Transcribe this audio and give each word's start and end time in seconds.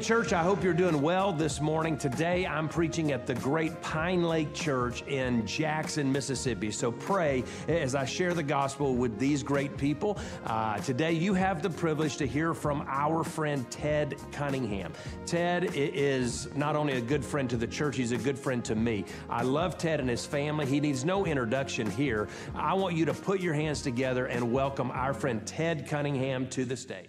Church, 0.00 0.32
I 0.32 0.42
hope 0.42 0.62
you're 0.62 0.74
doing 0.74 1.02
well 1.02 1.32
this 1.32 1.60
morning. 1.60 1.98
Today, 1.98 2.46
I'm 2.46 2.68
preaching 2.68 3.12
at 3.12 3.26
the 3.26 3.34
Great 3.34 3.80
Pine 3.82 4.22
Lake 4.22 4.54
Church 4.54 5.02
in 5.02 5.46
Jackson, 5.46 6.12
Mississippi. 6.12 6.70
So 6.70 6.92
pray 6.92 7.42
as 7.66 7.94
I 7.94 8.04
share 8.04 8.32
the 8.32 8.42
gospel 8.42 8.94
with 8.94 9.18
these 9.18 9.42
great 9.42 9.76
people. 9.76 10.18
Uh, 10.46 10.78
today, 10.78 11.12
you 11.12 11.34
have 11.34 11.62
the 11.62 11.70
privilege 11.70 12.16
to 12.18 12.26
hear 12.26 12.54
from 12.54 12.84
our 12.88 13.24
friend 13.24 13.68
Ted 13.70 14.16
Cunningham. 14.30 14.92
Ted 15.26 15.70
is 15.74 16.48
not 16.54 16.76
only 16.76 16.94
a 16.94 17.00
good 17.00 17.24
friend 17.24 17.50
to 17.50 17.56
the 17.56 17.66
church, 17.66 17.96
he's 17.96 18.12
a 18.12 18.18
good 18.18 18.38
friend 18.38 18.64
to 18.66 18.74
me. 18.74 19.04
I 19.28 19.42
love 19.42 19.78
Ted 19.78 20.00
and 20.00 20.08
his 20.08 20.24
family. 20.24 20.66
He 20.66 20.80
needs 20.80 21.04
no 21.04 21.26
introduction 21.26 21.90
here. 21.90 22.28
I 22.54 22.74
want 22.74 22.94
you 22.94 23.04
to 23.06 23.14
put 23.14 23.40
your 23.40 23.54
hands 23.54 23.82
together 23.82 24.26
and 24.26 24.52
welcome 24.52 24.90
our 24.92 25.12
friend 25.12 25.44
Ted 25.46 25.88
Cunningham 25.88 26.46
to 26.50 26.64
the 26.64 26.76
stage. 26.76 27.08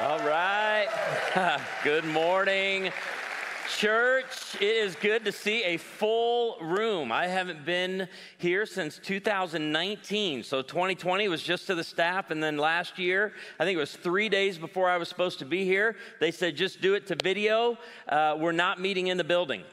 All 0.00 0.20
right. 0.20 0.86
good 1.82 2.04
morning, 2.04 2.92
church. 3.76 4.54
It 4.60 4.76
is 4.76 4.94
good 4.94 5.24
to 5.24 5.32
see 5.32 5.64
a 5.64 5.76
full 5.76 6.56
room. 6.60 7.10
I 7.10 7.26
haven't 7.26 7.64
been 7.64 8.06
here 8.36 8.64
since 8.64 9.00
2019. 9.02 10.44
So 10.44 10.62
2020 10.62 11.26
was 11.26 11.42
just 11.42 11.66
to 11.66 11.74
the 11.74 11.82
staff. 11.82 12.30
And 12.30 12.40
then 12.40 12.58
last 12.58 12.96
year, 13.00 13.32
I 13.58 13.64
think 13.64 13.74
it 13.74 13.80
was 13.80 13.96
three 13.96 14.28
days 14.28 14.56
before 14.56 14.88
I 14.88 14.98
was 14.98 15.08
supposed 15.08 15.40
to 15.40 15.44
be 15.44 15.64
here, 15.64 15.96
they 16.20 16.30
said, 16.30 16.54
just 16.54 16.80
do 16.80 16.94
it 16.94 17.08
to 17.08 17.16
video. 17.20 17.76
Uh, 18.08 18.36
we're 18.38 18.52
not 18.52 18.80
meeting 18.80 19.08
in 19.08 19.16
the 19.16 19.24
building. 19.24 19.64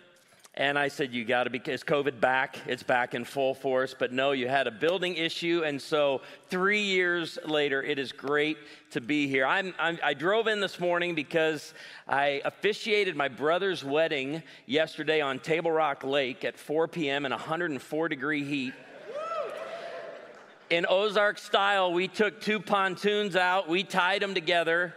And 0.58 0.80
I 0.80 0.88
said, 0.88 1.14
You 1.14 1.26
got 1.26 1.44
to 1.44 1.50
be, 1.50 1.60
is 1.66 1.84
COVID 1.84 2.22
back? 2.22 2.58
It's 2.66 2.84
back 2.84 3.14
in 3.14 3.26
full 3.26 3.54
force. 3.54 3.94
But 3.98 4.14
no, 4.14 4.32
you 4.32 4.48
had 4.48 4.68
a 4.68 4.72
building 4.72 5.16
issue. 5.16 5.64
And 5.66 5.82
so 5.82 6.22
three 6.50 6.82
years 6.82 7.38
later, 7.46 7.84
it 7.84 8.00
is 8.00 8.14
great 8.14 8.58
to 8.92 9.02
be 9.02 9.28
here. 9.28 9.46
I'm, 9.46 9.74
I'm, 9.78 10.00
i 10.02 10.14
drove 10.14 10.48
in 10.48 10.62
this 10.62 10.80
morning 10.80 11.14
because 11.14 11.74
I 12.08 12.42
officiated 12.46 13.18
my 13.18 13.28
brother's 13.28 13.84
wedding 13.84 14.44
yesterday 14.66 15.20
on 15.20 15.40
Table 15.40 15.72
Rock 15.72 16.06
Lake 16.06 16.46
at 16.46 16.58
4 16.58 16.88
p.m. 16.88 17.26
in 17.26 17.32
104 17.34 18.10
degree 18.10 18.46
heat. 18.46 18.74
In 20.70 20.86
Ozark 20.90 21.38
style, 21.38 21.94
we 21.94 22.08
took 22.08 22.42
two 22.42 22.60
pontoons 22.60 23.36
out, 23.36 23.70
we 23.70 23.84
tied 23.84 24.22
them 24.22 24.34
together 24.34 24.96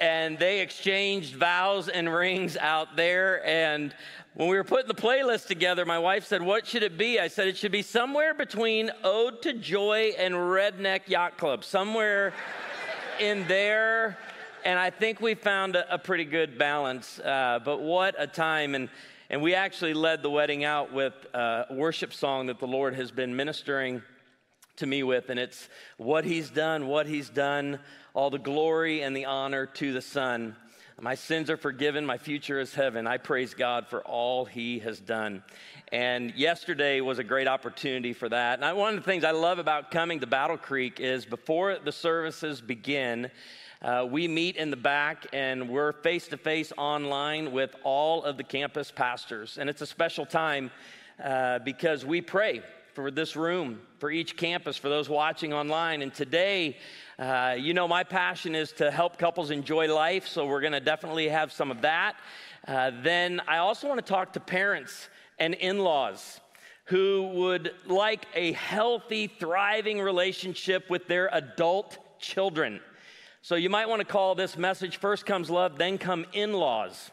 and 0.00 0.38
they 0.38 0.60
exchanged 0.60 1.36
vows 1.36 1.88
and 1.88 2.12
rings 2.12 2.56
out 2.56 2.96
there. 2.96 3.46
And 3.46 3.94
when 4.34 4.48
we 4.48 4.56
were 4.56 4.64
putting 4.64 4.88
the 4.88 4.94
playlist 4.94 5.46
together, 5.46 5.84
my 5.84 5.98
wife 5.98 6.24
said, 6.24 6.42
What 6.42 6.66
should 6.66 6.82
it 6.82 6.96
be? 6.96 7.20
I 7.20 7.28
said, 7.28 7.46
It 7.46 7.58
should 7.58 7.70
be 7.70 7.82
somewhere 7.82 8.32
between 8.32 8.90
Ode 9.04 9.42
to 9.42 9.52
Joy 9.52 10.14
and 10.18 10.34
Redneck 10.34 11.06
Yacht 11.06 11.36
Club, 11.36 11.64
somewhere 11.64 12.32
in 13.20 13.46
there. 13.46 14.16
And 14.64 14.78
I 14.78 14.90
think 14.90 15.20
we 15.20 15.34
found 15.34 15.76
a, 15.76 15.94
a 15.94 15.98
pretty 15.98 16.24
good 16.24 16.58
balance. 16.58 17.18
Uh, 17.18 17.60
but 17.62 17.80
what 17.80 18.14
a 18.18 18.26
time. 18.26 18.74
And, 18.74 18.88
and 19.28 19.42
we 19.42 19.54
actually 19.54 19.94
led 19.94 20.22
the 20.22 20.30
wedding 20.30 20.64
out 20.64 20.92
with 20.92 21.14
a 21.34 21.66
worship 21.70 22.14
song 22.14 22.46
that 22.46 22.58
the 22.58 22.66
Lord 22.66 22.94
has 22.94 23.10
been 23.10 23.36
ministering 23.36 24.02
to 24.76 24.86
me 24.86 25.02
with. 25.02 25.28
And 25.28 25.38
it's 25.38 25.68
what 25.98 26.24
He's 26.24 26.50
done, 26.50 26.86
what 26.86 27.06
He's 27.06 27.28
done, 27.28 27.78
all 28.14 28.30
the 28.30 28.38
glory 28.38 29.02
and 29.02 29.14
the 29.16 29.26
honor 29.26 29.66
to 29.66 29.92
the 29.92 30.02
Son. 30.02 30.56
My 31.00 31.14
sins 31.14 31.48
are 31.48 31.56
forgiven. 31.56 32.04
My 32.04 32.18
future 32.18 32.60
is 32.60 32.74
heaven. 32.74 33.06
I 33.06 33.16
praise 33.16 33.54
God 33.54 33.86
for 33.86 34.02
all 34.02 34.44
He 34.44 34.80
has 34.80 35.00
done. 35.00 35.42
And 35.90 36.34
yesterday 36.34 37.00
was 37.00 37.18
a 37.18 37.24
great 37.24 37.48
opportunity 37.48 38.12
for 38.12 38.28
that. 38.28 38.62
And 38.62 38.76
one 38.76 38.94
of 38.94 39.00
the 39.00 39.10
things 39.10 39.24
I 39.24 39.30
love 39.30 39.58
about 39.58 39.90
coming 39.90 40.20
to 40.20 40.26
Battle 40.26 40.58
Creek 40.58 41.00
is 41.00 41.24
before 41.24 41.78
the 41.78 41.90
services 41.90 42.60
begin, 42.60 43.30
uh, 43.80 44.06
we 44.10 44.28
meet 44.28 44.56
in 44.56 44.70
the 44.70 44.76
back 44.76 45.26
and 45.32 45.70
we're 45.70 45.92
face 45.92 46.28
to 46.28 46.36
face 46.36 46.70
online 46.76 47.50
with 47.50 47.74
all 47.82 48.22
of 48.22 48.36
the 48.36 48.44
campus 48.44 48.90
pastors. 48.90 49.56
And 49.56 49.70
it's 49.70 49.80
a 49.80 49.86
special 49.86 50.26
time 50.26 50.70
uh, 51.22 51.60
because 51.60 52.04
we 52.04 52.20
pray 52.20 52.62
for 52.92 53.10
this 53.10 53.36
room, 53.36 53.80
for 53.98 54.10
each 54.10 54.36
campus, 54.36 54.76
for 54.76 54.88
those 54.90 55.08
watching 55.08 55.54
online. 55.54 56.02
And 56.02 56.12
today, 56.12 56.76
uh, 57.20 57.54
you 57.58 57.74
know, 57.74 57.86
my 57.86 58.02
passion 58.02 58.54
is 58.54 58.72
to 58.72 58.90
help 58.90 59.18
couples 59.18 59.50
enjoy 59.50 59.94
life, 59.94 60.26
so 60.26 60.46
we're 60.46 60.62
going 60.62 60.72
to 60.72 60.80
definitely 60.80 61.28
have 61.28 61.52
some 61.52 61.70
of 61.70 61.82
that. 61.82 62.16
Uh, 62.66 62.90
then 63.02 63.42
I 63.46 63.58
also 63.58 63.88
want 63.88 63.98
to 64.04 64.10
talk 64.10 64.32
to 64.32 64.40
parents 64.40 65.10
and 65.38 65.52
in 65.52 65.80
laws 65.80 66.40
who 66.84 67.28
would 67.34 67.74
like 67.86 68.24
a 68.34 68.52
healthy, 68.52 69.26
thriving 69.26 70.00
relationship 70.00 70.88
with 70.88 71.06
their 71.08 71.28
adult 71.34 71.98
children. 72.18 72.80
So 73.42 73.54
you 73.54 73.68
might 73.68 73.86
want 73.86 74.00
to 74.00 74.06
call 74.06 74.34
this 74.34 74.56
message 74.56 74.96
First 74.96 75.26
Comes 75.26 75.50
Love, 75.50 75.76
Then 75.76 75.98
Come 75.98 76.24
In 76.32 76.54
Laws. 76.54 77.10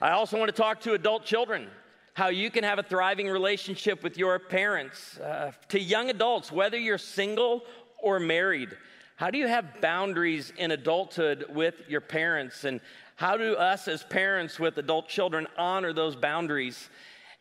I 0.00 0.10
also 0.10 0.36
want 0.38 0.48
to 0.48 0.60
talk 0.60 0.80
to 0.80 0.94
adult 0.94 1.24
children 1.24 1.68
how 2.16 2.28
you 2.28 2.50
can 2.50 2.64
have 2.64 2.78
a 2.78 2.82
thriving 2.82 3.28
relationship 3.28 4.02
with 4.02 4.16
your 4.16 4.38
parents. 4.38 5.18
Uh, 5.18 5.52
to 5.68 5.78
young 5.78 6.08
adults, 6.08 6.50
whether 6.50 6.78
you're 6.78 6.96
single 6.96 7.62
or 7.98 8.18
married, 8.18 8.70
how 9.16 9.30
do 9.30 9.36
you 9.36 9.46
have 9.46 9.82
boundaries 9.82 10.50
in 10.56 10.70
adulthood 10.70 11.44
with 11.50 11.74
your 11.88 12.00
parents? 12.00 12.64
And 12.64 12.80
how 13.16 13.36
do 13.36 13.54
us 13.56 13.86
as 13.86 14.02
parents 14.02 14.58
with 14.58 14.78
adult 14.78 15.08
children 15.08 15.46
honor 15.58 15.92
those 15.92 16.16
boundaries? 16.16 16.88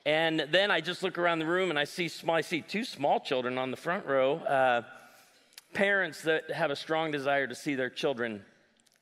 And 0.05 0.45
then 0.51 0.71
I 0.71 0.81
just 0.81 1.03
look 1.03 1.17
around 1.17 1.39
the 1.39 1.45
room 1.45 1.69
and 1.69 1.79
I 1.79 1.85
see 1.85 2.11
I 2.27 2.41
see 2.41 2.59
two 2.59 2.83
small 2.83 3.21
children 3.21 3.57
on 3.57 3.71
the 3.71 3.77
front 3.77 4.05
row, 4.05 4.39
uh, 4.39 4.81
parents 5.73 6.21
that 6.23 6.51
have 6.51 6.69
a 6.69 6.75
strong 6.75 7.11
desire 7.11 7.47
to 7.47 7.55
see 7.55 7.75
their 7.75 7.89
children 7.89 8.43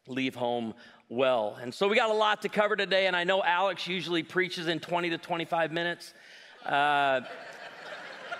leave 0.07 0.35
home 0.35 0.75
well. 1.13 1.57
And 1.61 1.73
so 1.73 1.87
we 1.87 1.95
got 1.95 2.09
a 2.09 2.13
lot 2.13 2.41
to 2.41 2.49
cover 2.49 2.75
today, 2.75 3.05
and 3.05 3.15
I 3.15 3.23
know 3.23 3.43
Alex 3.43 3.87
usually 3.87 4.23
preaches 4.23 4.67
in 4.67 4.79
20 4.79 5.11
to 5.11 5.17
25 5.17 5.71
minutes. 5.71 6.13
Uh, 6.65 7.21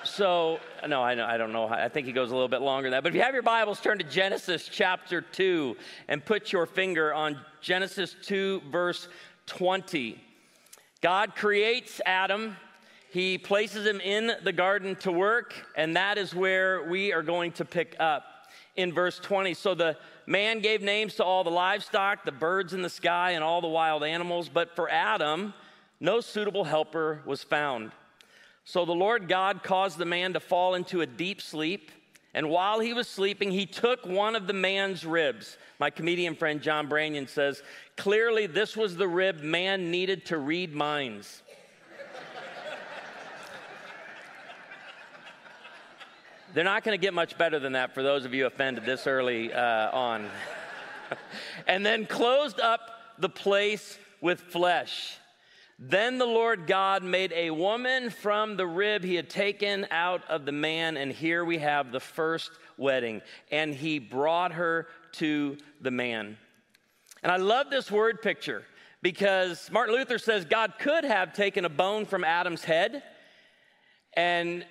so, 0.04 0.60
no, 0.88 1.02
I, 1.02 1.36
I 1.36 1.38
don't 1.38 1.54
know. 1.54 1.68
I 1.68 1.88
think 1.88 2.08
he 2.08 2.14
goes 2.14 2.32
a 2.32 2.34
little 2.34 2.50
bit 2.50 2.62
longer 2.62 2.88
than 2.90 2.98
that. 2.98 3.04
But 3.04 3.10
if 3.10 3.16
you 3.16 3.22
have 3.22 3.34
your 3.34 3.44
Bibles, 3.44 3.80
turn 3.80 4.00
to 4.00 4.04
Genesis 4.04 4.68
chapter 4.70 5.22
2 5.22 5.78
and 6.08 6.26
put 6.26 6.52
your 6.52 6.66
finger 6.66 7.14
on 7.14 7.40
Genesis 7.62 8.16
2, 8.24 8.64
verse 8.72 9.08
20. 9.46 10.20
God 11.02 11.36
creates 11.36 12.02
Adam. 12.06 12.58
He 13.12 13.38
places 13.38 13.86
him 13.86 14.02
in 14.02 14.32
the 14.44 14.52
garden 14.52 14.96
to 14.98 15.12
work, 15.12 15.54
and 15.78 15.96
that 15.96 16.18
is 16.18 16.34
where 16.34 16.90
we 16.90 17.14
are 17.14 17.24
going 17.24 17.52
to 17.54 17.66
pick 17.66 17.96
up 18.00 18.24
in 18.76 18.92
verse 18.92 19.20
20. 19.20 19.54
So 19.54 19.76
the 19.76 19.96
man 20.26 20.60
gave 20.60 20.82
names 20.82 21.16
to 21.16 21.24
all 21.24 21.44
the 21.44 21.50
livestock, 21.50 22.26
the 22.26 22.32
birds 22.32 22.74
in 22.74 22.82
the 22.82 22.90
sky, 22.90 23.32
and 23.32 23.44
all 23.44 23.62
the 23.62 23.68
wild 23.68 24.04
animals, 24.04 24.50
but 24.50 24.76
for 24.76 24.90
Adam, 24.90 25.54
no 26.00 26.22
suitable 26.22 26.64
helper 26.64 27.22
was 27.26 27.44
found. 27.44 27.92
So 28.66 28.86
the 28.86 28.94
Lord 28.94 29.28
God 29.28 29.64
caused 29.64 29.98
the 29.98 30.06
man 30.06 30.34
to 30.34 30.40
fall 30.40 30.76
into 30.76 31.02
a 31.02 31.06
deep 31.06 31.42
sleep. 31.42 31.92
And 32.34 32.50
while 32.50 32.80
he 32.80 32.94
was 32.94 33.08
sleeping, 33.08 33.52
he 33.52 33.66
took 33.66 34.06
one 34.06 34.36
of 34.36 34.48
the 34.48 34.54
man's 34.54 35.06
ribs. 35.06 35.58
My 35.80 35.90
comedian 35.90 36.36
friend 36.36 36.62
John 36.62 36.88
Branyan 36.88 37.28
says, 37.28 37.62
clearly, 37.98 38.48
this 38.48 38.76
was 38.76 38.96
the 38.96 39.08
rib 39.08 39.42
man 39.42 39.92
needed 39.92 40.26
to 40.28 40.38
read 40.38 40.74
minds. 40.74 41.44
They're 46.54 46.64
not 46.64 46.84
going 46.84 46.96
to 46.96 47.02
get 47.02 47.16
much 47.16 47.36
better 47.36 47.58
than 47.58 47.74
that 47.74 47.96
for 47.96 48.04
those 48.04 48.26
of 48.26 48.34
you 48.36 48.46
offended 48.46 48.86
this 48.86 49.08
early 49.08 49.52
uh, 49.52 49.90
on. 49.92 50.30
and 51.68 51.84
then 51.84 52.06
closed 52.06 52.60
up 52.60 52.82
the 53.18 53.30
place 53.30 53.98
with 54.22 54.40
flesh. 54.40 55.18
Then 55.80 56.20
the 56.20 56.28
Lord 56.28 56.68
God 56.68 57.04
made 57.04 57.34
a 57.34 57.50
woman 57.50 58.12
from 58.12 58.56
the 58.56 58.68
rib 58.68 59.04
he 59.04 59.16
had 59.16 59.32
taken 59.32 59.88
out 59.90 60.22
of 60.30 60.46
the 60.46 60.52
man, 60.52 60.96
and 60.96 61.12
here 61.12 61.44
we 61.44 61.58
have 61.58 61.92
the 61.92 62.00
first 62.00 62.52
wedding. 62.78 63.24
And 63.52 63.74
he 63.74 63.98
brought 63.98 64.54
her 64.54 64.88
to 65.14 65.58
the 65.82 65.92
man. 65.92 66.38
And 67.24 67.32
I 67.32 67.38
love 67.38 67.72
this 67.72 67.90
word 67.90 68.22
picture 68.22 68.64
because 69.02 69.72
Martin 69.72 69.96
Luther 69.96 70.20
says 70.20 70.46
God 70.46 70.74
could 70.80 71.04
have 71.04 71.34
taken 71.34 71.66
a 71.66 71.70
bone 71.70 72.06
from 72.06 72.24
Adam's 72.24 72.64
head 72.64 73.02
and 74.16 74.66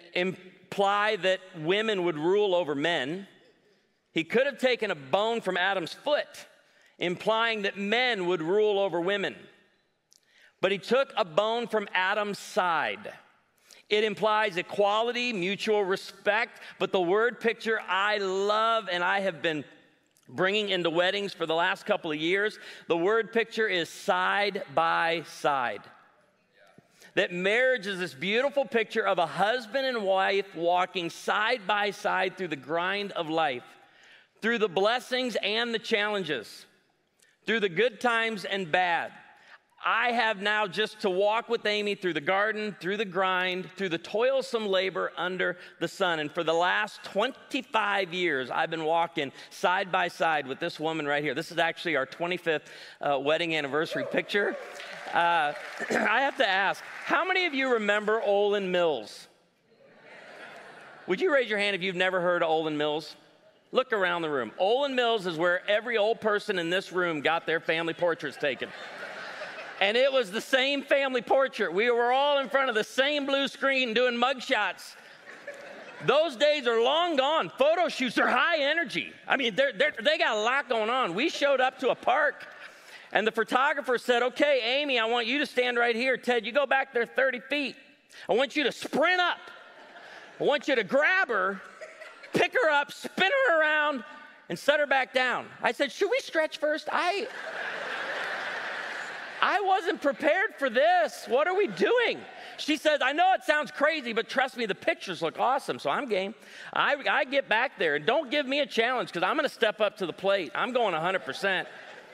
imply 0.73 1.17
that 1.17 1.39
women 1.59 2.03
would 2.03 2.17
rule 2.17 2.55
over 2.55 2.75
men. 2.75 3.27
He 4.13 4.25
could 4.25 4.47
have 4.47 4.57
taken 4.57 4.91
a 4.91 4.95
bone 4.95 5.43
from 5.43 5.59
Adam's 5.59 5.93
foot, 5.93 6.47
implying 6.99 7.63
that 7.63 7.77
men 7.77 8.25
would 8.27 8.41
rule 8.41 8.79
over 8.79 8.99
women. 8.99 9.37
But 10.63 10.73
he 10.73 10.79
took 10.79 11.13
a 11.15 11.27
bone 11.27 11.67
from 11.67 11.89
Adam's 11.93 12.39
side. 12.39 13.13
It 13.91 14.03
implies 14.03 14.57
equality, 14.57 15.35
mutual 15.35 15.85
respect, 15.85 16.61
but 16.79 16.91
the 16.91 17.03
word 17.03 17.39
picture 17.39 17.79
I 17.87 18.17
love 18.17 18.89
and 18.91 19.05
I 19.05 19.21
have 19.21 19.43
been 19.43 19.65
bringing 20.27 20.71
into 20.71 20.89
weddings 20.89 21.35
for 21.35 21.45
the 21.45 21.55
last 21.55 21.85
couple 21.85 22.11
of 22.11 22.17
years, 22.17 22.59
the 22.89 22.97
word 22.97 23.31
picture 23.31 23.69
is 23.69 23.91
side 23.91 24.63
by 24.75 25.25
side 25.27 25.83
that 27.15 27.33
marriage 27.33 27.87
is 27.87 27.99
this 27.99 28.15
beautiful 28.15 28.65
picture 28.65 29.07
of 29.07 29.19
a 29.19 29.27
husband 29.27 29.87
and 29.87 30.03
wife 30.03 30.55
walking 30.55 31.11
side 31.11 31.61
by 31.67 31.91
side 31.91 32.37
through 32.37 32.49
the 32.49 32.57
grind 32.57 33.13
of 33.13 33.29
life, 33.29 33.65
through 34.41 34.59
the 34.59 34.69
blessings 34.69 35.37
and 35.43 35.75
the 35.75 35.79
challenges, 35.79 36.67
through 37.47 37.61
the 37.61 37.69
good 37.69 38.01
times 38.01 38.45
and 38.45 38.73
bad. 38.73 39.13
I 39.85 40.13
have 40.13 40.41
now 40.41 40.69
just 40.69 41.01
to 41.01 41.11
walk 41.11 41.49
with 41.49 41.67
Amy 41.67 41.97
through 41.97 42.13
the 42.13 42.21
garden, 42.21 42.77
through 42.79 42.99
the 42.99 43.05
grind, 43.05 43.69
through 43.77 43.89
the 43.89 43.99
toilsome 43.99 44.67
labor 44.67 45.13
under 45.17 45.57
the 45.81 45.89
sun. 45.89 46.21
And 46.21 46.31
for 46.31 46.45
the 46.45 46.53
last 46.53 47.03
25 47.05 48.15
years, 48.15 48.51
I've 48.51 48.71
been 48.71 48.85
walking 48.85 49.33
side 49.51 49.91
by 49.91 50.07
side 50.07 50.47
with 50.47 50.61
this 50.61 50.79
woman 50.79 51.07
right 51.07 51.23
here. 51.23 51.35
This 51.35 51.51
is 51.51 51.59
actually 51.59 51.97
our 51.97 52.07
25th 52.07 52.61
uh, 53.01 53.19
wedding 53.19 53.57
anniversary 53.57 54.05
picture. 54.05 54.57
Uh, 55.13 55.53
I 55.91 56.21
have 56.21 56.37
to 56.37 56.49
ask, 56.49 56.83
how 57.05 57.25
many 57.25 57.47
of 57.47 57.55
you 57.55 57.75
remember 57.75 58.21
Olan 58.21 58.69
Mills? 58.69 59.27
Would 61.09 61.21
you 61.21 61.33
raise 61.35 61.51
your 61.51 61.59
hand 61.59 61.75
if 61.75 61.83
you've 61.83 61.97
never 61.97 62.21
heard 62.21 62.45
of 62.45 62.49
Olan 62.49 62.77
Mills? 62.77 63.17
Look 63.73 63.93
around 63.93 64.23
the 64.23 64.31
room. 64.31 64.53
Olan 64.61 64.95
Mills 64.95 65.27
is 65.27 65.37
where 65.37 65.69
every 65.69 65.97
old 65.97 66.21
person 66.21 66.59
in 66.59 66.71
this 66.71 66.93
room 66.93 67.21
got 67.21 67.47
their 67.47 67.59
family 67.59 67.95
portraits 67.95 68.37
taken. 68.37 68.69
And 69.83 69.97
it 69.97 70.13
was 70.13 70.31
the 70.31 70.41
same 70.41 70.85
family 70.85 71.23
portrait. 71.23 71.75
We 71.75 71.91
were 71.91 72.13
all 72.13 72.39
in 72.39 72.49
front 72.49 72.69
of 72.69 72.77
the 72.77 72.85
same 72.85 73.27
blue 73.27 73.49
screen 73.49 73.93
doing 73.95 74.15
mugshots. 74.15 74.95
Those 76.07 76.37
days 76.37 76.69
are 76.69 76.81
long 76.81 77.17
gone. 77.17 77.51
Photo 77.59 77.89
shoots 77.89 78.17
are 78.17 78.29
high 78.29 78.61
energy. 78.61 79.13
I 79.27 79.37
mean, 79.37 79.57
they're, 79.57 79.73
they're, 79.73 79.93
they 80.01 80.19
got 80.19 80.37
a 80.37 80.41
lot 80.41 80.69
going 80.69 80.89
on. 80.89 81.17
We 81.17 81.29
showed 81.29 81.61
up 81.61 81.81
to 81.81 81.89
a 81.89 81.97
park, 81.97 82.47
and 83.11 83.27
the 83.27 83.33
photographer 83.33 83.99
said, 83.99 84.23
Okay, 84.23 84.61
Amy, 84.81 85.01
I 85.01 85.07
want 85.07 85.27
you 85.27 85.41
to 85.41 85.47
stand 85.47 85.77
right 85.77 85.97
here. 85.97 86.17
Ted, 86.17 86.47
you 86.47 86.53
go 86.53 86.65
back 86.65 86.95
there 86.95 87.05
30 87.05 87.41
feet. 87.51 87.75
I 88.29 88.35
want 88.35 88.55
you 88.55 88.63
to 88.63 88.71
sprint 88.71 89.21
up. 89.21 89.39
I 90.39 90.45
want 90.45 90.69
you 90.69 90.77
to 90.77 90.85
grab 90.85 91.27
her, 91.27 91.61
pick 92.33 92.53
her 92.53 92.71
up, 92.71 92.93
spin 92.93 93.31
her 93.49 93.61
around, 93.61 94.05
and 94.49 94.57
set 94.57 94.79
her 94.79 94.87
back 94.87 95.13
down. 95.13 95.47
I 95.61 95.73
said, 95.73 95.91
Should 95.91 96.09
we 96.09 96.21
stretch 96.21 96.59
first? 96.59 96.89
I. 96.93 97.27
I 99.45 99.61
wasn't 99.61 100.01
prepared 100.01 100.55
for 100.57 100.71
this. 100.71 101.25
What 101.27 101.49
are 101.49 101.57
we 101.57 101.67
doing? 101.67 102.21
She 102.59 102.77
says, 102.77 103.01
I 103.03 103.13
know 103.13 103.33
it 103.35 103.43
sounds 103.43 103.73
crazy, 103.73 104.13
but 104.13 104.29
trust 104.29 104.57
me, 104.57 104.67
the 104.67 104.75
pictures 104.77 105.21
look 105.21 105.37
awesome. 105.41 105.81
So 105.81 105.91
I'm 105.91 106.09
game. 106.09 106.37
I, 106.73 106.95
I 107.11 107.25
get 107.25 107.49
back 107.49 107.77
there 107.77 107.97
and 107.97 108.07
don't 108.07 108.31
give 108.31 108.47
me 108.47 108.61
a 108.61 108.67
challenge 108.67 109.09
because 109.09 109.25
I'm 109.25 109.37
going 109.37 109.49
to 109.49 109.53
step 109.53 109.81
up 109.81 109.97
to 109.97 110.07
the 110.07 110.13
plate. 110.13 110.53
I'm 110.55 110.73
going 110.73 110.95
100%. 110.95 111.67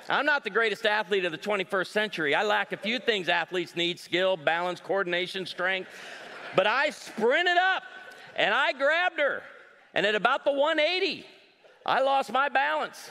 I'm 0.08 0.24
not 0.24 0.42
the 0.42 0.48
greatest 0.48 0.86
athlete 0.86 1.26
of 1.26 1.32
the 1.32 1.38
21st 1.38 1.88
century. 1.88 2.34
I 2.34 2.44
lack 2.44 2.72
a 2.72 2.78
few 2.78 2.98
things 2.98 3.28
athletes 3.28 3.76
need 3.76 4.00
skill, 4.00 4.38
balance, 4.38 4.80
coordination, 4.80 5.44
strength. 5.44 5.90
But 6.56 6.66
I 6.66 6.88
sprinted 6.88 7.58
up 7.58 7.82
and 8.36 8.54
I 8.54 8.72
grabbed 8.72 9.18
her. 9.18 9.42
And 9.92 10.06
at 10.06 10.14
about 10.14 10.44
the 10.44 10.52
180, 10.52 11.26
I 11.84 12.00
lost 12.00 12.32
my 12.32 12.48
balance. 12.48 13.10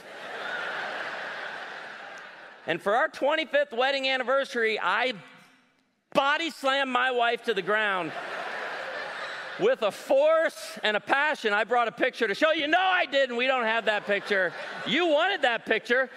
And 2.68 2.82
for 2.82 2.94
our 2.94 3.08
25th 3.08 3.74
wedding 3.74 4.06
anniversary, 4.06 4.78
I 4.78 5.14
body 6.12 6.50
slammed 6.50 6.90
my 6.90 7.10
wife 7.10 7.42
to 7.44 7.54
the 7.54 7.62
ground 7.62 8.12
with 9.58 9.80
a 9.80 9.90
force 9.90 10.78
and 10.82 10.94
a 10.94 11.00
passion. 11.00 11.54
I 11.54 11.64
brought 11.64 11.88
a 11.88 11.92
picture 11.92 12.28
to 12.28 12.34
show 12.34 12.52
you. 12.52 12.68
No, 12.68 12.78
I 12.78 13.06
didn't. 13.06 13.36
We 13.36 13.46
don't 13.46 13.64
have 13.64 13.86
that 13.86 14.06
picture. 14.06 14.52
You 14.86 15.06
wanted 15.06 15.40
that 15.42 15.64
picture. 15.64 16.10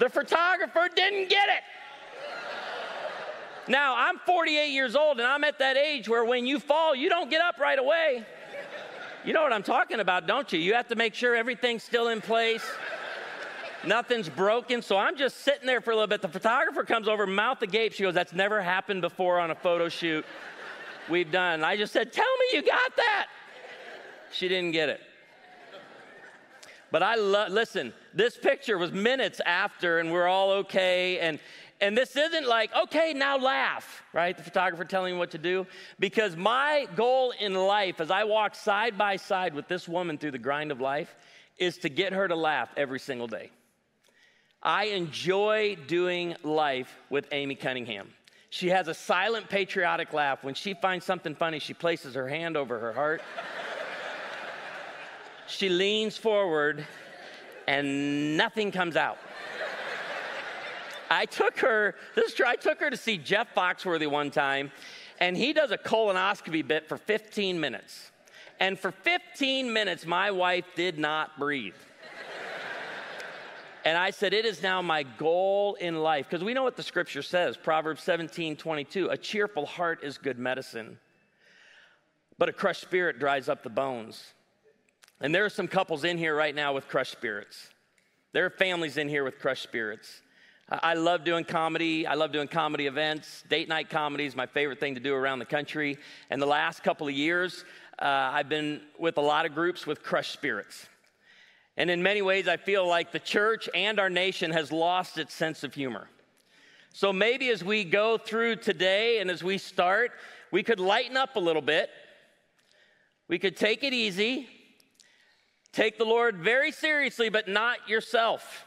The 0.00 0.08
photographer 0.08 0.88
didn't 0.92 1.28
get 1.28 1.48
it. 1.48 1.62
Now, 3.70 3.94
I'm 3.96 4.18
48 4.18 4.72
years 4.72 4.96
old 4.96 5.20
and 5.20 5.28
I'm 5.28 5.44
at 5.44 5.60
that 5.60 5.76
age 5.76 6.08
where 6.08 6.24
when 6.24 6.44
you 6.44 6.58
fall, 6.58 6.96
you 6.96 7.08
don't 7.08 7.30
get 7.30 7.40
up 7.40 7.58
right 7.60 7.78
away. 7.78 8.26
You 9.24 9.32
know 9.32 9.42
what 9.42 9.52
I'm 9.52 9.62
talking 9.62 10.00
about, 10.00 10.26
don't 10.26 10.52
you? 10.52 10.58
You 10.58 10.74
have 10.74 10.88
to 10.88 10.96
make 10.96 11.14
sure 11.14 11.36
everything's 11.36 11.84
still 11.84 12.08
in 12.08 12.20
place. 12.20 12.64
Nothing's 13.86 14.28
broken. 14.28 14.82
So 14.82 14.96
I'm 14.96 15.16
just 15.16 15.40
sitting 15.40 15.66
there 15.66 15.80
for 15.80 15.90
a 15.90 15.94
little 15.94 16.06
bit. 16.06 16.22
The 16.22 16.28
photographer 16.28 16.84
comes 16.84 17.08
over, 17.08 17.26
mouth 17.26 17.62
agape. 17.62 17.92
She 17.92 18.02
goes, 18.02 18.14
That's 18.14 18.32
never 18.32 18.60
happened 18.60 19.00
before 19.00 19.38
on 19.38 19.50
a 19.50 19.54
photo 19.54 19.88
shoot 19.88 20.24
we've 21.08 21.30
done. 21.30 21.64
I 21.64 21.76
just 21.76 21.92
said, 21.92 22.12
Tell 22.12 22.24
me 22.24 22.56
you 22.56 22.62
got 22.62 22.96
that. 22.96 23.26
She 24.32 24.48
didn't 24.48 24.72
get 24.72 24.88
it. 24.88 25.00
But 26.90 27.02
I 27.02 27.16
love, 27.16 27.50
listen, 27.50 27.92
this 28.12 28.36
picture 28.36 28.78
was 28.78 28.92
minutes 28.92 29.40
after, 29.44 29.98
and 29.98 30.12
we're 30.12 30.28
all 30.28 30.50
okay. 30.52 31.18
And, 31.18 31.40
and 31.80 31.98
this 31.98 32.14
isn't 32.14 32.46
like, 32.46 32.70
okay, 32.84 33.12
now 33.12 33.36
laugh, 33.36 34.04
right? 34.12 34.36
The 34.36 34.44
photographer 34.44 34.84
telling 34.84 35.14
me 35.14 35.18
what 35.18 35.32
to 35.32 35.38
do. 35.38 35.66
Because 35.98 36.36
my 36.36 36.86
goal 36.94 37.32
in 37.40 37.54
life, 37.54 38.00
as 38.00 38.12
I 38.12 38.22
walk 38.22 38.54
side 38.54 38.96
by 38.96 39.16
side 39.16 39.54
with 39.54 39.66
this 39.66 39.88
woman 39.88 40.18
through 40.18 40.30
the 40.30 40.38
grind 40.38 40.70
of 40.70 40.80
life, 40.80 41.16
is 41.58 41.78
to 41.78 41.88
get 41.88 42.12
her 42.12 42.28
to 42.28 42.36
laugh 42.36 42.68
every 42.76 43.00
single 43.00 43.26
day. 43.26 43.50
I 44.64 44.84
enjoy 44.86 45.76
doing 45.86 46.36
life 46.42 46.98
with 47.10 47.26
Amy 47.32 47.54
Cunningham. 47.54 48.08
She 48.48 48.68
has 48.70 48.88
a 48.88 48.94
silent 48.94 49.50
patriotic 49.50 50.12
laugh. 50.12 50.42
When 50.42 50.54
she 50.54 50.72
finds 50.74 51.04
something 51.04 51.34
funny, 51.34 51.58
she 51.58 51.74
places 51.74 52.14
her 52.14 52.26
hand 52.26 52.56
over 52.56 52.78
her 52.78 52.92
heart. 52.92 53.20
she 55.46 55.68
leans 55.68 56.16
forward 56.16 56.86
and 57.66 58.36
nothing 58.36 58.72
comes 58.72 58.96
out. 58.96 59.18
I 61.10 61.26
took 61.26 61.58
her, 61.58 61.94
this 62.14 62.30
is 62.30 62.34
true, 62.34 62.46
I 62.46 62.56
took 62.56 62.80
her 62.80 62.88
to 62.88 62.96
see 62.96 63.18
Jeff 63.18 63.54
Foxworthy 63.54 64.06
one 64.06 64.30
time, 64.30 64.72
and 65.20 65.36
he 65.36 65.52
does 65.52 65.70
a 65.70 65.78
colonoscopy 65.78 66.66
bit 66.66 66.88
for 66.88 66.96
15 66.96 67.60
minutes. 67.60 68.10
And 68.60 68.78
for 68.78 68.92
15 68.92 69.72
minutes, 69.72 70.06
my 70.06 70.30
wife 70.30 70.64
did 70.74 70.98
not 70.98 71.38
breathe. 71.38 71.74
And 73.84 73.98
I 73.98 74.10
said, 74.10 74.32
It 74.32 74.46
is 74.46 74.62
now 74.62 74.80
my 74.80 75.02
goal 75.02 75.74
in 75.74 76.02
life. 76.02 76.26
Because 76.28 76.42
we 76.42 76.54
know 76.54 76.62
what 76.62 76.76
the 76.76 76.82
scripture 76.82 77.22
says 77.22 77.56
Proverbs 77.56 78.02
17 78.02 78.56
22. 78.56 79.08
A 79.08 79.16
cheerful 79.16 79.66
heart 79.66 80.02
is 80.02 80.18
good 80.18 80.38
medicine, 80.38 80.98
but 82.38 82.48
a 82.48 82.52
crushed 82.52 82.80
spirit 82.80 83.18
dries 83.18 83.48
up 83.48 83.62
the 83.62 83.70
bones. 83.70 84.32
And 85.20 85.34
there 85.34 85.44
are 85.44 85.50
some 85.50 85.68
couples 85.68 86.04
in 86.04 86.18
here 86.18 86.34
right 86.34 86.54
now 86.54 86.72
with 86.72 86.88
crushed 86.88 87.12
spirits. 87.12 87.68
There 88.32 88.44
are 88.44 88.50
families 88.50 88.96
in 88.96 89.08
here 89.08 89.22
with 89.22 89.38
crushed 89.38 89.62
spirits. 89.62 90.22
I 90.68 90.94
love 90.94 91.24
doing 91.24 91.44
comedy. 91.44 92.06
I 92.06 92.14
love 92.14 92.32
doing 92.32 92.48
comedy 92.48 92.86
events. 92.86 93.44
Date 93.50 93.68
night 93.68 93.90
comedy 93.90 94.24
is 94.24 94.34
my 94.34 94.46
favorite 94.46 94.80
thing 94.80 94.94
to 94.94 95.00
do 95.00 95.14
around 95.14 95.38
the 95.38 95.44
country. 95.44 95.98
And 96.30 96.40
the 96.40 96.46
last 96.46 96.82
couple 96.82 97.06
of 97.06 97.12
years, 97.12 97.64
uh, 97.98 98.04
I've 98.06 98.48
been 98.48 98.80
with 98.98 99.18
a 99.18 99.20
lot 99.20 99.44
of 99.44 99.54
groups 99.54 99.86
with 99.86 100.02
crushed 100.02 100.32
spirits. 100.32 100.86
And 101.76 101.90
in 101.90 102.02
many 102.02 102.22
ways, 102.22 102.46
I 102.46 102.56
feel 102.56 102.86
like 102.86 103.10
the 103.10 103.18
church 103.18 103.68
and 103.74 103.98
our 103.98 104.10
nation 104.10 104.52
has 104.52 104.70
lost 104.70 105.18
its 105.18 105.34
sense 105.34 105.64
of 105.64 105.74
humor. 105.74 106.08
So 106.92 107.12
maybe 107.12 107.50
as 107.50 107.64
we 107.64 107.82
go 107.82 108.16
through 108.16 108.56
today 108.56 109.18
and 109.18 109.28
as 109.28 109.42
we 109.42 109.58
start, 109.58 110.12
we 110.52 110.62
could 110.62 110.78
lighten 110.78 111.16
up 111.16 111.34
a 111.34 111.40
little 111.40 111.62
bit. 111.62 111.90
We 113.26 113.40
could 113.40 113.56
take 113.56 113.82
it 113.82 113.92
easy, 113.92 114.48
take 115.72 115.98
the 115.98 116.04
Lord 116.04 116.36
very 116.36 116.70
seriously, 116.70 117.28
but 117.30 117.48
not 117.48 117.88
yourself. 117.88 118.64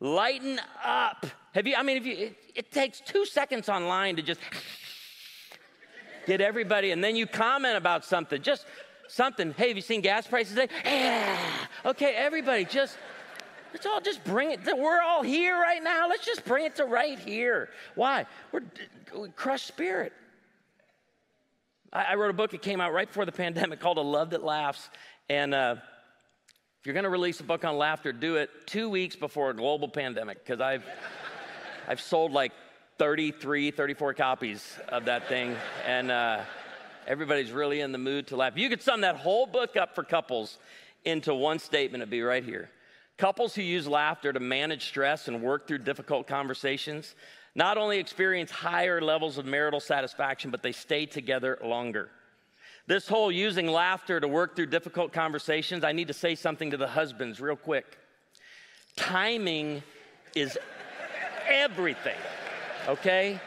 Lighten 0.00 0.60
up. 0.82 1.26
Have 1.52 1.66
you, 1.66 1.74
I 1.76 1.82
mean, 1.82 1.96
if 1.98 2.06
you, 2.06 2.16
it, 2.16 2.36
it 2.54 2.72
takes 2.72 3.00
two 3.00 3.26
seconds 3.26 3.68
online 3.68 4.16
to 4.16 4.22
just 4.22 4.40
get 6.26 6.40
everybody, 6.40 6.92
and 6.92 7.02
then 7.02 7.16
you 7.16 7.26
comment 7.26 7.76
about 7.76 8.04
something. 8.04 8.40
Just 8.40 8.64
something. 9.08 9.52
Hey, 9.52 9.68
have 9.68 9.76
you 9.76 9.82
seen 9.82 10.00
gas 10.00 10.26
prices 10.26 10.54
today? 10.54 10.68
Okay, 11.84 12.14
everybody, 12.14 12.64
just 12.64 12.96
let's 13.72 13.86
all 13.86 14.00
just 14.00 14.22
bring 14.24 14.52
it. 14.52 14.60
We're 14.64 15.00
all 15.00 15.22
here 15.22 15.58
right 15.58 15.82
now. 15.82 16.08
Let's 16.08 16.24
just 16.24 16.44
bring 16.44 16.64
it 16.64 16.76
to 16.76 16.84
right 16.84 17.18
here. 17.18 17.70
Why? 17.94 18.26
We're 18.52 18.62
we 19.16 19.28
crushed 19.30 19.66
spirit. 19.66 20.12
I, 21.92 22.04
I, 22.10 22.14
wrote 22.16 22.30
a 22.30 22.34
book. 22.34 22.50
that 22.50 22.62
came 22.62 22.80
out 22.80 22.92
right 22.92 23.08
before 23.08 23.24
the 23.24 23.32
pandemic 23.44 23.80
called 23.80 23.98
"A 23.98 24.02
Love 24.02 24.30
That 24.30 24.44
Laughs," 24.44 24.88
and. 25.28 25.54
Uh, 25.54 25.76
if 26.80 26.86
you're 26.86 26.94
going 26.94 27.04
to 27.04 27.10
release 27.10 27.40
a 27.40 27.42
book 27.42 27.64
on 27.64 27.76
laughter, 27.76 28.12
do 28.12 28.36
it 28.36 28.50
two 28.64 28.88
weeks 28.88 29.16
before 29.16 29.50
a 29.50 29.54
global 29.54 29.88
pandemic 29.88 30.44
because 30.44 30.60
I've, 30.60 30.84
I've 31.88 32.00
sold 32.00 32.30
like 32.30 32.52
33, 32.98 33.72
34 33.72 34.14
copies 34.14 34.78
of 34.88 35.06
that 35.06 35.28
thing. 35.28 35.56
And 35.84 36.12
uh, 36.12 36.42
Everybody's 37.08 37.50
really 37.50 37.80
in 37.80 37.90
the 37.90 37.98
mood 37.98 38.28
to 38.28 38.36
laugh. 38.36 38.52
You 38.56 38.68
could 38.68 38.82
sum 38.82 39.00
that 39.00 39.16
whole 39.16 39.46
book 39.46 39.76
up 39.76 39.94
for 39.94 40.04
couples 40.04 40.58
into 41.04 41.34
one 41.34 41.58
statement, 41.58 42.02
it'd 42.02 42.10
be 42.10 42.22
right 42.22 42.44
here. 42.44 42.70
Couples 43.16 43.54
who 43.54 43.62
use 43.62 43.88
laughter 43.88 44.32
to 44.32 44.38
manage 44.38 44.86
stress 44.86 45.26
and 45.26 45.42
work 45.42 45.66
through 45.66 45.78
difficult 45.78 46.26
conversations 46.26 47.16
not 47.54 47.76
only 47.76 47.98
experience 47.98 48.52
higher 48.52 49.00
levels 49.00 49.36
of 49.36 49.44
marital 49.44 49.80
satisfaction, 49.80 50.50
but 50.50 50.62
they 50.62 50.70
stay 50.70 51.06
together 51.06 51.58
longer. 51.64 52.08
This 52.86 53.08
whole 53.08 53.32
using 53.32 53.66
laughter 53.66 54.20
to 54.20 54.28
work 54.28 54.54
through 54.54 54.66
difficult 54.66 55.12
conversations, 55.12 55.82
I 55.82 55.92
need 55.92 56.06
to 56.06 56.14
say 56.14 56.36
something 56.36 56.70
to 56.70 56.76
the 56.76 56.86
husbands 56.86 57.40
real 57.40 57.56
quick. 57.56 57.98
Timing 58.96 59.82
is 60.36 60.56
everything, 61.48 62.16
okay? 62.86 63.40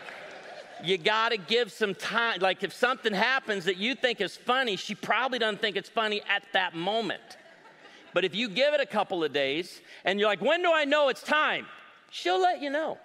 You 0.83 0.97
got 0.97 1.29
to 1.29 1.37
give 1.37 1.71
some 1.71 1.95
time. 1.95 2.39
Like 2.39 2.63
if 2.63 2.73
something 2.73 3.13
happens 3.13 3.65
that 3.65 3.77
you 3.77 3.95
think 3.95 4.21
is 4.21 4.35
funny, 4.37 4.75
she 4.75 4.95
probably 4.95 5.39
doesn't 5.39 5.61
think 5.61 5.75
it's 5.75 5.89
funny 5.89 6.21
at 6.29 6.43
that 6.53 6.75
moment. 6.75 7.21
But 8.13 8.25
if 8.25 8.35
you 8.35 8.49
give 8.49 8.73
it 8.73 8.81
a 8.81 8.85
couple 8.85 9.23
of 9.23 9.31
days 9.31 9.81
and 10.03 10.19
you're 10.19 10.27
like, 10.27 10.41
when 10.41 10.61
do 10.61 10.71
I 10.71 10.85
know 10.85 11.09
it's 11.09 11.23
time? 11.23 11.65
she'll 12.11 12.41
let 12.41 12.61
you 12.61 12.69
know. 12.69 12.99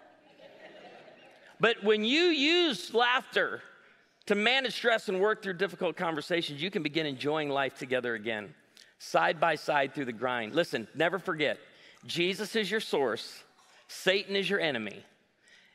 But 1.58 1.82
when 1.82 2.04
you 2.04 2.24
use 2.24 2.92
laughter 2.92 3.62
to 4.26 4.34
manage 4.34 4.74
stress 4.74 5.08
and 5.08 5.20
work 5.20 5.42
through 5.42 5.54
difficult 5.54 5.96
conversations, 5.96 6.60
you 6.60 6.70
can 6.70 6.82
begin 6.82 7.06
enjoying 7.06 7.48
life 7.48 7.78
together 7.78 8.14
again, 8.14 8.52
side 8.98 9.40
by 9.40 9.54
side 9.54 9.94
through 9.94 10.04
the 10.04 10.12
grind. 10.12 10.54
Listen, 10.54 10.86
never 10.94 11.18
forget 11.18 11.58
Jesus 12.04 12.54
is 12.56 12.70
your 12.70 12.80
source, 12.80 13.42
Satan 13.88 14.36
is 14.36 14.50
your 14.50 14.60
enemy. 14.60 15.02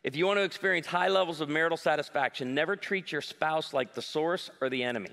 If 0.03 0.15
you 0.15 0.25
want 0.25 0.39
to 0.39 0.43
experience 0.43 0.88
high 0.88 1.10
levels 1.10 1.41
of 1.41 1.50
marital 1.50 1.77
satisfaction, 1.77 2.55
never 2.55 2.75
treat 2.75 3.12
your 3.12 3.22
spouse 3.22 3.74
like 3.74 3.93
the 3.93 4.01
source 4.01 4.50
or 4.60 4.70
the 4.70 4.84
enemy. 4.84 5.12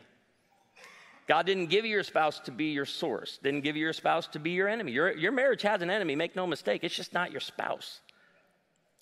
God 1.27 1.45
didn't 1.45 1.67
give 1.67 1.85
you 1.85 1.91
your 1.91 2.05
spouse 2.05 2.41
to 2.41 2.51
be 2.51 2.67
your 2.67 2.87
source, 2.87 3.39
didn't 3.43 3.61
give 3.61 3.77
you 3.77 3.85
your 3.85 3.93
spouse 3.93 4.27
to 4.29 4.39
be 4.39 4.53
your 4.53 4.67
enemy. 4.67 4.93
Your, 4.93 5.15
your 5.15 5.33
marriage 5.33 5.61
has 5.63 5.83
an 5.83 5.91
enemy, 5.91 6.17
make 6.17 6.35
no 6.35 6.47
mistake, 6.47 6.85
it's 6.85 6.97
just 6.97 7.13
not 7.13 7.31
your 7.31 7.41
spouse. 7.41 8.01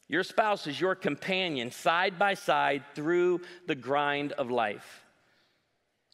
Your 0.09 0.25
spouse 0.25 0.67
is 0.67 0.81
your 0.81 0.97
companion 0.97 1.71
side 1.71 2.19
by 2.19 2.35
side 2.35 2.83
through 2.95 3.43
the 3.67 3.75
grind 3.77 4.33
of 4.33 4.51
life. 4.51 5.05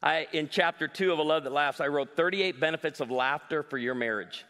I, 0.03 0.27
in 0.33 0.49
chapter 0.49 0.89
two 0.89 1.13
of 1.13 1.19
A 1.19 1.23
Love 1.23 1.45
That 1.45 1.53
Laughs, 1.53 1.81
I 1.81 1.87
wrote 1.87 2.17
38 2.17 2.61
benefits 2.61 3.01
of 3.01 3.11
laughter 3.11 3.63
for 3.63 3.79
your 3.79 3.95
marriage. 3.95 4.45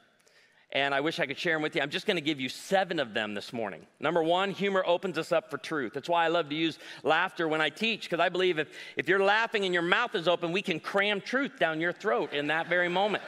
And 0.72 0.94
I 0.94 1.00
wish 1.00 1.20
I 1.20 1.26
could 1.26 1.38
share 1.38 1.54
them 1.54 1.62
with 1.62 1.76
you. 1.76 1.82
I'm 1.82 1.90
just 1.90 2.06
going 2.06 2.16
to 2.16 2.22
give 2.22 2.40
you 2.40 2.48
seven 2.48 2.98
of 2.98 3.12
them 3.12 3.34
this 3.34 3.52
morning. 3.52 3.86
Number 4.00 4.22
one, 4.22 4.50
humor 4.50 4.82
opens 4.86 5.18
us 5.18 5.30
up 5.30 5.50
for 5.50 5.58
truth. 5.58 5.92
That's 5.92 6.08
why 6.08 6.24
I 6.24 6.28
love 6.28 6.48
to 6.48 6.54
use 6.54 6.78
laughter 7.02 7.46
when 7.46 7.60
I 7.60 7.68
teach, 7.68 8.04
because 8.04 8.20
I 8.20 8.30
believe 8.30 8.58
if, 8.58 8.68
if 8.96 9.06
you're 9.06 9.22
laughing 9.22 9.66
and 9.66 9.74
your 9.74 9.82
mouth 9.82 10.14
is 10.14 10.26
open, 10.26 10.50
we 10.50 10.62
can 10.62 10.80
cram 10.80 11.20
truth 11.20 11.58
down 11.58 11.78
your 11.78 11.92
throat 11.92 12.32
in 12.32 12.46
that 12.46 12.68
very 12.68 12.88
moment. 12.88 13.22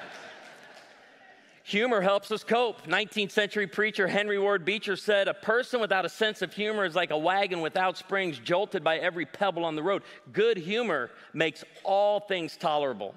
Humor 1.65 2.01
helps 2.01 2.31
us 2.31 2.45
cope. 2.45 2.87
19th 2.87 3.31
century 3.31 3.67
preacher 3.67 4.07
Henry 4.07 4.39
Ward 4.39 4.65
Beecher 4.65 4.97
said, 4.97 5.29
A 5.29 5.35
person 5.35 5.81
without 5.81 6.05
a 6.05 6.11
sense 6.11 6.43
of 6.43 6.53
humor 6.53 6.85
is 6.85 6.95
like 6.95 7.11
a 7.11 7.17
wagon 7.17 7.61
without 7.63 7.97
springs, 7.97 8.39
jolted 8.39 8.85
by 8.85 8.99
every 8.99 9.25
pebble 9.25 9.65
on 9.65 9.75
the 9.75 9.83
road. 9.83 10.03
Good 10.33 10.59
humor 10.59 11.11
makes 11.33 11.65
all 11.83 12.21
things 12.21 12.57
tolerable. 12.59 13.15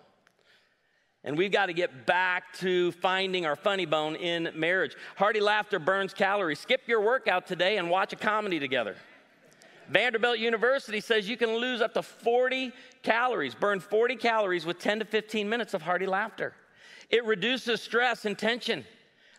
And 1.27 1.37
we've 1.37 1.51
got 1.51 1.65
to 1.65 1.73
get 1.73 2.05
back 2.05 2.53
to 2.59 2.93
finding 2.93 3.45
our 3.45 3.57
funny 3.57 3.85
bone 3.85 4.15
in 4.15 4.49
marriage. 4.55 4.95
Hearty 5.17 5.41
laughter 5.41 5.77
burns 5.77 6.13
calories. 6.13 6.57
Skip 6.57 6.87
your 6.87 7.01
workout 7.01 7.45
today 7.45 7.75
and 7.75 7.89
watch 7.89 8.13
a 8.13 8.15
comedy 8.15 8.61
together. 8.61 8.95
Vanderbilt 9.89 10.39
University 10.39 11.01
says 11.01 11.27
you 11.27 11.35
can 11.35 11.53
lose 11.57 11.81
up 11.81 11.93
to 11.95 12.01
40 12.01 12.71
calories, 13.03 13.53
burn 13.55 13.81
40 13.81 14.15
calories 14.15 14.65
with 14.65 14.79
10 14.79 14.99
to 14.99 15.05
15 15.05 15.49
minutes 15.49 15.73
of 15.73 15.81
hearty 15.81 16.05
laughter. 16.05 16.53
It 17.09 17.25
reduces 17.25 17.81
stress 17.81 18.23
and 18.23 18.37
tension. 18.37 18.85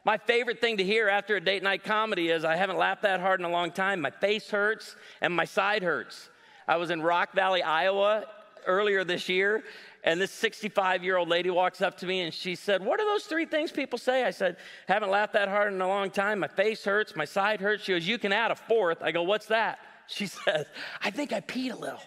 My 0.05 0.19
favorite 0.19 0.61
thing 0.61 0.77
to 0.77 0.85
hear 0.85 1.09
after 1.09 1.37
a 1.37 1.41
date 1.41 1.63
night 1.63 1.85
comedy 1.85 2.29
is 2.29 2.45
I 2.45 2.57
haven't 2.57 2.77
laughed 2.77 3.01
that 3.05 3.21
hard 3.21 3.41
in 3.41 3.47
a 3.47 3.51
long 3.51 3.71
time. 3.71 4.03
My 4.03 4.11
face 4.11 4.51
hurts 4.51 4.95
and 5.23 5.35
my 5.35 5.47
side 5.47 5.83
hurts. 5.83 6.29
I 6.67 6.77
was 6.77 6.91
in 6.91 7.01
Rock 7.01 7.33
Valley, 7.33 7.63
Iowa 7.63 8.27
earlier 8.69 9.03
this 9.03 9.29
year, 9.29 9.65
and 10.05 10.21
this 10.21 10.31
65 10.31 11.03
year 11.03 11.17
old 11.17 11.29
lady 11.29 11.51
walks 11.51 11.83
up 11.83 11.97
to 11.99 12.07
me 12.07 12.21
and 12.21 12.33
she 12.33 12.55
said, 12.55 12.85
What 12.85 13.01
are 13.01 13.07
those 13.07 13.25
three 13.25 13.47
things 13.47 13.73
people 13.73 13.99
say? 13.99 14.25
I 14.25 14.31
said, 14.31 14.57
Haven't 14.87 15.11
laughed 15.11 15.33
that 15.33 15.49
hard 15.49 15.73
in 15.73 15.81
a 15.81 15.89
long 15.89 16.11
time. 16.11 16.39
My 16.39 16.49
face 16.49 16.85
hurts, 16.85 17.17
my 17.17 17.25
side 17.25 17.61
hurts. 17.61 17.85
She 17.85 17.93
goes, 17.93 18.07
You 18.07 18.19
can 18.19 18.33
add 18.33 18.51
a 18.51 18.55
fourth. 18.55 19.03
I 19.03 19.11
go, 19.11 19.25
What's 19.25 19.47
that? 19.47 19.81
She 20.07 20.27
says, 20.45 20.67
I 21.03 21.11
think 21.11 21.33
I 21.33 21.41
peed 21.41 21.73
a 21.73 21.77
little. 21.77 22.01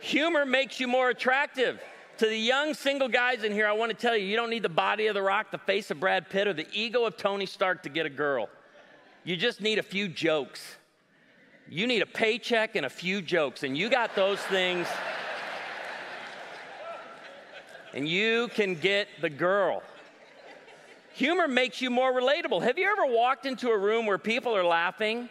Humor 0.00 0.46
makes 0.46 0.80
you 0.80 0.88
more 0.88 1.10
attractive. 1.10 1.80
To 2.18 2.26
the 2.26 2.36
young 2.36 2.74
single 2.74 3.06
guys 3.06 3.44
in 3.44 3.52
here, 3.52 3.68
I 3.68 3.72
want 3.72 3.92
to 3.92 3.96
tell 3.96 4.16
you, 4.16 4.26
you 4.26 4.34
don't 4.34 4.50
need 4.50 4.64
the 4.64 4.68
body 4.68 5.06
of 5.06 5.14
The 5.14 5.22
Rock, 5.22 5.52
the 5.52 5.58
face 5.58 5.92
of 5.92 6.00
Brad 6.00 6.28
Pitt, 6.28 6.48
or 6.48 6.52
the 6.52 6.66
ego 6.72 7.04
of 7.04 7.16
Tony 7.16 7.46
Stark 7.46 7.84
to 7.84 7.88
get 7.88 8.06
a 8.06 8.10
girl. 8.10 8.48
You 9.22 9.36
just 9.36 9.60
need 9.60 9.78
a 9.78 9.84
few 9.84 10.08
jokes. 10.08 10.78
You 11.68 11.86
need 11.86 12.02
a 12.02 12.06
paycheck 12.06 12.74
and 12.74 12.84
a 12.84 12.90
few 12.90 13.22
jokes, 13.22 13.62
and 13.62 13.78
you 13.78 13.88
got 13.88 14.16
those 14.16 14.40
things. 14.40 14.88
And 17.94 18.08
you 18.08 18.48
can 18.48 18.74
get 18.74 19.06
the 19.20 19.30
girl. 19.30 19.80
Humor 21.12 21.46
makes 21.46 21.80
you 21.80 21.88
more 21.88 22.12
relatable. 22.12 22.62
Have 22.64 22.78
you 22.78 22.90
ever 22.90 23.06
walked 23.06 23.46
into 23.46 23.70
a 23.70 23.78
room 23.78 24.06
where 24.06 24.18
people 24.18 24.56
are 24.56 24.64
laughing 24.64 25.28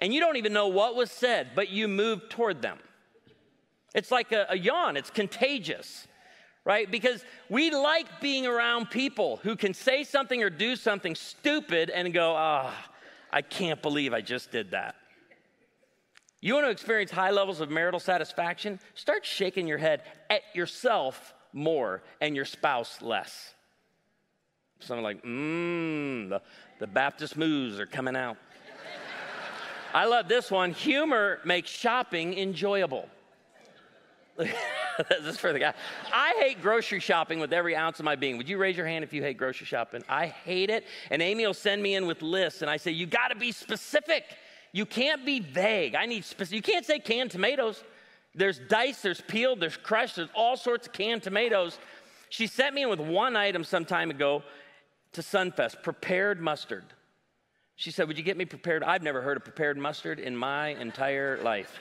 and 0.00 0.12
you 0.14 0.20
don't 0.20 0.36
even 0.36 0.54
know 0.54 0.68
what 0.68 0.96
was 0.96 1.10
said, 1.10 1.50
but 1.54 1.68
you 1.68 1.86
move 1.86 2.30
toward 2.30 2.62
them? 2.62 2.78
It's 3.94 4.10
like 4.10 4.32
a, 4.32 4.46
a 4.48 4.56
yawn, 4.56 4.96
it's 4.96 5.10
contagious, 5.10 6.08
right? 6.64 6.90
Because 6.90 7.24
we 7.48 7.70
like 7.70 8.20
being 8.20 8.46
around 8.46 8.90
people 8.90 9.38
who 9.42 9.56
can 9.56 9.74
say 9.74 10.04
something 10.04 10.42
or 10.42 10.50
do 10.50 10.76
something 10.76 11.14
stupid 11.14 11.90
and 11.90 12.12
go, 12.12 12.34
ah, 12.36 12.74
oh, 12.74 12.90
I 13.32 13.42
can't 13.42 13.82
believe 13.82 14.14
I 14.14 14.20
just 14.20 14.50
did 14.50 14.70
that. 14.70 14.96
You 16.40 16.54
want 16.54 16.66
to 16.66 16.70
experience 16.70 17.10
high 17.10 17.30
levels 17.30 17.60
of 17.60 17.70
marital 17.70 18.00
satisfaction? 18.00 18.78
Start 18.94 19.24
shaking 19.24 19.66
your 19.66 19.78
head 19.78 20.02
at 20.28 20.42
yourself 20.54 21.34
more 21.52 22.02
and 22.20 22.36
your 22.36 22.44
spouse 22.44 23.00
less. 23.00 23.54
Something 24.80 25.04
like, 25.04 25.22
mmm, 25.22 26.28
the, 26.28 26.42
the 26.78 26.86
Baptist 26.86 27.36
moves 27.38 27.80
are 27.80 27.86
coming 27.86 28.14
out. 28.14 28.36
I 29.94 30.04
love 30.04 30.28
this 30.28 30.50
one. 30.50 30.72
Humor 30.72 31.40
makes 31.44 31.70
shopping 31.70 32.36
enjoyable. 32.36 33.08
this 34.36 35.26
is 35.26 35.38
for 35.38 35.52
the 35.52 35.58
guy. 35.58 35.74
I 36.12 36.34
hate 36.40 36.60
grocery 36.60 37.00
shopping 37.00 37.38
with 37.38 37.52
every 37.52 37.76
ounce 37.76 37.98
of 37.98 38.04
my 38.04 38.16
being. 38.16 38.36
Would 38.36 38.48
you 38.48 38.58
raise 38.58 38.76
your 38.76 38.86
hand 38.86 39.04
if 39.04 39.12
you 39.12 39.22
hate 39.22 39.36
grocery 39.36 39.66
shopping? 39.66 40.02
I 40.08 40.26
hate 40.26 40.70
it. 40.70 40.84
And 41.10 41.22
Amy 41.22 41.46
will 41.46 41.54
send 41.54 41.82
me 41.82 41.94
in 41.94 42.06
with 42.06 42.22
lists, 42.22 42.62
and 42.62 42.70
I 42.70 42.76
say, 42.76 42.90
You 42.90 43.06
got 43.06 43.28
to 43.28 43.36
be 43.36 43.52
specific. 43.52 44.24
You 44.72 44.86
can't 44.86 45.24
be 45.24 45.38
vague. 45.38 45.94
I 45.94 46.06
need 46.06 46.24
specific. 46.24 46.56
You 46.56 46.72
can't 46.72 46.84
say 46.84 46.98
canned 46.98 47.30
tomatoes. 47.30 47.84
There's 48.34 48.58
diced, 48.58 49.04
there's 49.04 49.20
peeled, 49.20 49.60
there's 49.60 49.76
crushed, 49.76 50.16
there's 50.16 50.30
all 50.34 50.56
sorts 50.56 50.88
of 50.88 50.92
canned 50.92 51.22
tomatoes. 51.22 51.78
She 52.28 52.48
sent 52.48 52.74
me 52.74 52.82
in 52.82 52.88
with 52.88 52.98
one 52.98 53.36
item 53.36 53.62
some 53.62 53.84
time 53.84 54.10
ago 54.10 54.42
to 55.12 55.20
Sunfest 55.20 55.84
prepared 55.84 56.40
mustard. 56.40 56.84
She 57.76 57.92
said, 57.92 58.08
Would 58.08 58.18
you 58.18 58.24
get 58.24 58.36
me 58.36 58.44
prepared? 58.44 58.82
I've 58.82 59.02
never 59.02 59.22
heard 59.22 59.36
of 59.36 59.44
prepared 59.44 59.78
mustard 59.78 60.18
in 60.18 60.36
my 60.36 60.68
entire 60.68 61.40
life. 61.42 61.78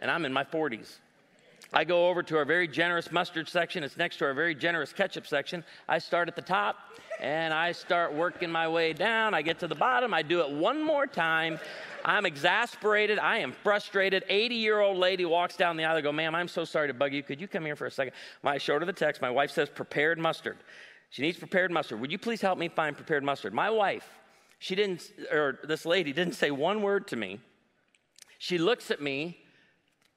And 0.00 0.10
I'm 0.10 0.26
in 0.26 0.32
my 0.32 0.44
40s. 0.44 0.98
I 1.76 1.82
go 1.82 2.08
over 2.08 2.22
to 2.22 2.36
our 2.36 2.44
very 2.44 2.68
generous 2.68 3.10
mustard 3.10 3.48
section. 3.48 3.82
It's 3.82 3.96
next 3.96 4.18
to 4.18 4.26
our 4.26 4.32
very 4.32 4.54
generous 4.54 4.92
ketchup 4.92 5.26
section. 5.26 5.64
I 5.88 5.98
start 5.98 6.28
at 6.28 6.36
the 6.36 6.42
top 6.42 6.76
and 7.18 7.52
I 7.52 7.72
start 7.72 8.14
working 8.14 8.48
my 8.48 8.68
way 8.68 8.92
down. 8.92 9.34
I 9.34 9.42
get 9.42 9.58
to 9.58 9.66
the 9.66 9.74
bottom. 9.74 10.14
I 10.14 10.22
do 10.22 10.40
it 10.40 10.50
one 10.52 10.80
more 10.80 11.08
time. 11.08 11.58
I'm 12.04 12.26
exasperated. 12.26 13.18
I 13.18 13.38
am 13.38 13.50
frustrated. 13.50 14.22
80 14.28 14.54
year 14.54 14.78
old 14.78 14.98
lady 14.98 15.24
walks 15.24 15.56
down 15.56 15.76
the 15.76 15.82
aisle. 15.82 15.96
I 15.96 16.00
go, 16.00 16.12
ma'am, 16.12 16.36
I'm 16.36 16.46
so 16.46 16.64
sorry 16.64 16.86
to 16.86 16.94
bug 16.94 17.12
you. 17.12 17.24
Could 17.24 17.40
you 17.40 17.48
come 17.48 17.64
here 17.64 17.74
for 17.74 17.86
a 17.86 17.90
second? 17.90 18.14
I 18.44 18.58
showed 18.58 18.80
her 18.82 18.86
the 18.86 18.92
text. 18.92 19.20
My 19.20 19.30
wife 19.30 19.50
says 19.50 19.68
prepared 19.68 20.20
mustard. 20.20 20.58
She 21.10 21.22
needs 21.22 21.38
prepared 21.38 21.72
mustard. 21.72 22.00
Would 22.00 22.12
you 22.12 22.18
please 22.18 22.40
help 22.40 22.56
me 22.56 22.68
find 22.68 22.96
prepared 22.96 23.24
mustard? 23.24 23.52
My 23.52 23.70
wife, 23.70 24.08
she 24.60 24.76
didn't, 24.76 25.10
or 25.32 25.58
this 25.64 25.84
lady 25.84 26.12
didn't 26.12 26.34
say 26.34 26.52
one 26.52 26.82
word 26.82 27.08
to 27.08 27.16
me. 27.16 27.40
She 28.38 28.58
looks 28.58 28.92
at 28.92 29.00
me 29.00 29.38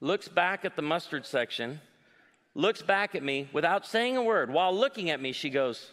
looks 0.00 0.28
back 0.28 0.64
at 0.64 0.76
the 0.76 0.82
mustard 0.82 1.26
section, 1.26 1.80
looks 2.54 2.82
back 2.82 3.14
at 3.14 3.22
me 3.22 3.48
without 3.52 3.86
saying 3.86 4.16
a 4.16 4.22
word. 4.22 4.50
While 4.50 4.74
looking 4.74 5.10
at 5.10 5.20
me, 5.20 5.32
she 5.32 5.50
goes, 5.50 5.92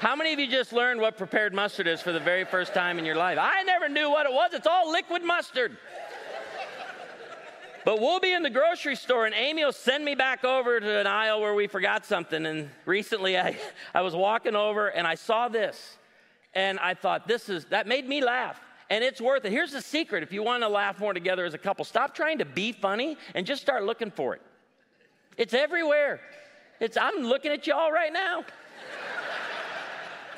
How 0.00 0.16
many 0.16 0.32
of 0.32 0.38
you 0.38 0.46
just 0.46 0.72
learned 0.72 0.98
what 0.98 1.18
prepared 1.18 1.52
mustard 1.52 1.86
is 1.86 2.00
for 2.00 2.10
the 2.10 2.20
very 2.20 2.46
first 2.46 2.72
time 2.72 2.98
in 2.98 3.04
your 3.04 3.16
life? 3.16 3.36
I 3.38 3.62
never 3.64 3.86
knew 3.86 4.08
what 4.10 4.24
it 4.24 4.32
was. 4.32 4.54
It's 4.54 4.66
all 4.66 4.90
liquid 4.90 5.22
mustard. 5.22 5.76
But 7.84 7.98
we'll 7.98 8.20
be 8.20 8.32
in 8.32 8.42
the 8.42 8.50
grocery 8.50 8.94
store, 8.94 9.24
and 9.24 9.34
Amy 9.34 9.64
will 9.64 9.72
send 9.72 10.04
me 10.04 10.14
back 10.14 10.44
over 10.44 10.80
to 10.80 10.98
an 10.98 11.06
aisle 11.06 11.40
where 11.40 11.54
we 11.54 11.66
forgot 11.66 12.04
something. 12.04 12.44
And 12.44 12.68
recently, 12.84 13.38
I, 13.38 13.56
I 13.94 14.02
was 14.02 14.14
walking 14.14 14.54
over 14.54 14.88
and 14.88 15.06
I 15.06 15.14
saw 15.14 15.48
this, 15.48 15.96
and 16.54 16.78
I 16.78 16.94
thought, 16.94 17.26
this 17.26 17.48
is, 17.48 17.64
that 17.66 17.86
made 17.86 18.06
me 18.06 18.22
laugh. 18.22 18.60
And 18.90 19.04
it's 19.04 19.20
worth 19.20 19.44
it. 19.44 19.52
Here's 19.52 19.72
the 19.72 19.80
secret 19.80 20.22
if 20.22 20.32
you 20.32 20.42
want 20.42 20.62
to 20.62 20.68
laugh 20.68 20.98
more 20.98 21.14
together 21.14 21.44
as 21.44 21.54
a 21.54 21.58
couple, 21.58 21.84
stop 21.84 22.14
trying 22.14 22.38
to 22.38 22.44
be 22.44 22.72
funny 22.72 23.16
and 23.34 23.46
just 23.46 23.62
start 23.62 23.84
looking 23.84 24.10
for 24.10 24.34
it. 24.34 24.42
It's 25.36 25.54
everywhere. 25.54 26.20
It's, 26.80 26.96
I'm 26.96 27.22
looking 27.22 27.52
at 27.52 27.66
y'all 27.66 27.92
right 27.92 28.12
now. 28.12 28.44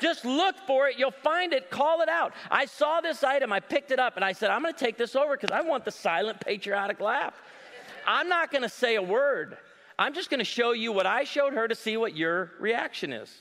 Just 0.03 0.25
look 0.25 0.57
for 0.67 0.89
it. 0.89 0.99
You'll 0.99 1.11
find 1.11 1.53
it. 1.53 1.69
Call 1.71 2.01
it 2.01 2.09
out. 2.09 2.33
I 2.51 2.65
saw 2.65 2.99
this 2.99 3.23
item. 3.23 3.53
I 3.53 3.61
picked 3.61 3.89
it 3.89 3.99
up 3.99 4.17
and 4.17 4.25
I 4.25 4.33
said, 4.33 4.49
I'm 4.49 4.61
going 4.61 4.73
to 4.73 4.79
take 4.79 4.97
this 4.97 5.15
over 5.15 5.37
because 5.37 5.51
I 5.51 5.61
want 5.61 5.85
the 5.85 5.91
silent 5.91 6.41
patriotic 6.41 6.99
laugh. 6.99 7.33
I'm 8.05 8.27
not 8.27 8.51
going 8.51 8.63
to 8.63 8.69
say 8.69 8.95
a 8.95 9.01
word. 9.01 9.57
I'm 9.97 10.13
just 10.13 10.29
going 10.29 10.39
to 10.39 10.43
show 10.43 10.73
you 10.73 10.91
what 10.91 11.05
I 11.05 11.23
showed 11.23 11.53
her 11.53 11.69
to 11.69 11.75
see 11.75 11.95
what 11.95 12.17
your 12.17 12.51
reaction 12.59 13.13
is. 13.13 13.33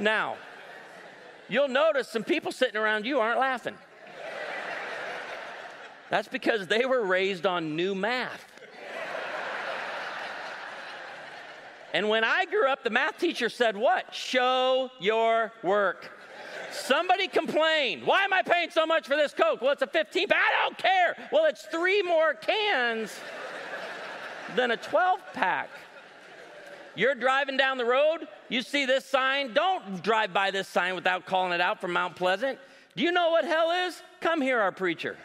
now, 0.00 0.36
you'll 1.48 1.68
notice 1.68 2.08
some 2.08 2.24
people 2.24 2.50
sitting 2.50 2.76
around 2.76 3.06
you 3.06 3.20
aren't 3.20 3.38
laughing. 3.38 3.76
That's 6.12 6.28
because 6.28 6.66
they 6.66 6.84
were 6.84 7.02
raised 7.06 7.46
on 7.46 7.74
new 7.74 7.94
math. 7.94 8.44
And 11.94 12.06
when 12.10 12.22
I 12.22 12.44
grew 12.44 12.68
up, 12.68 12.84
the 12.84 12.90
math 12.90 13.16
teacher 13.16 13.48
said, 13.48 13.78
What? 13.78 14.14
Show 14.14 14.90
your 15.00 15.52
work. 15.62 16.10
Somebody 16.70 17.28
complained. 17.28 18.04
Why 18.04 18.24
am 18.24 18.34
I 18.34 18.42
paying 18.42 18.68
so 18.68 18.84
much 18.84 19.06
for 19.08 19.16
this 19.16 19.32
Coke? 19.32 19.62
Well, 19.62 19.72
it's 19.72 19.80
a 19.80 19.86
15 19.86 20.28
pack. 20.28 20.38
I 20.38 20.62
don't 20.64 20.76
care. 20.76 21.16
Well, 21.32 21.46
it's 21.46 21.62
three 21.62 22.02
more 22.02 22.34
cans 22.34 23.18
than 24.54 24.72
a 24.72 24.76
12 24.76 25.18
pack. 25.32 25.70
You're 26.94 27.14
driving 27.14 27.56
down 27.56 27.78
the 27.78 27.86
road, 27.86 28.28
you 28.50 28.60
see 28.60 28.84
this 28.84 29.06
sign. 29.06 29.54
Don't 29.54 30.02
drive 30.02 30.34
by 30.34 30.50
this 30.50 30.68
sign 30.68 30.94
without 30.94 31.24
calling 31.24 31.54
it 31.54 31.60
out 31.62 31.80
from 31.80 31.94
Mount 31.94 32.16
Pleasant. 32.16 32.58
Do 32.96 33.02
you 33.02 33.12
know 33.12 33.30
what 33.30 33.46
hell 33.46 33.70
is? 33.70 34.02
Come 34.20 34.42
here, 34.42 34.60
our 34.60 34.72
preacher. 34.72 35.16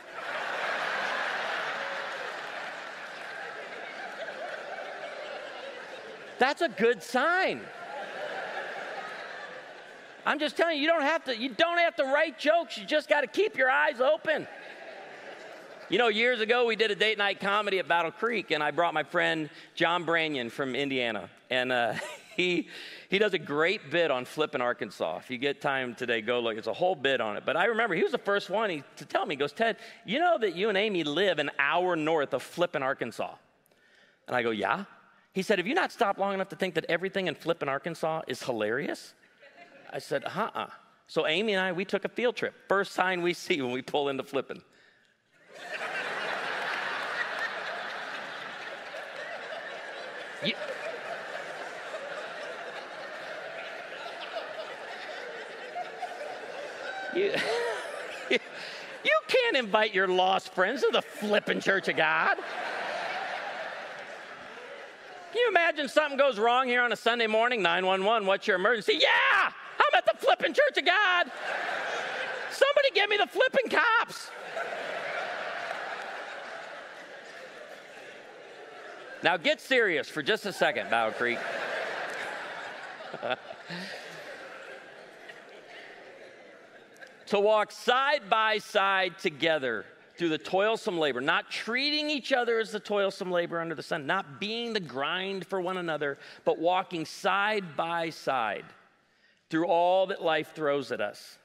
That's 6.39 6.61
a 6.61 6.69
good 6.69 7.01
sign. 7.01 7.61
I'm 10.25 10.39
just 10.39 10.57
telling 10.57 10.75
you, 10.75 10.81
you 10.81 10.89
don't 10.89 11.03
have 11.03 11.23
to, 11.25 11.37
you 11.37 11.49
don't 11.49 11.77
have 11.77 11.95
to 11.95 12.03
write 12.03 12.37
jokes. 12.37 12.77
You 12.77 12.85
just 12.85 13.07
got 13.07 13.21
to 13.21 13.27
keep 13.27 13.55
your 13.55 13.69
eyes 13.69 14.01
open. 14.01 14.45
You 15.89 15.97
know, 15.97 16.09
years 16.09 16.41
ago 16.41 16.65
we 16.65 16.75
did 16.75 16.91
a 16.91 16.95
date 16.95 17.17
night 17.17 17.39
comedy 17.39 17.79
at 17.79 17.87
Battle 17.87 18.11
Creek, 18.11 18.51
and 18.51 18.61
I 18.61 18.71
brought 18.71 18.93
my 18.93 19.03
friend 19.03 19.49
John 19.73 20.05
Branyan 20.05 20.51
from 20.51 20.75
Indiana, 20.75 21.29
and 21.49 21.71
uh, 21.71 21.93
he 22.35 22.67
he 23.09 23.19
does 23.19 23.33
a 23.33 23.39
great 23.39 23.89
bit 23.89 24.11
on 24.11 24.25
Flippin 24.25 24.59
Arkansas. 24.59 25.19
If 25.19 25.31
you 25.31 25.37
get 25.37 25.61
time 25.61 25.95
today, 25.95 26.19
go 26.19 26.41
look. 26.41 26.57
It's 26.57 26.67
a 26.67 26.73
whole 26.73 26.93
bit 26.93 27.21
on 27.21 27.37
it. 27.37 27.43
But 27.45 27.55
I 27.55 27.65
remember 27.65 27.95
he 27.95 28.03
was 28.03 28.11
the 28.11 28.17
first 28.17 28.49
one 28.49 28.69
he, 28.69 28.83
to 28.97 29.05
tell 29.05 29.25
me. 29.25 29.35
He 29.35 29.39
goes, 29.39 29.53
Ted, 29.53 29.77
you 30.05 30.19
know 30.19 30.37
that 30.39 30.53
you 30.53 30.67
and 30.67 30.77
Amy 30.77 31.05
live 31.05 31.39
an 31.39 31.51
hour 31.57 31.95
north 31.95 32.33
of 32.33 32.43
Flippin 32.43 32.83
Arkansas. 32.83 33.33
And 34.27 34.35
I 34.35 34.43
go, 34.43 34.51
yeah. 34.51 34.83
He 35.37 35.43
said, 35.43 35.59
Have 35.59 35.67
you 35.67 35.75
not 35.75 35.91
stopped 35.91 36.17
long 36.17 36.33
enough 36.33 36.49
to 36.49 36.55
think 36.55 36.73
that 36.73 36.85
everything 36.89 37.27
in 37.27 37.35
Flippin, 37.35 37.69
Arkansas 37.69 38.23
is 38.27 38.41
hilarious? 38.41 39.13
I 39.93 39.99
said, 39.99 40.23
Uh 40.25 40.49
uh. 40.55 40.65
So 41.05 41.27
Amy 41.27 41.53
and 41.53 41.61
I, 41.61 41.71
we 41.73 41.85
took 41.85 42.05
a 42.05 42.09
field 42.09 42.35
trip. 42.35 42.55
First 42.67 42.93
sign 42.93 43.21
we 43.21 43.35
see 43.35 43.61
when 43.61 43.71
we 43.71 43.83
pull 43.83 44.09
into 44.09 44.23
Flippin. 44.23 44.63
you, 50.43 50.53
you, 57.15 57.31
you 58.31 59.19
can't 59.27 59.55
invite 59.55 59.93
your 59.93 60.07
lost 60.07 60.51
friends 60.55 60.81
to 60.81 60.89
the 60.91 61.03
flippin' 61.03 61.61
Church 61.61 61.87
of 61.89 61.95
God. 61.95 62.37
Can 65.37 65.43
you 65.43 65.49
imagine 65.51 65.87
something 65.87 66.17
goes 66.17 66.39
wrong 66.39 66.67
here 66.67 66.81
on 66.81 66.91
a 66.91 66.95
Sunday 66.95 67.27
morning? 67.27 67.61
911, 67.61 68.25
what's 68.27 68.47
your 68.47 68.55
emergency? 68.55 68.93
Yeah, 68.93 69.51
I'm 69.77 69.95
at 69.95 70.03
the 70.03 70.17
flipping 70.17 70.51
Church 70.51 70.79
of 70.79 70.85
God. 70.85 71.31
Somebody 72.49 72.89
give 72.95 73.07
me 73.07 73.17
the 73.17 73.27
flipping 73.27 73.69
cops. 73.69 74.31
Now 79.21 79.37
get 79.37 79.61
serious 79.61 80.09
for 80.09 80.23
just 80.23 80.47
a 80.47 80.53
second, 80.53 80.89
Battle 80.89 81.13
Creek. 81.13 81.37
to 87.27 87.39
walk 87.39 87.71
side 87.71 88.27
by 88.27 88.57
side 88.57 89.19
together 89.19 89.85
through 90.17 90.29
the 90.29 90.37
toilsome 90.37 90.97
labor, 90.97 91.21
not 91.21 91.49
treating 91.49 92.09
each 92.09 92.33
other 92.33 92.59
as 92.59 92.71
the 92.71 92.79
toilsome 92.79 93.31
labor 93.31 93.59
under 93.59 93.75
the 93.75 93.83
sun, 93.83 94.05
not 94.05 94.39
being 94.39 94.73
the 94.73 94.79
grind 94.79 95.45
for 95.45 95.61
one 95.61 95.77
another, 95.77 96.17
but 96.45 96.59
walking 96.59 97.05
side 97.05 97.75
by 97.75 98.09
side 98.09 98.65
through 99.49 99.67
all 99.67 100.07
that 100.07 100.21
life 100.21 100.53
throws 100.53 100.91
at 100.91 101.01
us. 101.01 101.37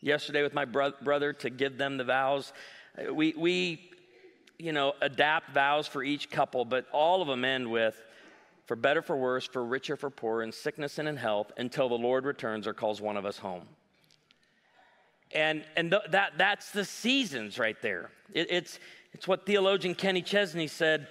Yesterday, 0.00 0.42
with 0.42 0.54
my 0.54 0.64
bro- 0.64 0.92
brother, 1.02 1.32
to 1.34 1.50
give 1.50 1.76
them 1.76 1.96
the 1.96 2.04
vows, 2.04 2.52
uh, 2.98 3.12
we, 3.12 3.34
we, 3.36 3.90
you 4.58 4.72
know, 4.72 4.94
adapt 5.00 5.50
vows 5.50 5.86
for 5.86 6.02
each 6.02 6.30
couple, 6.30 6.64
but 6.64 6.86
all 6.92 7.20
of 7.20 7.28
them 7.28 7.44
end 7.44 7.70
with, 7.70 8.00
for 8.66 8.76
better, 8.76 9.02
for 9.02 9.16
worse, 9.16 9.46
for 9.46 9.64
richer, 9.64 9.96
for 9.96 10.10
poorer, 10.10 10.42
in 10.42 10.52
sickness 10.52 10.98
and 10.98 11.06
in 11.06 11.16
health, 11.16 11.52
until 11.58 11.88
the 11.88 11.98
Lord 11.98 12.24
returns 12.24 12.66
or 12.66 12.72
calls 12.72 13.00
one 13.00 13.16
of 13.16 13.26
us 13.26 13.38
home. 13.38 13.66
And, 15.32 15.64
and 15.76 15.90
th- 15.90 16.10
that, 16.10 16.32
that's 16.36 16.70
the 16.70 16.84
seasons 16.84 17.58
right 17.58 17.80
there. 17.82 18.10
It, 18.32 18.48
it's, 18.50 18.78
it's 19.12 19.28
what 19.28 19.46
theologian 19.46 19.94
Kenny 19.94 20.22
Chesney 20.22 20.66
said 20.66 21.06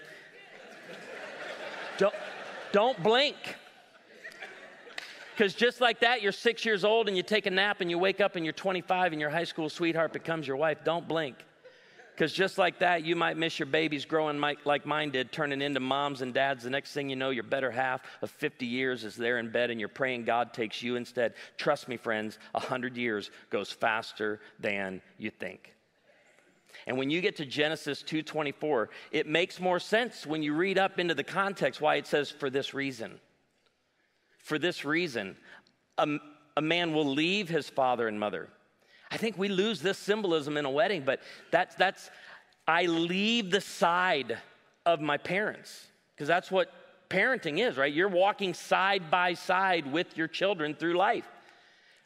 don't, 1.98 2.16
don't 2.72 3.04
blink. 3.04 3.36
Because 5.36 5.54
just 5.54 5.82
like 5.82 6.00
that, 6.00 6.22
you're 6.22 6.32
six 6.32 6.66
years 6.66 6.86
old 6.86 7.08
and 7.08 7.16
you 7.16 7.24
take 7.24 7.46
a 7.46 7.52
nap 7.52 7.82
and 7.82 7.90
you 7.90 7.98
wake 7.98 8.22
up 8.22 8.38
and 8.38 8.46
you're 8.46 8.54
25 8.54 9.12
and 9.12 9.22
your 9.22 9.30
high 9.30 9.44
school 9.44 9.70
sweetheart 9.70 10.14
becomes 10.14 10.48
your 10.48 10.56
wife. 10.56 10.80
Don't 10.84 11.08
blink. 11.08 11.36
Because 12.20 12.34
just 12.34 12.58
like 12.58 12.80
that, 12.80 13.06
you 13.06 13.16
might 13.16 13.38
miss 13.38 13.60
your 13.60 13.66
babies 13.66 14.04
growing 14.04 14.42
like 14.66 14.86
mine 14.86 15.10
did, 15.10 15.32
turning 15.32 15.62
into 15.62 15.80
moms 15.80 16.22
and 16.22 16.34
dads. 16.34 16.66
The 16.66 16.70
next 16.70 16.92
thing 16.92 17.10
you 17.10 17.16
know, 17.16 17.30
your 17.30 17.46
better 17.46 17.72
half 17.72 18.02
of 18.22 18.30
50 18.30 18.66
years 18.66 19.06
is 19.06 19.16
there 19.16 19.38
in 19.38 19.50
bed 19.52 19.70
and 19.70 19.80
you're 19.80 19.88
praying 19.88 20.26
God 20.26 20.54
takes 20.54 20.84
you 20.84 20.98
instead. 20.98 21.36
Trust 21.56 21.88
me, 21.88 21.96
friends, 21.96 22.38
100 22.52 22.98
years 22.98 23.32
goes 23.50 23.72
faster 23.72 24.42
than 24.60 25.02
you 25.18 25.30
think. 25.30 25.74
And 26.88 26.98
when 26.98 27.10
you 27.10 27.22
get 27.22 27.38
to 27.38 27.46
Genesis 27.46 28.04
2:24, 28.04 28.90
it 29.14 29.26
makes 29.26 29.62
more 29.62 29.80
sense 29.80 30.28
when 30.28 30.44
you 30.44 30.54
read 30.54 30.78
up 30.78 31.00
into 31.00 31.16
the 31.16 31.24
context 31.24 31.80
why 31.80 31.96
it 31.96 32.06
says 32.06 32.30
for 32.30 32.50
this 32.50 32.74
reason. 32.74 33.18
For 34.40 34.60
this 34.60 34.84
reason, 34.84 35.38
a, 35.98 36.18
a 36.58 36.62
man 36.62 36.94
will 36.94 37.08
leave 37.08 37.48
his 37.48 37.70
father 37.70 38.10
and 38.10 38.20
mother 38.20 38.50
I 39.12 39.18
think 39.18 39.38
we 39.38 39.48
lose 39.48 39.82
this 39.82 39.98
symbolism 39.98 40.58
in 40.58 40.66
a 40.66 40.70
wedding, 40.70 41.04
but 41.04 41.20
that's, 41.52 41.76
that's 41.76 42.10
I 42.68 42.86
leave 42.86 43.50
the 43.50 43.62
side 43.62 44.38
of 44.86 45.02
my 45.02 45.18
parents, 45.18 45.88
because 46.16 46.28
that's 46.28 46.52
what 46.52 46.72
parenting 47.10 47.58
is, 47.58 47.78
right? 47.78 47.92
You're 47.92 48.08
walking 48.08 48.54
side 48.54 49.10
by 49.10 49.34
side 49.34 49.92
with 49.92 50.16
your 50.16 50.28
children 50.28 50.76
through 50.76 50.96
life. 50.96 51.26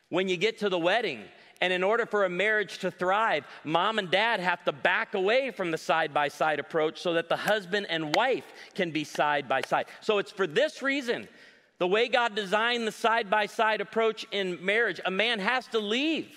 When 0.09 0.29
you 0.29 0.37
get 0.37 0.59
to 0.59 0.69
the 0.69 0.79
wedding, 0.79 1.23
and 1.59 1.71
in 1.71 1.83
order 1.83 2.05
for 2.05 2.25
a 2.25 2.29
marriage 2.29 2.79
to 2.79 2.91
thrive, 2.91 3.45
mom 3.63 3.97
and 3.97 4.11
dad 4.11 4.39
have 4.39 4.63
to 4.65 4.71
back 4.71 5.13
away 5.13 5.51
from 5.51 5.71
the 5.71 5.77
side 5.77 6.13
by 6.13 6.27
side 6.27 6.59
approach 6.59 7.01
so 7.01 7.13
that 7.13 7.29
the 7.29 7.37
husband 7.37 7.87
and 7.89 8.15
wife 8.15 8.45
can 8.75 8.91
be 8.91 9.03
side 9.05 9.47
by 9.47 9.61
side. 9.61 9.85
So 10.01 10.17
it's 10.17 10.31
for 10.31 10.45
this 10.45 10.81
reason, 10.81 11.27
the 11.79 11.87
way 11.87 12.09
God 12.09 12.35
designed 12.35 12.85
the 12.85 12.91
side 12.91 13.29
by 13.29 13.45
side 13.45 13.79
approach 13.81 14.25
in 14.31 14.63
marriage, 14.63 14.99
a 15.05 15.11
man 15.11 15.39
has 15.39 15.65
to 15.67 15.79
leave 15.79 16.35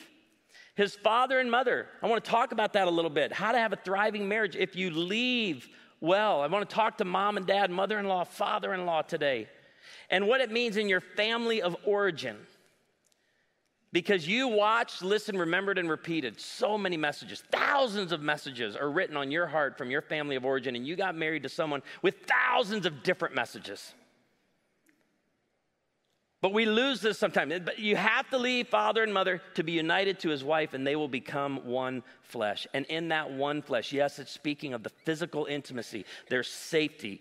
his 0.77 0.95
father 0.95 1.41
and 1.41 1.51
mother. 1.51 1.89
I 2.03 2.07
want 2.07 2.23
to 2.23 2.31
talk 2.31 2.53
about 2.53 2.75
that 2.75 2.87
a 2.87 2.91
little 2.91 3.11
bit. 3.11 3.33
How 3.33 3.51
to 3.51 3.59
have 3.59 3.73
a 3.73 3.77
thriving 3.77 4.29
marriage 4.29 4.55
if 4.55 4.77
you 4.77 4.91
leave 4.91 5.69
well. 6.01 6.43
I 6.43 6.47
want 6.47 6.69
to 6.69 6.75
talk 6.75 6.99
to 6.99 7.05
mom 7.05 7.39
and 7.39 7.47
dad, 7.47 7.71
mother 7.71 7.99
in 7.99 8.07
law, 8.07 8.25
father 8.25 8.75
in 8.75 8.87
law 8.87 9.03
today, 9.03 9.49
and 10.11 10.29
what 10.29 10.41
it 10.41 10.53
means 10.53 10.77
in 10.77 10.89
your 10.89 11.01
family 11.01 11.63
of 11.63 11.77
origin. 11.85 12.37
Because 13.93 14.29
you 14.29 14.49
watched, 14.49 15.01
listened, 15.01 15.41
remembered, 15.41 15.79
and 15.79 15.89
repeated 15.89 16.39
so 16.39 16.77
many 16.77 16.99
messages. 16.99 17.43
Thousands 17.51 18.13
of 18.13 18.21
messages 18.21 18.77
are 18.77 18.91
written 18.91 19.17
on 19.17 19.31
your 19.31 19.47
heart 19.47 19.79
from 19.79 19.91
your 19.91 20.03
family 20.03 20.37
of 20.37 20.45
origin, 20.45 20.77
and 20.77 20.87
you 20.87 20.97
got 20.97 21.15
married 21.15 21.45
to 21.45 21.49
someone 21.49 21.83
with 22.03 22.17
thousands 22.27 22.85
of 22.85 23.03
different 23.03 23.35
messages. 23.35 23.95
But 26.47 26.53
we 26.53 26.65
lose 26.65 27.01
this 27.01 27.19
sometimes. 27.19 27.53
But 27.65 27.81
you 27.81 27.97
have 27.97 28.31
to 28.31 28.39
leave 28.39 28.69
father 28.69 29.03
and 29.03 29.13
mother 29.13 29.43
to 29.55 29.65
be 29.65 29.73
united 29.73 30.21
to 30.21 30.29
his 30.29 30.45
wife, 30.45 30.75
and 30.75 30.87
they 30.87 30.95
will 30.95 31.09
become 31.09 31.57
one 31.65 32.05
flesh. 32.23 32.69
And 32.73 32.87
in 32.87 33.09
that 33.09 33.33
one 33.33 33.63
flesh, 33.63 33.93
yes, 33.93 34.21
it's 34.21 34.31
speaking 34.31 34.73
of 34.73 34.85
the 34.85 34.91
physical 35.05 35.47
intimacy, 35.47 36.05
there's 36.29 36.47
safety, 36.47 37.21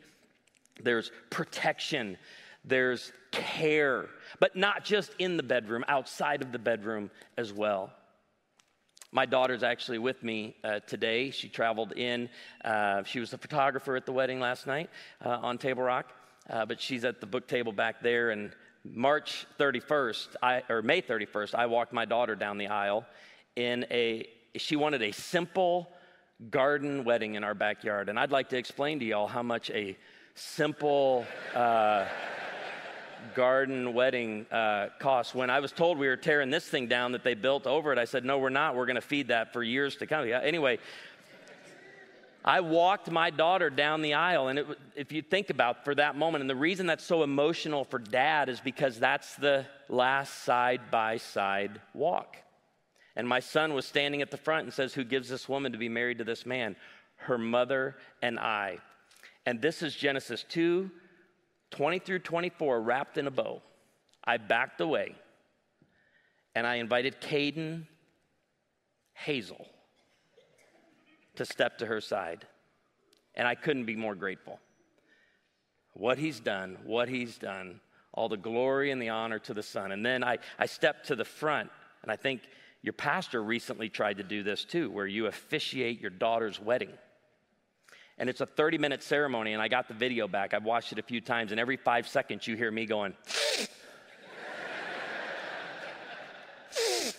there's 0.79 1.11
protection, 1.31 2.17
there's 2.65 3.11
care, 3.31 4.09
but 4.39 4.55
not 4.55 4.85
just 4.85 5.15
in 5.17 5.38
the 5.38 5.43
bedroom, 5.43 5.83
outside 5.88 6.43
of 6.43 6.51
the 6.51 6.59
bedroom 6.59 7.09
as 7.35 7.51
well. 7.51 7.91
My 9.11 9.25
daughter's 9.25 9.63
actually 9.63 9.97
with 9.97 10.21
me 10.21 10.55
uh, 10.63 10.81
today. 10.81 11.31
She 11.31 11.49
traveled 11.49 11.93
in. 11.93 12.29
Uh, 12.63 13.01
she 13.05 13.19
was 13.19 13.31
the 13.31 13.39
photographer 13.39 13.95
at 13.95 14.05
the 14.05 14.13
wedding 14.13 14.39
last 14.39 14.67
night 14.67 14.91
uh, 15.25 15.29
on 15.41 15.57
Table 15.57 15.81
Rock, 15.81 16.13
uh, 16.47 16.67
but 16.67 16.79
she's 16.79 17.03
at 17.03 17.21
the 17.21 17.25
book 17.25 17.47
table 17.47 17.71
back 17.71 18.03
there, 18.03 18.29
and 18.29 18.51
March 18.93 19.48
31st, 19.60 20.28
I, 20.41 20.63
or 20.69 20.82
May 20.82 21.02
31st, 21.02 21.56
I 21.56 21.65
walked 21.65 21.93
my 21.93 22.06
daughter 22.06 22.36
down 22.36 22.58
the 22.58 22.67
aisle 22.67 23.06
in 23.56 23.86
a, 23.89 24.28
she 24.56 24.76
wanted 24.76 25.02
a 25.02 25.12
simple 25.12 25.89
garden 26.50 27.04
wedding 27.04 27.36
in 27.36 27.43
our 27.43 27.54
backyard. 27.54 28.10
And 28.10 28.19
I'd 28.19 28.32
like 28.32 28.50
to 28.50 28.58
explain 28.58 29.00
to 29.00 29.06
y'all 29.06 29.28
how 29.28 29.41
much 29.41 29.69
a 29.71 29.98
simple 30.36 31.26
uh, 31.56 32.06
garden 33.34 33.93
wedding 33.93 34.45
uh, 34.52 34.89
costs. 35.00 35.34
When 35.34 35.50
I 35.50 35.60
was 35.60 35.71
told 35.71 35.98
we 35.98 36.08
were 36.08 36.17
tearing 36.17 36.50
this 36.50 36.67
thing 36.67 36.88
down 36.88 37.13
that 37.13 37.24
they 37.24 37.34
built 37.34 37.65
over 37.65 37.91
it, 37.91 37.98
I 37.98 38.06
said, 38.06 38.26
No, 38.26 38.38
we're 38.38 38.50
not. 38.50 38.76
We're 38.76 38.86
going 38.86 38.95
to 38.95 39.02
feed 39.02 39.30
that 39.30 39.54
for 39.54 39.63
years 39.63 39.95
to 39.98 40.08
come. 40.08 40.28
Yeah, 40.28 40.41
anyway, 40.41 40.80
I 42.47 42.60
walked 42.60 43.10
my 43.10 43.31
daughter 43.31 43.71
down 43.71 44.03
the 44.03 44.13
aisle, 44.13 44.49
and 44.49 44.60
it, 44.60 44.67
if 44.95 45.12
you 45.12 45.23
think 45.23 45.49
about 45.49 45.84
for 45.84 45.95
that 45.95 46.15
moment, 46.15 46.41
and 46.41 46.49
the 46.49 46.55
reason 46.55 46.86
that's 46.86 47.03
so 47.03 47.23
emotional 47.23 47.84
for 47.84 47.97
dad 47.97 48.49
is 48.49 48.60
because 48.60 48.99
that's 48.99 49.36
the 49.36 49.65
last 49.89 50.43
side 50.43 50.91
by 50.91 51.17
side 51.17 51.81
walk. 51.95 52.38
And 53.15 53.27
my 53.27 53.39
son 53.39 53.73
was 53.73 53.88
standing 53.88 54.21
at 54.21 54.29
the 54.29 54.38
front 54.38 54.65
and 54.65 54.73
says, 54.73 54.93
Who 54.93 55.03
gives 55.03 55.27
this 55.27 55.49
woman 55.49 55.71
to 55.71 55.79
be 55.79 55.89
married 55.89 56.19
to 56.19 56.23
this 56.23 56.45
man? 56.45 56.75
Her 57.15 57.39
mother 57.39 57.95
and 58.21 58.39
I. 58.39 58.77
And 59.47 59.60
this 59.60 59.81
is 59.81 59.95
Genesis 59.95 60.45
2 60.49 60.91
20 61.71 61.99
through 61.99 62.19
24, 62.19 62.79
wrapped 62.81 63.17
in 63.17 63.27
a 63.27 63.31
bow. 63.31 63.62
I 64.23 64.38
backed 64.38 64.81
away 64.81 65.15
and 66.53 66.65
I 66.65 66.75
invited 66.75 67.19
Caden 67.19 67.88
Hazel 69.13 69.67
to 71.38 71.45
step 71.45 71.78
to 71.80 71.86
her 71.86 72.02
side. 72.02 72.45
And 73.36 73.48
I 73.48 73.56
couldn't 73.56 73.86
be 73.86 73.95
more 73.95 74.15
grateful. 74.15 74.60
What 75.93 76.17
he's 76.17 76.39
done, 76.39 76.78
what 76.84 77.10
he's 77.10 77.38
done, 77.38 77.80
all 78.13 78.30
the 78.30 78.38
glory 78.38 78.91
and 78.91 79.02
the 79.02 79.10
honor 79.10 79.39
to 79.39 79.54
the 79.54 79.63
Son. 79.63 79.91
And 79.91 80.06
then 80.06 80.24
I, 80.24 80.39
I 80.58 80.65
stepped 80.65 81.08
to 81.08 81.15
the 81.15 81.26
front, 81.26 81.69
and 82.02 82.12
I 82.12 82.15
think 82.15 82.41
your 82.82 82.93
pastor 82.93 83.43
recently 83.43 83.89
tried 83.89 84.17
to 84.17 84.24
do 84.24 84.43
this 84.43 84.63
too, 84.63 84.89
where 84.89 85.08
you 85.08 85.28
officiate 85.28 86.00
your 86.00 86.12
daughter's 86.12 86.60
wedding. 86.60 86.91
And 88.17 88.30
it's 88.30 88.41
a 88.41 88.45
30 88.45 88.78
minute 88.78 89.04
ceremony, 89.04 89.54
and 89.54 89.62
I 89.62 89.67
got 89.67 89.88
the 89.88 89.93
video 89.93 90.28
back. 90.28 90.54
I've 90.54 90.63
watched 90.63 90.93
it 90.93 91.00
a 91.00 91.04
few 91.04 91.19
times, 91.19 91.52
and 91.52 91.60
every 91.60 91.78
five 91.78 92.08
seconds 92.08 92.48
you 92.48 92.56
hear 92.56 92.71
me 92.71 92.86
going, 92.86 93.13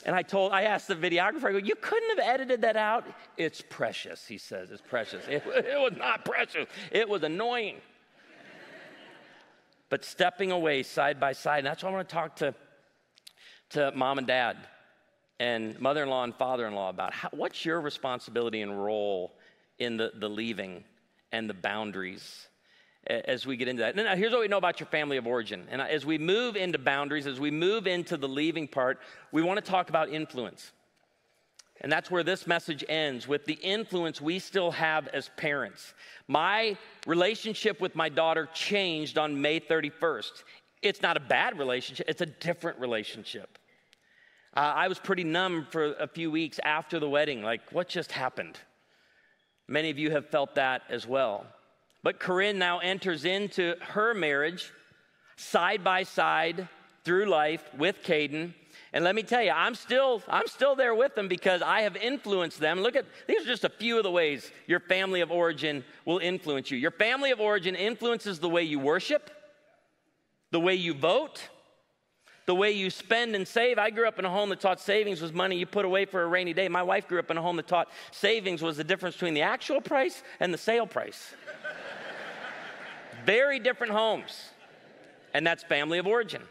And 0.07 0.15
I 0.15 0.23
told, 0.23 0.53
I 0.53 0.63
asked 0.63 0.87
the 0.87 0.95
videographer, 0.95 1.47
I 1.47 1.53
go, 1.53 1.59
you 1.59 1.75
couldn't 1.75 2.17
have 2.17 2.29
edited 2.35 2.61
that 2.61 2.77
out? 2.77 3.05
It's 3.37 3.61
precious, 3.61 4.25
he 4.25 4.39
says. 4.39 4.71
It's 4.71 4.81
precious. 4.81 5.25
It, 5.29 5.43
it 5.45 5.81
was 5.81 5.95
not 5.99 6.25
precious, 6.25 6.69
it 6.93 7.09
was 7.09 7.25
annoying. 7.25 7.81
but 9.89 10.05
stepping 10.05 10.53
away 10.53 10.85
side 10.85 11.19
by 11.19 11.33
side, 11.33 11.59
and 11.59 11.67
that's 11.67 11.83
why 11.83 11.91
I 11.91 11.93
want 11.93 12.09
to 12.09 12.15
talk 12.15 12.37
to, 12.37 12.55
to 13.71 13.91
mom 13.97 14.19
and 14.19 14.27
dad 14.29 14.57
and 15.41 15.79
mother 15.81 16.05
in 16.05 16.09
law 16.09 16.23
and 16.23 16.35
father 16.37 16.69
in 16.69 16.75
law 16.75 16.89
about 16.89 17.13
how, 17.13 17.29
what's 17.33 17.65
your 17.65 17.81
responsibility 17.81 18.63
and 18.63 18.83
role 18.83 19.35
in 19.81 19.97
the, 19.97 20.13
the 20.15 20.29
leaving 20.29 20.85
and 21.33 21.51
the 21.51 21.55
boundaries 21.55 22.47
as 23.07 23.47
we 23.47 23.57
get 23.57 23.69
into 23.69 23.83
that. 23.83 23.97
Now, 23.97 24.17
here's 24.17 24.33
what 24.33 24.41
we 24.41 24.49
know 24.49 24.59
about 24.59 24.81
your 24.81 24.89
family 24.89 25.17
of 25.17 25.27
origin. 25.27 25.67
And 25.71 25.81
as 25.81 26.05
we 26.05 26.19
move 26.19 26.57
into 26.57 26.79
boundaries, 26.79 27.27
as 27.27 27.39
we 27.39 27.51
move 27.51 27.87
into 27.87 28.17
the 28.17 28.29
leaving 28.29 28.67
part, 28.67 28.99
we 29.33 29.43
want 29.43 29.65
to 29.65 29.71
talk 29.71 29.89
about 29.89 30.09
influence. 30.09 30.73
And 31.83 31.93
that's 31.93 32.11
where 32.11 32.23
this 32.23 32.47
message 32.47 32.85
ends 32.89 33.29
with 33.29 33.45
the 33.45 33.55
influence 33.55 34.21
we 34.21 34.39
still 34.39 34.71
have 34.71 35.09
as 35.09 35.31
parents. 35.37 35.95
My 36.27 36.77
relationship 37.07 37.81
with 37.81 37.95
my 37.95 38.09
daughter 38.09 38.49
changed 38.55 39.19
on 39.19 39.41
May 39.41 39.61
31st. 39.61 40.45
It's 40.83 41.03
not 41.03 41.17
a 41.17 41.21
bad 41.21 41.59
relationship, 41.59 42.07
it's 42.09 42.23
a 42.23 42.27
different 42.27 42.79
relationship. 42.79 43.59
Uh, 44.57 44.73
I 44.75 44.89
was 44.89 44.99
pretty 44.99 45.25
numb 45.25 45.67
for 45.71 45.93
a 45.95 46.09
few 46.09 46.31
weeks 46.31 46.59
after 46.65 46.99
the 46.99 47.09
wedding, 47.09 47.43
like, 47.43 47.61
what 47.73 47.89
just 47.89 48.11
happened? 48.11 48.59
Many 49.69 49.91
of 49.91 49.99
you 49.99 50.11
have 50.13 50.31
felt 50.31 50.55
that 50.55 50.83
as 50.89 51.07
well. 51.07 51.47
But 52.07 52.21
Corinne 52.21 52.57
now 52.57 52.79
enters 52.79 53.25
into 53.25 53.75
her 53.81 54.15
marriage 54.15 54.71
side 55.35 55.83
by 55.83 56.05
side 56.05 56.69
through 57.03 57.25
life 57.27 57.69
with 57.77 58.05
Caden. 58.05 58.55
And 58.93 59.03
let 59.03 59.17
me 59.17 59.25
tell 59.25 59.43
you, 59.43 59.51
I'm 59.51 59.75
still, 59.75 60.23
I'm 60.29 60.47
still 60.47 60.77
there 60.77 60.95
with 60.95 61.17
them 61.17 61.27
because 61.27 61.63
I 61.63 61.81
have 61.81 61.97
influenced 61.97 62.61
them. 62.61 62.79
Look 62.79 62.95
at 62.95 63.07
these 63.27 63.43
are 63.43 63.47
just 63.47 63.65
a 63.65 63.69
few 63.69 63.97
of 63.97 64.05
the 64.05 64.13
ways 64.13 64.53
your 64.69 64.79
family 64.79 65.21
of 65.21 65.33
origin 65.33 65.85
will 66.05 66.19
influence 66.19 66.71
you. 66.71 66.79
Your 66.79 66.93
family 66.93 67.33
of 67.33 67.41
origin 67.41 67.75
influences 67.75 68.39
the 68.39 68.49
way 68.49 68.63
you 68.63 68.79
worship, 68.79 69.29
the 70.53 70.61
way 70.61 70.77
you 70.77 70.95
vote, 70.95 71.43
the 72.47 72.55
way 72.55 72.71
you 72.71 72.89
spend 72.89 73.35
and 73.35 73.47
save. 73.49 73.79
I 73.79 73.91
grew 73.91 74.07
up 74.07 74.21
in 74.21 74.25
a 74.25 74.31
home 74.31 74.51
that 74.51 74.61
taught 74.61 74.81
savings 74.81 75.21
was 75.21 75.33
money 75.33 75.59
you 75.59 75.67
put 75.67 75.85
away 75.85 76.05
for 76.05 76.23
a 76.23 76.27
rainy 76.29 76.55
day. 76.55 76.69
My 76.69 76.85
wife 76.85 77.09
grew 77.09 77.19
up 77.19 77.33
in 77.33 77.37
a 77.37 77.43
home 77.43 77.57
that 77.57 77.67
taught 77.67 77.89
savings 78.13 78.63
was 78.63 78.77
the 78.77 78.85
difference 78.85 79.17
between 79.17 79.35
the 79.35 79.43
actual 79.43 79.81
price 79.81 80.23
and 80.39 80.55
the 80.55 80.59
sale 80.59 80.87
price. 80.87 81.35
Very 83.27 83.59
different 83.59 83.93
homes. 83.93 84.51
And 85.35 85.47
that's 85.47 85.65
family 85.65 85.99
of 85.99 86.07
origin. 86.07 86.43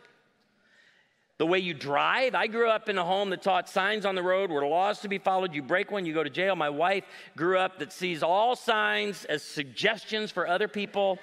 The 1.37 1.45
way 1.45 1.59
you 1.59 1.73
drive, 1.73 2.35
I 2.35 2.47
grew 2.47 2.69
up 2.69 2.87
in 2.87 2.97
a 2.97 3.03
home 3.03 3.29
that 3.31 3.41
taught 3.41 3.67
signs 3.67 4.05
on 4.05 4.15
the 4.15 4.23
road 4.23 4.51
were 4.51 4.65
laws 4.65 4.99
to 4.99 5.09
be 5.09 5.17
followed. 5.17 5.53
You 5.53 5.61
break 5.61 5.91
one, 5.91 6.05
you 6.05 6.13
go 6.13 6.23
to 6.23 6.29
jail. 6.29 6.55
My 6.55 6.69
wife 6.69 7.03
grew 7.35 7.57
up 7.57 7.79
that 7.79 7.91
sees 7.91 8.23
all 8.23 8.55
signs 8.55 9.25
as 9.25 9.41
suggestions 9.41 10.31
for 10.31 10.47
other 10.47 10.67
people. 10.67 11.17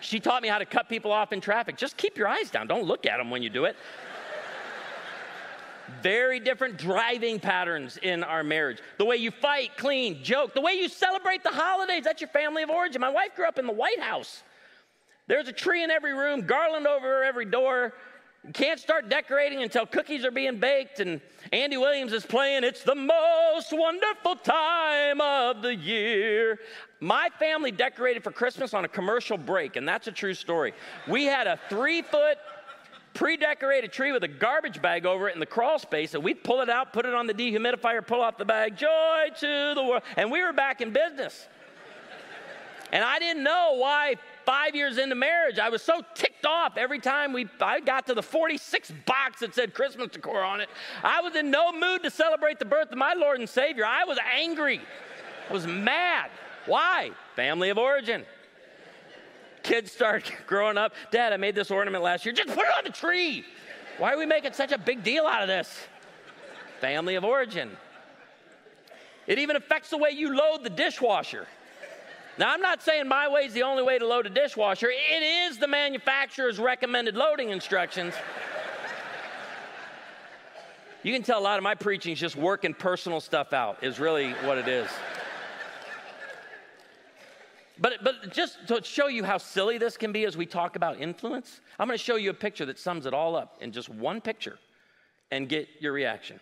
she 0.00 0.20
taught 0.20 0.42
me 0.42 0.48
how 0.48 0.58
to 0.58 0.66
cut 0.66 0.88
people 0.88 1.10
off 1.10 1.32
in 1.32 1.40
traffic. 1.40 1.76
Just 1.76 1.96
keep 1.96 2.16
your 2.16 2.28
eyes 2.28 2.50
down, 2.50 2.66
don't 2.66 2.84
look 2.84 3.06
at 3.06 3.16
them 3.16 3.30
when 3.30 3.42
you 3.42 3.50
do 3.50 3.64
it. 3.64 3.76
Very 6.02 6.40
different 6.40 6.78
driving 6.78 7.40
patterns 7.40 7.98
in 8.02 8.22
our 8.24 8.42
marriage. 8.42 8.78
The 8.98 9.04
way 9.04 9.16
you 9.16 9.30
fight, 9.30 9.76
clean, 9.76 10.22
joke, 10.22 10.54
the 10.54 10.60
way 10.60 10.72
you 10.74 10.88
celebrate 10.88 11.42
the 11.42 11.50
holidays, 11.50 12.04
that's 12.04 12.20
your 12.20 12.28
family 12.28 12.62
of 12.62 12.70
origin. 12.70 13.00
My 13.00 13.10
wife 13.10 13.34
grew 13.36 13.46
up 13.46 13.58
in 13.58 13.66
the 13.66 13.72
White 13.72 14.00
House. 14.00 14.42
There's 15.26 15.48
a 15.48 15.52
tree 15.52 15.82
in 15.82 15.90
every 15.90 16.12
room, 16.12 16.42
garland 16.42 16.86
over 16.86 17.22
every 17.22 17.44
door. 17.44 17.94
You 18.44 18.52
can't 18.52 18.80
start 18.80 19.08
decorating 19.08 19.62
until 19.62 19.86
cookies 19.86 20.24
are 20.24 20.32
being 20.32 20.58
baked, 20.58 20.98
and 20.98 21.20
Andy 21.52 21.76
Williams 21.76 22.12
is 22.12 22.26
playing 22.26 22.64
It's 22.64 22.82
the 22.82 22.96
Most 22.96 23.72
Wonderful 23.72 24.34
Time 24.36 25.20
of 25.20 25.62
the 25.62 25.74
Year. 25.74 26.58
My 26.98 27.28
family 27.38 27.70
decorated 27.70 28.24
for 28.24 28.32
Christmas 28.32 28.74
on 28.74 28.84
a 28.84 28.88
commercial 28.88 29.38
break, 29.38 29.76
and 29.76 29.86
that's 29.86 30.08
a 30.08 30.12
true 30.12 30.34
story. 30.34 30.72
We 31.06 31.26
had 31.26 31.46
a 31.46 31.60
three 31.68 32.02
foot 32.02 32.36
pre-decorated 33.14 33.92
tree 33.92 34.12
with 34.12 34.24
a 34.24 34.28
garbage 34.28 34.80
bag 34.80 35.06
over 35.06 35.28
it 35.28 35.34
in 35.34 35.40
the 35.40 35.46
crawl 35.46 35.78
space, 35.78 36.14
and 36.14 36.22
we'd 36.22 36.42
pull 36.42 36.60
it 36.60 36.68
out, 36.68 36.92
put 36.92 37.06
it 37.06 37.14
on 37.14 37.26
the 37.26 37.34
dehumidifier, 37.34 38.06
pull 38.06 38.20
off 38.20 38.36
the 38.36 38.44
bag, 38.44 38.76
joy 38.76 39.28
to 39.38 39.72
the 39.74 39.82
world, 39.82 40.02
and 40.16 40.30
we 40.30 40.42
were 40.42 40.52
back 40.52 40.80
in 40.80 40.92
business. 40.92 41.48
and 42.92 43.04
I 43.04 43.18
didn't 43.18 43.42
know 43.42 43.74
why 43.76 44.16
five 44.44 44.74
years 44.74 44.98
into 44.98 45.14
marriage, 45.14 45.58
I 45.58 45.68
was 45.68 45.82
so 45.82 46.02
ticked 46.14 46.46
off 46.46 46.76
every 46.76 46.98
time 46.98 47.32
we 47.32 47.48
I 47.60 47.80
got 47.80 48.06
to 48.06 48.14
the 48.14 48.22
46 48.22 48.92
box 49.06 49.40
that 49.40 49.54
said 49.54 49.74
Christmas 49.74 50.08
decor 50.08 50.42
on 50.42 50.60
it. 50.60 50.68
I 51.02 51.20
was 51.20 51.36
in 51.36 51.50
no 51.50 51.72
mood 51.72 52.02
to 52.02 52.10
celebrate 52.10 52.58
the 52.58 52.64
birth 52.64 52.90
of 52.90 52.98
my 52.98 53.14
Lord 53.14 53.38
and 53.38 53.48
Savior. 53.48 53.84
I 53.86 54.04
was 54.04 54.18
angry. 54.34 54.80
I 55.48 55.52
was 55.52 55.66
mad. 55.66 56.30
Why? 56.66 57.10
Family 57.36 57.70
of 57.70 57.78
origin 57.78 58.24
kids 59.62 59.92
start 59.92 60.30
growing 60.46 60.78
up, 60.78 60.92
Dad, 61.10 61.32
I 61.32 61.36
made 61.36 61.54
this 61.54 61.70
ornament 61.70 62.02
last 62.02 62.24
year. 62.24 62.34
Just 62.34 62.48
put 62.48 62.64
it 62.64 62.72
on 62.76 62.84
the 62.84 62.90
tree. 62.90 63.44
Why 63.98 64.14
are 64.14 64.18
we 64.18 64.26
making 64.26 64.52
such 64.52 64.72
a 64.72 64.78
big 64.78 65.02
deal 65.02 65.26
out 65.26 65.42
of 65.42 65.48
this? 65.48 65.68
Family 66.80 67.14
of 67.14 67.24
origin. 67.24 67.70
It 69.26 69.38
even 69.38 69.56
affects 69.56 69.90
the 69.90 69.98
way 69.98 70.10
you 70.10 70.34
load 70.34 70.64
the 70.64 70.70
dishwasher. 70.70 71.46
Now, 72.38 72.52
I'm 72.52 72.62
not 72.62 72.82
saying 72.82 73.08
my 73.08 73.28
way 73.28 73.42
is 73.42 73.52
the 73.52 73.62
only 73.62 73.82
way 73.82 73.98
to 73.98 74.06
load 74.06 74.26
a 74.26 74.30
dishwasher. 74.30 74.88
It 74.90 75.22
is 75.22 75.58
the 75.58 75.68
manufacturer's 75.68 76.58
recommended 76.58 77.14
loading 77.14 77.50
instructions. 77.50 78.14
you 81.02 81.12
can 81.12 81.22
tell 81.22 81.38
a 81.38 81.42
lot 81.42 81.58
of 81.58 81.62
my 81.62 81.74
preaching 81.74 82.12
is 82.12 82.18
just 82.18 82.36
working 82.36 82.72
personal 82.72 83.20
stuff 83.20 83.52
out, 83.52 83.84
is 83.84 84.00
really 84.00 84.32
what 84.44 84.56
it 84.56 84.66
is. 84.66 84.88
But, 87.78 88.04
but 88.04 88.32
just 88.32 88.58
to 88.68 88.82
show 88.84 89.06
you 89.06 89.24
how 89.24 89.38
silly 89.38 89.78
this 89.78 89.96
can 89.96 90.12
be 90.12 90.26
as 90.26 90.36
we 90.36 90.44
talk 90.46 90.76
about 90.76 91.00
influence, 91.00 91.60
I'm 91.78 91.88
going 91.88 91.98
to 91.98 92.04
show 92.04 92.16
you 92.16 92.28
a 92.30 92.34
picture 92.34 92.66
that 92.66 92.78
sums 92.78 93.06
it 93.06 93.14
all 93.14 93.34
up 93.34 93.56
in 93.60 93.72
just 93.72 93.88
one 93.88 94.20
picture 94.20 94.58
and 95.30 95.48
get 95.48 95.68
your 95.80 95.92
reaction. 95.92 96.38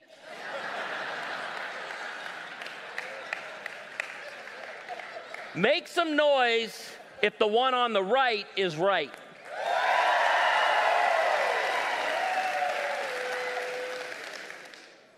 Make 5.54 5.88
some 5.88 6.16
noise 6.16 6.90
if 7.22 7.38
the 7.38 7.46
one 7.46 7.74
on 7.74 7.92
the 7.92 8.02
right 8.02 8.46
is 8.56 8.76
right. 8.76 9.12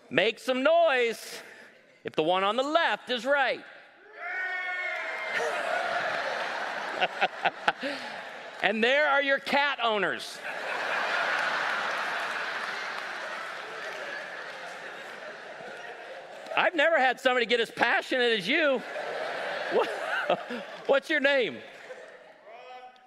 Make 0.09 0.37
some 0.37 0.63
noise 0.63 1.41
if 2.03 2.13
the 2.13 2.21
one 2.21 2.43
on 2.43 2.55
the 2.55 2.63
left 2.63 3.09
is 3.09 3.25
right. 3.25 3.63
and 8.61 8.83
there 8.83 9.07
are 9.07 9.21
your 9.21 9.39
cat 9.39 9.79
owners. 9.83 10.37
I've 16.55 16.75
never 16.75 16.99
had 16.99 17.19
somebody 17.19 17.45
get 17.45 17.59
as 17.59 17.71
passionate 17.71 18.37
as 18.37 18.47
you. 18.47 18.81
What's 20.85 21.09
your 21.09 21.19
name? 21.19 21.57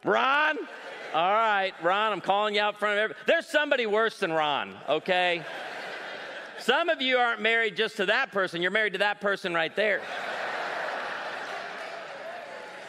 Ron. 0.04 0.58
All 1.14 1.32
right, 1.32 1.72
Ron, 1.82 2.12
I'm 2.12 2.20
calling 2.20 2.56
you 2.56 2.60
out 2.60 2.74
in 2.74 2.78
front 2.78 2.98
of 2.98 3.04
everybody. 3.04 3.24
There's 3.26 3.46
somebody 3.46 3.86
worse 3.86 4.18
than 4.18 4.32
Ron, 4.32 4.76
okay? 4.88 5.42
Some 6.58 6.88
of 6.88 7.00
you 7.00 7.16
aren't 7.16 7.40
married 7.40 7.76
just 7.76 7.96
to 7.98 8.06
that 8.06 8.32
person, 8.32 8.60
you're 8.60 8.70
married 8.70 8.94
to 8.94 8.98
that 8.98 9.20
person 9.20 9.54
right 9.54 9.74
there. 9.76 10.00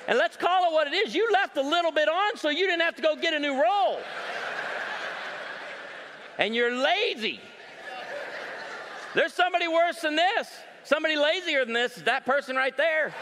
And 0.08 0.18
let's 0.18 0.38
call 0.38 0.72
it 0.72 0.74
what 0.74 0.88
it 0.88 0.94
is. 0.94 1.14
You 1.14 1.30
left 1.34 1.58
a 1.58 1.62
little 1.62 1.92
bit 1.92 2.08
on 2.08 2.38
so 2.38 2.50
you 2.50 2.66
didn't 2.66 2.82
have 2.82 2.96
to 2.96 3.02
go 3.02 3.16
get 3.16 3.34
a 3.34 3.40
new 3.40 3.62
roll. 3.62 4.00
And 6.38 6.56
you're 6.56 6.74
lazy. 6.74 7.42
There's 9.14 9.34
somebody 9.34 9.68
worse 9.68 10.00
than 10.02 10.16
this. 10.16 10.50
Somebody 10.84 11.18
lazier 11.18 11.66
than 11.66 11.74
this 11.74 11.98
is 11.98 12.04
that 12.04 12.26
person 12.26 12.56
right 12.56 12.76
there. 12.78 13.14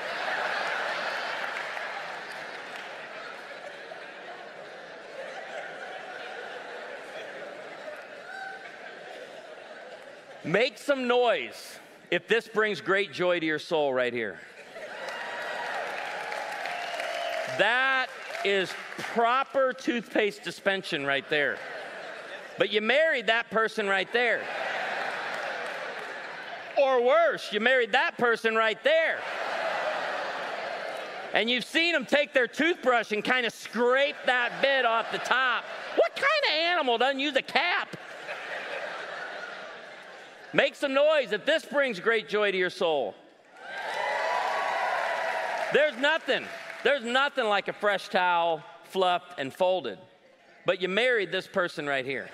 Make 10.44 10.78
some 10.78 11.08
noise 11.08 11.80
if 12.12 12.28
this 12.28 12.48
brings 12.48 12.80
great 12.80 13.12
joy 13.12 13.40
to 13.40 13.46
your 13.46 13.58
soul 13.58 13.92
right 13.92 14.14
here. 14.14 14.40
That 17.58 18.08
is 18.44 18.72
proper 18.98 19.74
toothpaste 19.74 20.44
dispensing 20.44 21.06
right 21.06 21.28
there. 21.30 21.58
But 22.58 22.72
you 22.72 22.82
married 22.82 23.28
that 23.28 23.50
person 23.50 23.88
right 23.88 24.12
there. 24.14 24.42
Or 26.78 27.02
worse, 27.02 27.52
you 27.52 27.60
married 27.60 27.92
that 27.94 28.18
person 28.18 28.56
right 28.56 28.82
there. 28.84 29.20
And 31.34 31.50
you've 31.50 31.66
seen 31.66 31.94
them 31.94 32.06
take 32.06 32.34
their 32.34 32.48
toothbrush 32.48 33.12
and 33.12 33.24
kind 33.24 33.46
of 33.46 33.54
scrape 33.54 34.16
that 34.26 34.54
bit 34.62 34.86
off 34.86 35.12
the 35.12 35.18
top. 35.18 35.66
What 35.96 36.16
kind 36.16 36.26
of 36.46 36.52
animal 36.52 36.98
doesn't 36.98 37.20
use 37.20 37.36
a 37.36 37.42
cap? 37.42 37.98
Make 40.54 40.76
some 40.76 40.94
noise 40.94 41.34
if 41.34 41.46
this 41.46 41.66
brings 41.66 42.00
great 42.00 42.30
joy 42.30 42.52
to 42.52 42.58
your 42.58 42.70
soul. 42.70 43.16
There's 45.74 45.98
nothing, 45.98 46.46
there's 46.86 47.04
nothing 47.04 47.46
like 47.46 47.68
a 47.68 47.74
fresh 47.74 48.10
towel 48.10 48.64
fluffed 48.84 49.40
and 49.40 49.52
folded. 49.52 49.98
But 50.68 50.84
you 50.84 50.88
married 50.88 51.32
this 51.32 51.48
person 51.48 51.88
right 51.88 52.06
here. 52.06 52.30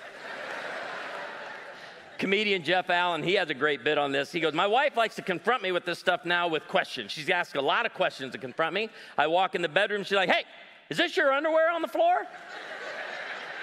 Comedian 2.18 2.62
Jeff 2.62 2.90
Allen, 2.90 3.22
he 3.22 3.32
has 3.34 3.48
a 3.48 3.54
great 3.54 3.82
bit 3.82 3.96
on 3.96 4.12
this. 4.12 4.30
He 4.30 4.40
goes, 4.40 4.52
My 4.52 4.66
wife 4.66 4.94
likes 4.94 5.14
to 5.14 5.22
confront 5.22 5.62
me 5.62 5.72
with 5.72 5.86
this 5.86 5.98
stuff 5.98 6.26
now 6.26 6.48
with 6.48 6.68
questions. 6.68 7.12
She's 7.12 7.30
asked 7.30 7.56
a 7.56 7.62
lot 7.62 7.86
of 7.86 7.94
questions 7.94 8.32
to 8.32 8.38
confront 8.38 8.74
me. 8.74 8.90
I 9.16 9.26
walk 9.26 9.54
in 9.54 9.62
the 9.62 9.70
bedroom, 9.70 10.04
she's 10.04 10.12
like, 10.12 10.28
Hey, 10.28 10.44
is 10.90 10.98
this 10.98 11.16
your 11.16 11.32
underwear 11.32 11.72
on 11.72 11.80
the 11.80 11.88
floor? 11.88 12.26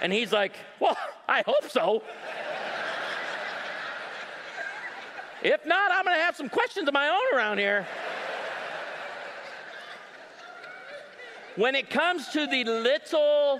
And 0.01 0.11
he's 0.11 0.33
like, 0.33 0.53
Well, 0.79 0.97
I 1.27 1.43
hope 1.45 1.69
so. 1.69 2.01
If 5.43 5.65
not, 5.67 5.91
I'm 5.91 6.03
to 6.05 6.09
have 6.09 6.35
some 6.35 6.49
questions 6.49 6.87
of 6.87 6.95
my 6.95 7.09
own 7.09 7.37
around 7.37 7.59
here. 7.59 7.85
When 11.59 11.75
it 11.75 11.89
comes 11.89 12.29
to 12.29 12.47
the 12.47 12.63
little 12.63 13.59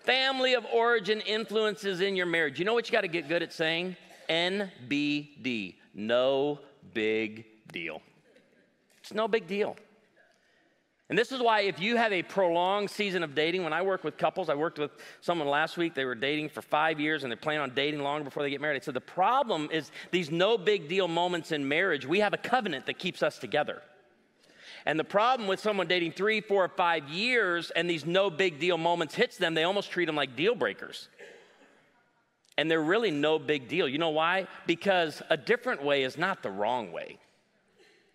family 0.00 0.54
of 0.54 0.64
origin 0.72 1.20
influences 1.20 2.00
in 2.00 2.16
your 2.16 2.24
marriage, 2.24 2.58
you 2.58 2.64
know 2.64 2.72
what 2.72 2.88
you 2.88 2.92
got 2.92 3.02
to 3.02 3.08
get 3.08 3.28
good 3.28 3.42
at 3.42 3.52
saying? 3.52 3.96
NBD. 4.30 5.74
No 5.92 6.60
big 6.94 7.44
deal. 7.70 8.00
It's 8.98 9.12
no 9.12 9.28
big 9.28 9.46
deal. 9.46 9.76
And 11.10 11.18
this 11.18 11.32
is 11.32 11.42
why, 11.42 11.60
if 11.60 11.80
you 11.80 11.98
have 11.98 12.14
a 12.14 12.22
prolonged 12.22 12.88
season 12.88 13.22
of 13.22 13.34
dating, 13.34 13.62
when 13.62 13.74
I 13.74 13.82
work 13.82 14.02
with 14.02 14.16
couples, 14.16 14.48
I 14.48 14.54
worked 14.54 14.78
with 14.78 14.92
someone 15.20 15.48
last 15.48 15.76
week, 15.76 15.94
they 15.94 16.06
were 16.06 16.14
dating 16.14 16.48
for 16.48 16.62
five 16.62 16.98
years 16.98 17.24
and 17.24 17.30
they're 17.30 17.36
planning 17.36 17.60
on 17.60 17.74
dating 17.74 18.00
long 18.00 18.24
before 18.24 18.42
they 18.42 18.48
get 18.48 18.62
married. 18.62 18.82
Said, 18.82 18.94
The 18.94 19.02
problem 19.02 19.68
is 19.70 19.90
these 20.12 20.30
no 20.30 20.56
big 20.56 20.88
deal 20.88 21.08
moments 21.08 21.52
in 21.52 21.68
marriage, 21.68 22.06
we 22.06 22.20
have 22.20 22.32
a 22.32 22.38
covenant 22.38 22.86
that 22.86 22.98
keeps 22.98 23.22
us 23.22 23.36
together. 23.36 23.82
And 24.86 24.98
the 24.98 25.04
problem 25.04 25.48
with 25.48 25.60
someone 25.60 25.86
dating 25.86 26.12
three, 26.12 26.40
four, 26.40 26.64
or 26.64 26.68
five 26.68 27.08
years 27.08 27.70
and 27.70 27.88
these 27.88 28.04
no 28.04 28.28
big 28.28 28.60
deal 28.60 28.76
moments 28.76 29.14
hits 29.14 29.38
them, 29.38 29.54
they 29.54 29.64
almost 29.64 29.90
treat 29.90 30.04
them 30.04 30.16
like 30.16 30.36
deal 30.36 30.54
breakers. 30.54 31.08
And 32.58 32.70
they're 32.70 32.82
really 32.82 33.10
no 33.10 33.38
big 33.38 33.66
deal. 33.66 33.88
You 33.88 33.98
know 33.98 34.10
why? 34.10 34.46
Because 34.66 35.22
a 35.30 35.36
different 35.36 35.82
way 35.82 36.04
is 36.04 36.18
not 36.18 36.42
the 36.42 36.50
wrong 36.50 36.92
way, 36.92 37.18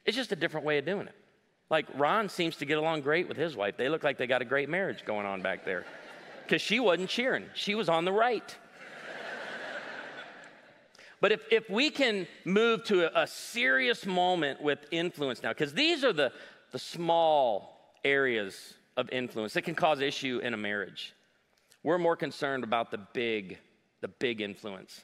it's 0.05 0.15
just 0.15 0.31
a 0.31 0.35
different 0.35 0.65
way 0.65 0.77
of 0.77 0.85
doing 0.85 1.07
it. 1.07 1.15
Like 1.69 1.85
Ron 1.95 2.29
seems 2.29 2.55
to 2.57 2.65
get 2.65 2.77
along 2.77 3.01
great 3.01 3.27
with 3.27 3.37
his 3.37 3.55
wife. 3.55 3.77
They 3.77 3.89
look 3.89 4.03
like 4.03 4.17
they 4.17 4.25
got 4.25 4.41
a 4.41 4.45
great 4.45 4.69
marriage 4.69 5.05
going 5.05 5.25
on 5.25 5.41
back 5.41 5.65
there. 5.65 5.85
Because 6.43 6.61
she 6.63 6.79
wasn't 6.79 7.09
cheering, 7.09 7.45
she 7.53 7.75
was 7.75 7.89
on 7.89 8.05
the 8.05 8.11
right. 8.11 8.55
But 11.21 11.31
if, 11.33 11.41
if 11.51 11.69
we 11.69 11.89
can 11.89 12.27
move 12.45 12.85
to 12.85 13.13
a, 13.13 13.23
a 13.23 13.27
serious 13.27 14.05
moment 14.05 14.61
with 14.61 14.79
influence 14.91 15.43
now, 15.43 15.49
because 15.49 15.73
these 15.73 16.03
are 16.03 16.13
the, 16.13 16.31
the 16.71 16.79
small 16.79 17.93
areas 18.03 18.73
of 18.97 19.09
influence 19.11 19.53
that 19.53 19.63
can 19.63 19.75
cause 19.75 20.01
issue 20.01 20.39
in 20.43 20.53
a 20.53 20.57
marriage. 20.57 21.13
We're 21.83 21.97
more 21.97 22.15
concerned 22.15 22.63
about 22.63 22.91
the 22.91 22.99
big, 23.13 23.57
the 24.01 24.07
big 24.07 24.41
influence. 24.41 25.03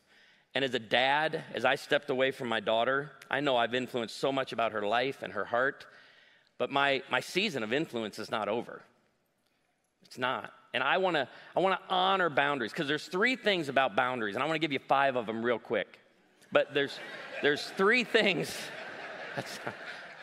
And 0.53 0.63
as 0.63 0.73
a 0.73 0.79
dad, 0.79 1.43
as 1.53 1.65
I 1.65 1.75
stepped 1.75 2.09
away 2.09 2.31
from 2.31 2.47
my 2.47 2.59
daughter, 2.59 3.11
I 3.29 3.39
know 3.39 3.57
I've 3.57 3.75
influenced 3.75 4.17
so 4.17 4.31
much 4.31 4.53
about 4.53 4.71
her 4.71 4.81
life 4.81 5.21
and 5.21 5.33
her 5.33 5.45
heart 5.45 5.85
but 6.57 6.71
my, 6.71 7.01
my 7.11 7.19
season 7.19 7.63
of 7.63 7.73
influence 7.73 8.19
is 8.19 8.31
not 8.31 8.47
over. 8.47 8.81
It's 10.03 10.17
not. 10.17 10.51
And 10.73 10.83
I 10.83 10.97
want 10.97 11.15
to 11.15 11.27
I 11.55 11.59
want 11.61 11.79
to 11.79 11.93
honor 11.93 12.29
boundaries 12.29 12.71
because 12.71 12.87
there's 12.87 13.05
three 13.05 13.37
things 13.37 13.69
about 13.69 13.95
boundaries, 13.95 14.35
and 14.35 14.43
I 14.43 14.45
want 14.45 14.55
to 14.55 14.59
give 14.59 14.73
you 14.73 14.79
five 14.79 15.15
of 15.15 15.25
them 15.25 15.41
real 15.41 15.57
quick. 15.57 15.99
But 16.51 16.73
there's 16.73 16.99
there's 17.41 17.65
three 17.77 18.03
things. 18.03 18.53
That's, 19.35 19.57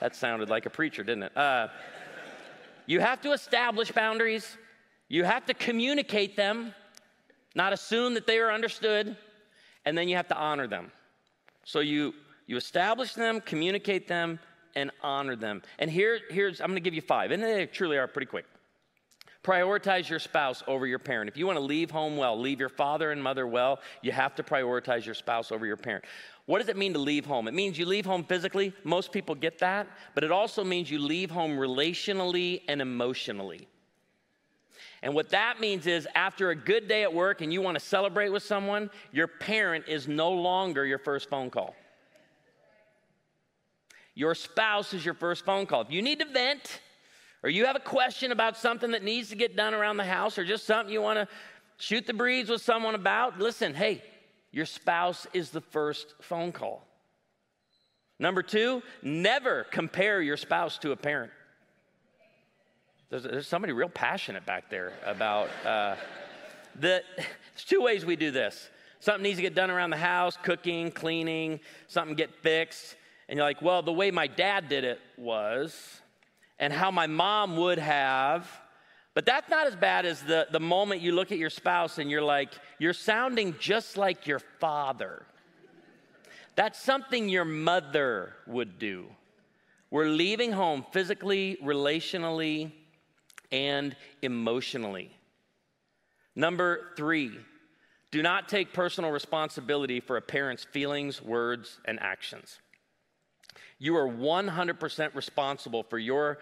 that 0.03 0.17
sounded 0.17 0.51
like 0.51 0.67
a 0.67 0.71
preacher, 0.71 1.05
didn't 1.05 1.23
it? 1.23 1.37
Uh, 1.37 1.69
you 2.87 2.99
have 2.99 3.21
to 3.21 3.31
establish 3.31 3.93
boundaries. 3.93 4.59
You 5.09 5.23
have 5.23 5.47
to 5.47 5.55
communicate 5.55 6.37
them, 6.37 6.75
not 7.55 7.73
assume 7.73 8.15
that 8.15 8.27
they 8.27 8.38
are 8.38 8.51
understood, 8.51 9.17
and 9.85 9.97
then 9.97 10.09
you 10.09 10.17
have 10.17 10.27
to 10.29 10.37
honor 10.37 10.67
them. 10.67 10.91
So 11.65 11.79
you 11.79 12.15
you 12.49 12.57
establish 12.57 13.15
them, 13.15 13.41
communicate 13.41 14.09
them, 14.09 14.41
and 14.75 14.91
honor 15.05 15.37
them. 15.37 15.62
And 15.79 15.88
here, 15.88 16.19
here's, 16.31 16.61
I'm 16.61 16.75
to 16.75 16.81
give 16.81 16.95
you 16.95 17.01
five, 17.01 17.31
and 17.31 17.41
they 17.41 17.67
truly 17.67 17.97
are 17.97 18.09
pretty 18.09 18.27
quick. 18.27 18.47
Prioritize 19.45 20.09
your 20.09 20.19
spouse 20.19 20.62
over 20.67 20.87
your 20.87 20.99
parent. 20.99 21.29
If 21.29 21.37
you 21.37 21.47
want 21.47 21.59
to 21.59 21.65
leave 21.65 21.91
home 21.91 22.17
well, 22.17 22.38
leave 22.38 22.59
your 22.59 22.69
father 22.69 23.12
and 23.12 23.23
mother 23.23 23.47
well, 23.47 23.81
you 24.03 24.11
have 24.11 24.35
to 24.37 24.43
prioritize 24.43 25.05
your 25.05 25.15
spouse 25.15 25.53
over 25.53 25.65
your 25.65 25.77
parent. 25.77 26.05
What 26.47 26.59
does 26.59 26.69
it 26.69 26.77
mean 26.77 26.93
to 26.95 26.99
leave 26.99 27.25
home? 27.25 27.47
It 27.47 27.55
means 27.55 27.79
you 27.79 27.87
leave 27.87 28.05
home 28.05 28.25
physically. 28.25 28.75
Most 28.85 29.13
people 29.13 29.35
get 29.35 29.59
that. 29.61 29.87
But 30.15 30.25
it 30.25 30.33
also 30.33 30.65
means 30.65 30.91
you 30.91 30.99
leave 30.99 31.31
home 31.31 31.53
relationally 31.53 32.63
and 32.69 32.83
emotionally. 32.83 33.69
And 35.03 35.15
what 35.15 35.31
that 35.31 35.61
means 35.61 35.87
is 35.87 36.07
after 36.15 36.51
a 36.51 36.57
good 36.57 36.89
day 36.89 37.03
at 37.03 37.13
work 37.13 37.41
and 37.41 37.53
you 37.53 37.61
want 37.61 37.77
to 37.77 37.85
celebrate 37.85 38.29
with 38.29 38.43
someone, 38.43 38.91
your 39.13 39.27
parent 39.27 39.87
is 39.89 40.07
no 40.07 40.31
longer 40.31 40.87
your 40.87 40.99
first 40.99 41.29
phone 41.29 41.51
call. 41.51 41.75
Your 44.15 44.35
spouse 44.35 44.93
is 44.95 45.05
your 45.05 45.15
first 45.15 45.45
phone 45.45 45.67
call. 45.67 45.81
If 45.81 45.91
you 45.91 46.03
need 46.03 46.21
to 46.21 46.27
vent, 46.27 46.81
or 47.43 47.51
you 47.51 47.67
have 47.67 47.77
a 47.77 47.81
question 47.81 48.31
about 48.31 48.57
something 48.57 48.93
that 48.93 49.03
needs 49.03 49.31
to 49.31 49.37
get 49.37 49.57
done 49.57 49.75
around 49.75 49.97
the 49.97 50.05
house, 50.05 50.39
or 50.39 50.45
just 50.45 50.67
something 50.67 50.93
you 50.93 51.03
want 51.03 51.19
to 51.19 51.35
shoot 51.79 52.07
the 52.07 52.15
breeze 52.15 52.49
with 52.49 52.63
someone 52.63 52.95
about, 52.95 53.41
listen, 53.41 53.75
hey, 53.75 54.05
your 54.53 54.67
spouse 54.67 55.27
is 55.33 55.51
the 55.51 55.61
first 55.61 56.15
phone 56.21 56.53
call. 56.53 56.87
Number 58.19 58.43
two, 58.43 58.83
never 59.03 59.65
compare 59.65 60.23
your 60.23 60.37
spouse 60.37 60.79
to 60.79 60.93
a 60.93 60.97
parent. 60.97 61.33
There's, 63.11 63.25
there's 63.25 63.49
somebody 63.49 63.73
real 63.73 63.88
passionate 63.88 64.47
back 64.47 64.71
there 64.71 64.93
about 65.05 65.49
uh, 65.67 65.97
the. 66.79 67.03
There's 67.17 67.65
two 67.67 67.83
ways 67.83 68.07
we 68.07 68.17
do 68.17 68.31
this. 68.31 68.71
Something 69.01 69.25
needs 69.25 69.37
to 69.37 69.43
get 69.43 69.55
done 69.55 69.71
around 69.71 69.91
the 69.91 69.97
house, 69.97 70.38
cooking, 70.43 70.93
cleaning, 70.93 71.59
something 71.88 72.15
get 72.15 72.33
fixed. 72.37 72.95
And 73.29 73.37
you're 73.37 73.45
like, 73.45 73.61
well, 73.61 73.83
the 73.83 73.93
way 73.93 74.11
my 74.11 74.29
dad 74.29 74.69
did 74.69 74.85
it 74.85 75.01
was, 75.19 76.01
and 76.59 76.73
how 76.73 76.91
my 76.91 77.07
mom 77.07 77.57
would 77.57 77.79
have. 77.79 78.49
But 79.14 79.27
that's 79.27 79.51
not 79.51 79.66
as 79.66 79.77
bad 79.77 80.07
as 80.07 80.22
the, 80.22 80.46
the 80.51 80.61
moment 80.61 81.03
you 81.03 81.12
look 81.12 81.33
at 81.33 81.38
your 81.38 81.51
spouse 81.51 81.98
and 81.98 82.11
you're 82.11 82.22
like, 82.22 82.53
you're 82.79 82.94
sounding 82.94 83.55
just 83.59 83.96
like 83.96 84.27
your 84.27 84.38
father. 84.38 85.27
That's 86.55 86.81
something 86.81 87.29
your 87.29 87.44
mother 87.44 88.35
would 88.46 88.79
do. 88.79 89.07
We're 89.90 90.09
leaving 90.09 90.53
home 90.53 90.87
physically, 90.92 91.59
relationally, 91.62 92.72
and 93.51 93.94
emotionally. 94.22 95.11
Number 96.35 96.92
three, 96.96 97.33
do 98.11 98.22
not 98.22 98.48
take 98.48 98.72
personal 98.72 99.11
responsibility 99.11 100.01
for 100.01 100.16
a 100.16 100.22
parent's 100.22 100.64
feelings, 100.64 101.20
words, 101.20 101.79
and 101.85 102.01
actions. 102.01 102.59
You 103.79 103.96
are 103.96 104.09
100% 104.09 105.14
responsible 105.14 105.83
for 105.83 105.98
your 105.98 106.38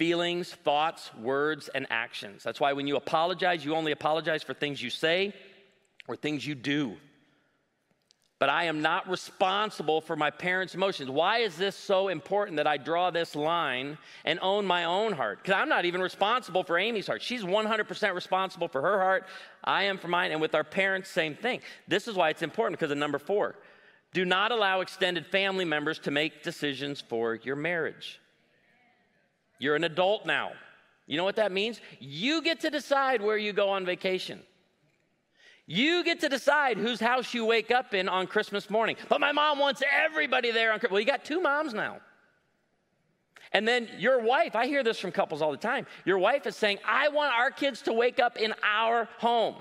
feelings, 0.00 0.50
thoughts, 0.50 1.10
words, 1.16 1.68
and 1.74 1.86
actions. 1.90 2.42
That's 2.42 2.58
why 2.58 2.72
when 2.72 2.86
you 2.86 2.96
apologize, 2.96 3.66
you 3.66 3.74
only 3.74 3.92
apologize 3.92 4.42
for 4.42 4.54
things 4.54 4.82
you 4.82 4.88
say 4.88 5.34
or 6.08 6.16
things 6.16 6.46
you 6.46 6.54
do. 6.54 6.96
But 8.38 8.48
I 8.48 8.64
am 8.64 8.80
not 8.80 9.10
responsible 9.10 10.00
for 10.00 10.16
my 10.16 10.30
parents' 10.30 10.74
emotions. 10.74 11.10
Why 11.10 11.40
is 11.40 11.54
this 11.54 11.76
so 11.76 12.08
important 12.08 12.56
that 12.56 12.66
I 12.66 12.78
draw 12.78 13.10
this 13.10 13.36
line 13.36 13.98
and 14.24 14.38
own 14.40 14.64
my 14.64 14.84
own 14.84 15.12
heart? 15.12 15.42
Because 15.42 15.60
I'm 15.60 15.68
not 15.68 15.84
even 15.84 16.00
responsible 16.00 16.64
for 16.64 16.78
Amy's 16.78 17.06
heart. 17.06 17.20
She's 17.20 17.44
100% 17.44 18.14
responsible 18.14 18.68
for 18.68 18.80
her 18.80 18.98
heart. 19.00 19.26
I 19.62 19.82
am 19.82 19.98
for 19.98 20.08
mine. 20.08 20.32
And 20.32 20.40
with 20.40 20.54
our 20.54 20.64
parents, 20.64 21.10
same 21.10 21.34
thing. 21.34 21.60
This 21.86 22.08
is 22.08 22.16
why 22.16 22.30
it's 22.30 22.40
important 22.40 22.80
because 22.80 22.90
of 22.90 22.96
number 22.96 23.18
four. 23.18 23.54
Do 24.14 24.24
not 24.24 24.50
allow 24.50 24.80
extended 24.80 25.26
family 25.26 25.66
members 25.66 25.98
to 25.98 26.10
make 26.10 26.42
decisions 26.42 27.02
for 27.02 27.34
your 27.34 27.56
marriage. 27.56 28.19
You're 29.60 29.76
an 29.76 29.84
adult 29.84 30.26
now. 30.26 30.50
You 31.06 31.16
know 31.16 31.24
what 31.24 31.36
that 31.36 31.52
means? 31.52 31.80
You 32.00 32.42
get 32.42 32.60
to 32.60 32.70
decide 32.70 33.22
where 33.22 33.36
you 33.36 33.52
go 33.52 33.68
on 33.68 33.84
vacation. 33.84 34.40
You 35.66 36.02
get 36.02 36.18
to 36.20 36.28
decide 36.28 36.78
whose 36.78 36.98
house 36.98 37.32
you 37.32 37.44
wake 37.44 37.70
up 37.70 37.94
in 37.94 38.08
on 38.08 38.26
Christmas 38.26 38.68
morning. 38.70 38.96
But 39.08 39.20
my 39.20 39.30
mom 39.30 39.60
wants 39.60 39.82
everybody 40.04 40.50
there 40.50 40.72
on 40.72 40.80
Christmas. 40.80 40.92
Well, 40.92 41.00
you 41.00 41.06
got 41.06 41.24
two 41.24 41.40
moms 41.40 41.74
now. 41.74 41.98
And 43.52 43.66
then 43.68 43.88
your 43.98 44.20
wife, 44.20 44.56
I 44.56 44.66
hear 44.66 44.82
this 44.82 44.98
from 44.98 45.12
couples 45.12 45.42
all 45.42 45.50
the 45.50 45.56
time. 45.56 45.86
Your 46.04 46.18
wife 46.18 46.46
is 46.46 46.56
saying, 46.56 46.78
I 46.84 47.08
want 47.08 47.32
our 47.34 47.50
kids 47.50 47.82
to 47.82 47.92
wake 47.92 48.18
up 48.18 48.36
in 48.36 48.54
our 48.62 49.08
home. 49.18 49.56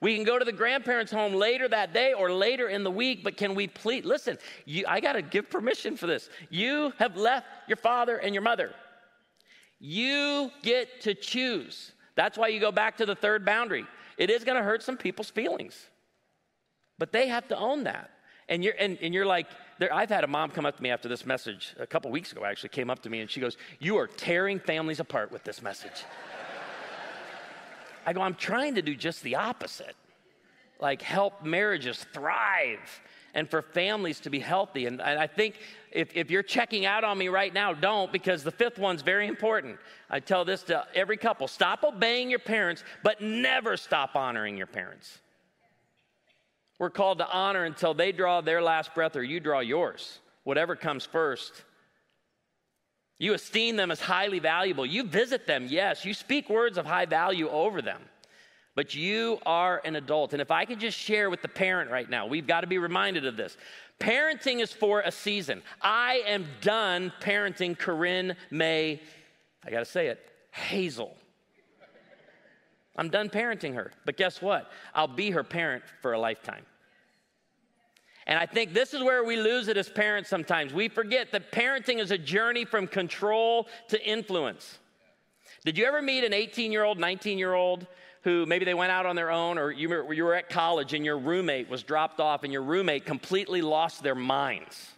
We 0.00 0.14
can 0.14 0.24
go 0.24 0.38
to 0.38 0.44
the 0.44 0.52
grandparents' 0.52 1.10
home 1.10 1.34
later 1.34 1.68
that 1.68 1.92
day 1.92 2.12
or 2.12 2.30
later 2.32 2.68
in 2.68 2.84
the 2.84 2.90
week, 2.90 3.24
but 3.24 3.36
can 3.36 3.54
we 3.54 3.66
please 3.66 4.04
listen? 4.04 4.38
You, 4.64 4.84
I 4.86 5.00
got 5.00 5.14
to 5.14 5.22
give 5.22 5.50
permission 5.50 5.96
for 5.96 6.06
this. 6.06 6.28
You 6.50 6.92
have 6.98 7.16
left 7.16 7.46
your 7.66 7.76
father 7.76 8.18
and 8.18 8.34
your 8.34 8.42
mother. 8.42 8.72
You 9.88 10.50
get 10.62 11.02
to 11.02 11.14
choose. 11.14 11.92
That's 12.16 12.36
why 12.36 12.48
you 12.48 12.58
go 12.58 12.72
back 12.72 12.96
to 12.96 13.06
the 13.06 13.14
third 13.14 13.44
boundary. 13.44 13.86
It 14.18 14.30
is 14.30 14.42
going 14.42 14.58
to 14.58 14.64
hurt 14.64 14.82
some 14.82 14.96
people's 14.96 15.30
feelings, 15.30 15.76
but 16.98 17.12
they 17.12 17.28
have 17.28 17.46
to 17.48 17.56
own 17.56 17.84
that. 17.84 18.10
And 18.48 18.64
you're, 18.64 18.74
and, 18.80 18.98
and 19.00 19.14
you're 19.14 19.26
like, 19.26 19.46
I've 19.92 20.08
had 20.08 20.24
a 20.24 20.26
mom 20.26 20.50
come 20.50 20.66
up 20.66 20.76
to 20.76 20.82
me 20.82 20.90
after 20.90 21.08
this 21.08 21.24
message 21.24 21.72
a 21.78 21.86
couple 21.86 22.10
weeks 22.10 22.32
ago, 22.32 22.44
actually, 22.44 22.70
came 22.70 22.90
up 22.90 23.00
to 23.02 23.10
me 23.10 23.20
and 23.20 23.30
she 23.30 23.38
goes, 23.38 23.56
You 23.78 23.96
are 23.98 24.08
tearing 24.08 24.58
families 24.58 24.98
apart 24.98 25.30
with 25.30 25.44
this 25.44 25.62
message. 25.62 26.04
I 28.06 28.12
go, 28.12 28.22
I'm 28.22 28.34
trying 28.34 28.74
to 28.74 28.82
do 28.82 28.96
just 28.96 29.22
the 29.22 29.36
opposite. 29.36 29.94
Like, 30.80 31.00
help 31.00 31.44
marriages 31.44 32.04
thrive 32.12 33.00
and 33.36 33.48
for 33.50 33.60
families 33.60 34.18
to 34.20 34.30
be 34.30 34.40
healthy. 34.40 34.86
And, 34.86 34.98
and 34.98 35.20
I 35.20 35.26
think 35.26 35.58
if, 35.92 36.08
if 36.16 36.30
you're 36.30 36.42
checking 36.42 36.86
out 36.86 37.04
on 37.04 37.18
me 37.18 37.28
right 37.28 37.52
now, 37.52 37.74
don't, 37.74 38.10
because 38.10 38.42
the 38.42 38.50
fifth 38.50 38.78
one's 38.78 39.02
very 39.02 39.28
important. 39.28 39.78
I 40.08 40.20
tell 40.20 40.46
this 40.46 40.62
to 40.64 40.86
every 40.94 41.18
couple 41.18 41.46
stop 41.46 41.84
obeying 41.84 42.30
your 42.30 42.38
parents, 42.38 42.82
but 43.04 43.20
never 43.20 43.76
stop 43.76 44.16
honoring 44.16 44.56
your 44.56 44.66
parents. 44.66 45.18
We're 46.78 46.90
called 46.90 47.18
to 47.18 47.30
honor 47.30 47.64
until 47.64 47.92
they 47.92 48.10
draw 48.10 48.40
their 48.40 48.62
last 48.62 48.94
breath 48.94 49.16
or 49.16 49.22
you 49.22 49.38
draw 49.38 49.60
yours, 49.60 50.18
whatever 50.44 50.74
comes 50.74 51.04
first. 51.04 51.52
You 53.18 53.34
esteem 53.34 53.76
them 53.76 53.90
as 53.90 54.00
highly 54.00 54.38
valuable. 54.38 54.86
You 54.86 55.04
visit 55.04 55.46
them, 55.46 55.66
yes. 55.68 56.06
You 56.06 56.14
speak 56.14 56.48
words 56.48 56.78
of 56.78 56.86
high 56.86 57.06
value 57.06 57.50
over 57.50 57.82
them 57.82 58.00
but 58.76 58.94
you 58.94 59.38
are 59.46 59.80
an 59.84 59.96
adult. 59.96 60.34
And 60.34 60.40
if 60.40 60.50
I 60.52 60.66
could 60.66 60.78
just 60.78 60.96
share 60.96 61.30
with 61.30 61.42
the 61.42 61.48
parent 61.48 61.90
right 61.90 62.08
now, 62.08 62.26
we've 62.26 62.46
got 62.46 62.60
to 62.60 62.66
be 62.66 62.78
reminded 62.78 63.26
of 63.26 63.36
this. 63.36 63.56
Parenting 63.98 64.60
is 64.60 64.70
for 64.70 65.00
a 65.00 65.10
season. 65.10 65.62
I 65.80 66.22
am 66.26 66.46
done 66.60 67.10
parenting 67.20 67.76
Corinne 67.76 68.36
May, 68.50 69.00
I 69.64 69.70
got 69.70 69.80
to 69.80 69.86
say 69.86 70.08
it, 70.08 70.20
Hazel. 70.52 71.16
I'm 72.96 73.08
done 73.08 73.30
parenting 73.30 73.74
her. 73.74 73.92
But 74.04 74.16
guess 74.18 74.40
what? 74.40 74.70
I'll 74.94 75.08
be 75.08 75.30
her 75.30 75.42
parent 75.42 75.82
for 76.02 76.12
a 76.12 76.18
lifetime. 76.18 76.64
And 78.26 78.38
I 78.38 78.44
think 78.44 78.74
this 78.74 78.92
is 78.92 79.02
where 79.02 79.24
we 79.24 79.36
lose 79.36 79.68
it 79.68 79.76
as 79.76 79.88
parents 79.88 80.28
sometimes. 80.28 80.74
We 80.74 80.88
forget 80.88 81.32
that 81.32 81.50
parenting 81.50 81.98
is 81.98 82.10
a 82.10 82.18
journey 82.18 82.64
from 82.64 82.86
control 82.86 83.68
to 83.88 84.04
influence. 84.04 84.78
Did 85.64 85.78
you 85.78 85.84
ever 85.86 86.02
meet 86.02 86.24
an 86.24 86.32
18 86.32 86.72
year 86.72 86.84
old, 86.84 86.98
19 86.98 87.38
year 87.38 87.54
old 87.54 87.86
who 88.26 88.44
maybe 88.44 88.64
they 88.64 88.74
went 88.74 88.90
out 88.90 89.06
on 89.06 89.14
their 89.14 89.30
own 89.30 89.56
or 89.56 89.70
you 89.70 89.88
were, 89.88 90.12
you 90.12 90.24
were 90.24 90.34
at 90.34 90.48
college 90.48 90.94
and 90.94 91.04
your 91.04 91.16
roommate 91.16 91.70
was 91.70 91.84
dropped 91.84 92.18
off 92.18 92.42
and 92.42 92.52
your 92.52 92.62
roommate 92.62 93.06
completely 93.06 93.62
lost 93.62 94.02
their 94.02 94.16
minds. 94.16 94.90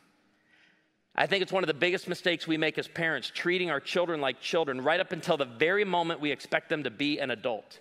I 1.14 1.26
think 1.26 1.42
it's 1.42 1.52
one 1.52 1.62
of 1.62 1.66
the 1.66 1.74
biggest 1.74 2.08
mistakes 2.08 2.46
we 2.46 2.56
make 2.56 2.78
as 2.78 2.88
parents, 2.88 3.30
treating 3.34 3.70
our 3.70 3.80
children 3.80 4.22
like 4.22 4.40
children 4.40 4.80
right 4.80 4.98
up 4.98 5.12
until 5.12 5.36
the 5.36 5.44
very 5.44 5.84
moment 5.84 6.22
we 6.22 6.30
expect 6.30 6.70
them 6.70 6.84
to 6.84 6.90
be 6.90 7.18
an 7.18 7.30
adult. 7.30 7.80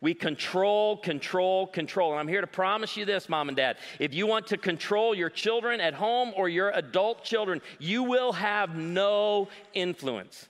We 0.00 0.14
control, 0.14 0.98
control, 0.98 1.66
control. 1.66 2.12
And 2.12 2.20
I'm 2.20 2.28
here 2.28 2.40
to 2.40 2.46
promise 2.46 2.96
you 2.96 3.04
this, 3.04 3.28
mom 3.28 3.48
and 3.48 3.56
dad. 3.56 3.78
If 3.98 4.14
you 4.14 4.28
want 4.28 4.46
to 4.48 4.56
control 4.56 5.16
your 5.16 5.30
children 5.30 5.80
at 5.80 5.94
home 5.94 6.32
or 6.36 6.48
your 6.48 6.70
adult 6.76 7.24
children, 7.24 7.60
you 7.80 8.04
will 8.04 8.30
have 8.34 8.76
no 8.76 9.48
influence. 9.74 10.46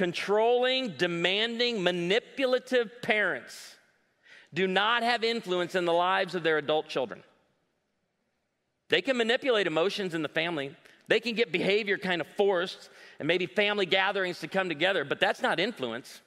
Controlling, 0.00 0.94
demanding, 0.96 1.82
manipulative 1.82 3.02
parents 3.02 3.76
do 4.54 4.66
not 4.66 5.02
have 5.02 5.22
influence 5.22 5.74
in 5.74 5.84
the 5.84 5.92
lives 5.92 6.34
of 6.34 6.42
their 6.42 6.56
adult 6.56 6.88
children. 6.88 7.22
They 8.88 9.02
can 9.02 9.18
manipulate 9.18 9.66
emotions 9.66 10.14
in 10.14 10.22
the 10.22 10.28
family. 10.30 10.74
They 11.08 11.20
can 11.20 11.34
get 11.34 11.52
behavior 11.52 11.98
kind 11.98 12.22
of 12.22 12.26
forced 12.28 12.88
and 13.18 13.28
maybe 13.28 13.44
family 13.44 13.84
gatherings 13.84 14.40
to 14.40 14.48
come 14.48 14.70
together, 14.70 15.04
but 15.04 15.20
that's 15.20 15.42
not 15.42 15.60
influence. 15.60 16.22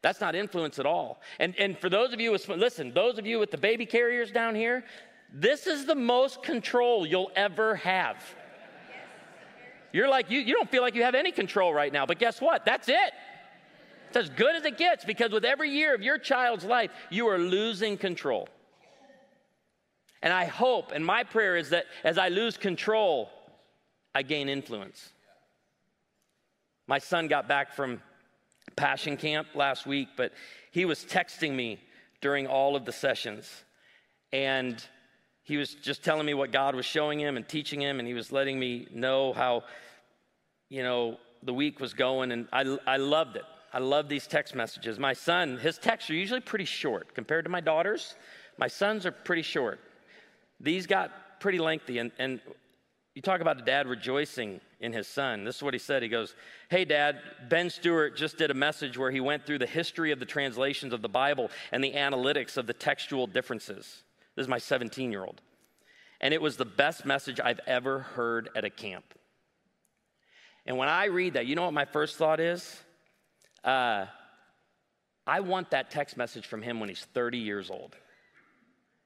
That's 0.00 0.20
not 0.20 0.36
influence 0.36 0.78
at 0.78 0.86
all. 0.86 1.20
And, 1.40 1.56
and 1.58 1.76
for 1.76 1.88
those 1.88 2.12
of 2.12 2.20
you, 2.20 2.30
with, 2.30 2.48
listen, 2.48 2.94
those 2.94 3.18
of 3.18 3.26
you 3.26 3.40
with 3.40 3.50
the 3.50 3.58
baby 3.58 3.86
carriers 3.86 4.30
down 4.30 4.54
here, 4.54 4.84
this 5.34 5.66
is 5.66 5.84
the 5.84 5.96
most 5.96 6.44
control 6.44 7.08
you'll 7.08 7.32
ever 7.34 7.74
have. 7.74 8.22
You're 9.92 10.08
like, 10.08 10.30
you, 10.30 10.40
you 10.40 10.54
don't 10.54 10.70
feel 10.70 10.82
like 10.82 10.94
you 10.94 11.02
have 11.02 11.14
any 11.14 11.32
control 11.32 11.72
right 11.72 11.92
now, 11.92 12.06
but 12.06 12.18
guess 12.18 12.40
what? 12.40 12.64
That's 12.64 12.88
it. 12.88 13.12
It's 14.08 14.16
as 14.16 14.30
good 14.30 14.54
as 14.56 14.64
it 14.64 14.76
gets 14.76 15.04
because 15.04 15.32
with 15.32 15.44
every 15.44 15.70
year 15.70 15.94
of 15.94 16.02
your 16.02 16.18
child's 16.18 16.64
life, 16.64 16.90
you 17.10 17.28
are 17.28 17.38
losing 17.38 17.96
control. 17.96 18.48
And 20.22 20.32
I 20.32 20.44
hope, 20.44 20.92
and 20.92 21.04
my 21.04 21.24
prayer 21.24 21.56
is 21.56 21.70
that 21.70 21.86
as 22.04 22.16
I 22.16 22.28
lose 22.28 22.56
control, 22.56 23.30
I 24.14 24.22
gain 24.22 24.48
influence. 24.48 25.12
My 26.86 26.98
son 26.98 27.26
got 27.26 27.48
back 27.48 27.72
from 27.74 28.00
Passion 28.76 29.16
Camp 29.16 29.48
last 29.54 29.86
week, 29.86 30.08
but 30.16 30.32
he 30.70 30.84
was 30.84 31.04
texting 31.04 31.54
me 31.54 31.80
during 32.20 32.46
all 32.46 32.76
of 32.76 32.84
the 32.84 32.92
sessions. 32.92 33.64
And 34.32 34.82
he 35.44 35.56
was 35.56 35.74
just 35.74 36.04
telling 36.04 36.26
me 36.26 36.34
what 36.34 36.52
God 36.52 36.74
was 36.74 36.86
showing 36.86 37.18
him 37.18 37.36
and 37.36 37.48
teaching 37.48 37.80
him, 37.80 37.98
and 37.98 38.06
he 38.06 38.14
was 38.14 38.30
letting 38.30 38.58
me 38.58 38.86
know 38.92 39.32
how, 39.32 39.64
you 40.68 40.82
know, 40.82 41.18
the 41.42 41.52
week 41.52 41.80
was 41.80 41.94
going, 41.94 42.30
and 42.30 42.46
I, 42.52 42.78
I 42.86 42.96
loved 42.96 43.36
it. 43.36 43.44
I 43.72 43.78
love 43.78 44.08
these 44.08 44.26
text 44.26 44.54
messages. 44.54 44.98
My 44.98 45.14
son, 45.14 45.58
his 45.58 45.78
texts 45.78 46.10
are 46.10 46.14
usually 46.14 46.40
pretty 46.40 46.66
short 46.66 47.14
compared 47.14 47.44
to 47.46 47.50
my 47.50 47.60
daughter's. 47.60 48.14
My 48.58 48.68
sons 48.68 49.06
are 49.06 49.12
pretty 49.12 49.42
short. 49.42 49.80
These 50.60 50.86
got 50.86 51.40
pretty 51.40 51.58
lengthy, 51.58 51.98
and, 51.98 52.12
and 52.18 52.40
you 53.14 53.22
talk 53.22 53.40
about 53.40 53.60
a 53.60 53.64
dad 53.64 53.86
rejoicing 53.88 54.60
in 54.80 54.92
his 54.92 55.08
son. 55.08 55.44
This 55.44 55.56
is 55.56 55.62
what 55.62 55.74
he 55.74 55.78
said. 55.78 56.02
He 56.02 56.08
goes, 56.08 56.34
Hey, 56.68 56.84
dad, 56.84 57.20
Ben 57.48 57.70
Stuart 57.70 58.16
just 58.16 58.38
did 58.38 58.50
a 58.50 58.54
message 58.54 58.96
where 58.96 59.10
he 59.10 59.20
went 59.20 59.44
through 59.44 59.58
the 59.58 59.66
history 59.66 60.12
of 60.12 60.20
the 60.20 60.26
translations 60.26 60.92
of 60.92 61.02
the 61.02 61.08
Bible 61.08 61.50
and 61.72 61.82
the 61.82 61.92
analytics 61.92 62.56
of 62.56 62.66
the 62.66 62.72
textual 62.72 63.26
differences. 63.26 64.02
This 64.36 64.44
is 64.44 64.48
my 64.48 64.58
17 64.58 65.12
year 65.12 65.24
old. 65.24 65.40
And 66.20 66.32
it 66.32 66.40
was 66.40 66.56
the 66.56 66.64
best 66.64 67.04
message 67.04 67.40
I've 67.40 67.60
ever 67.66 68.00
heard 68.00 68.48
at 68.54 68.64
a 68.64 68.70
camp. 68.70 69.04
And 70.66 70.76
when 70.76 70.88
I 70.88 71.06
read 71.06 71.34
that, 71.34 71.46
you 71.46 71.56
know 71.56 71.64
what 71.64 71.72
my 71.72 71.84
first 71.84 72.16
thought 72.16 72.38
is? 72.38 72.80
Uh, 73.64 74.06
I 75.26 75.40
want 75.40 75.70
that 75.70 75.90
text 75.90 76.16
message 76.16 76.46
from 76.46 76.62
him 76.62 76.80
when 76.80 76.88
he's 76.88 77.04
30 77.12 77.38
years 77.38 77.70
old 77.70 77.96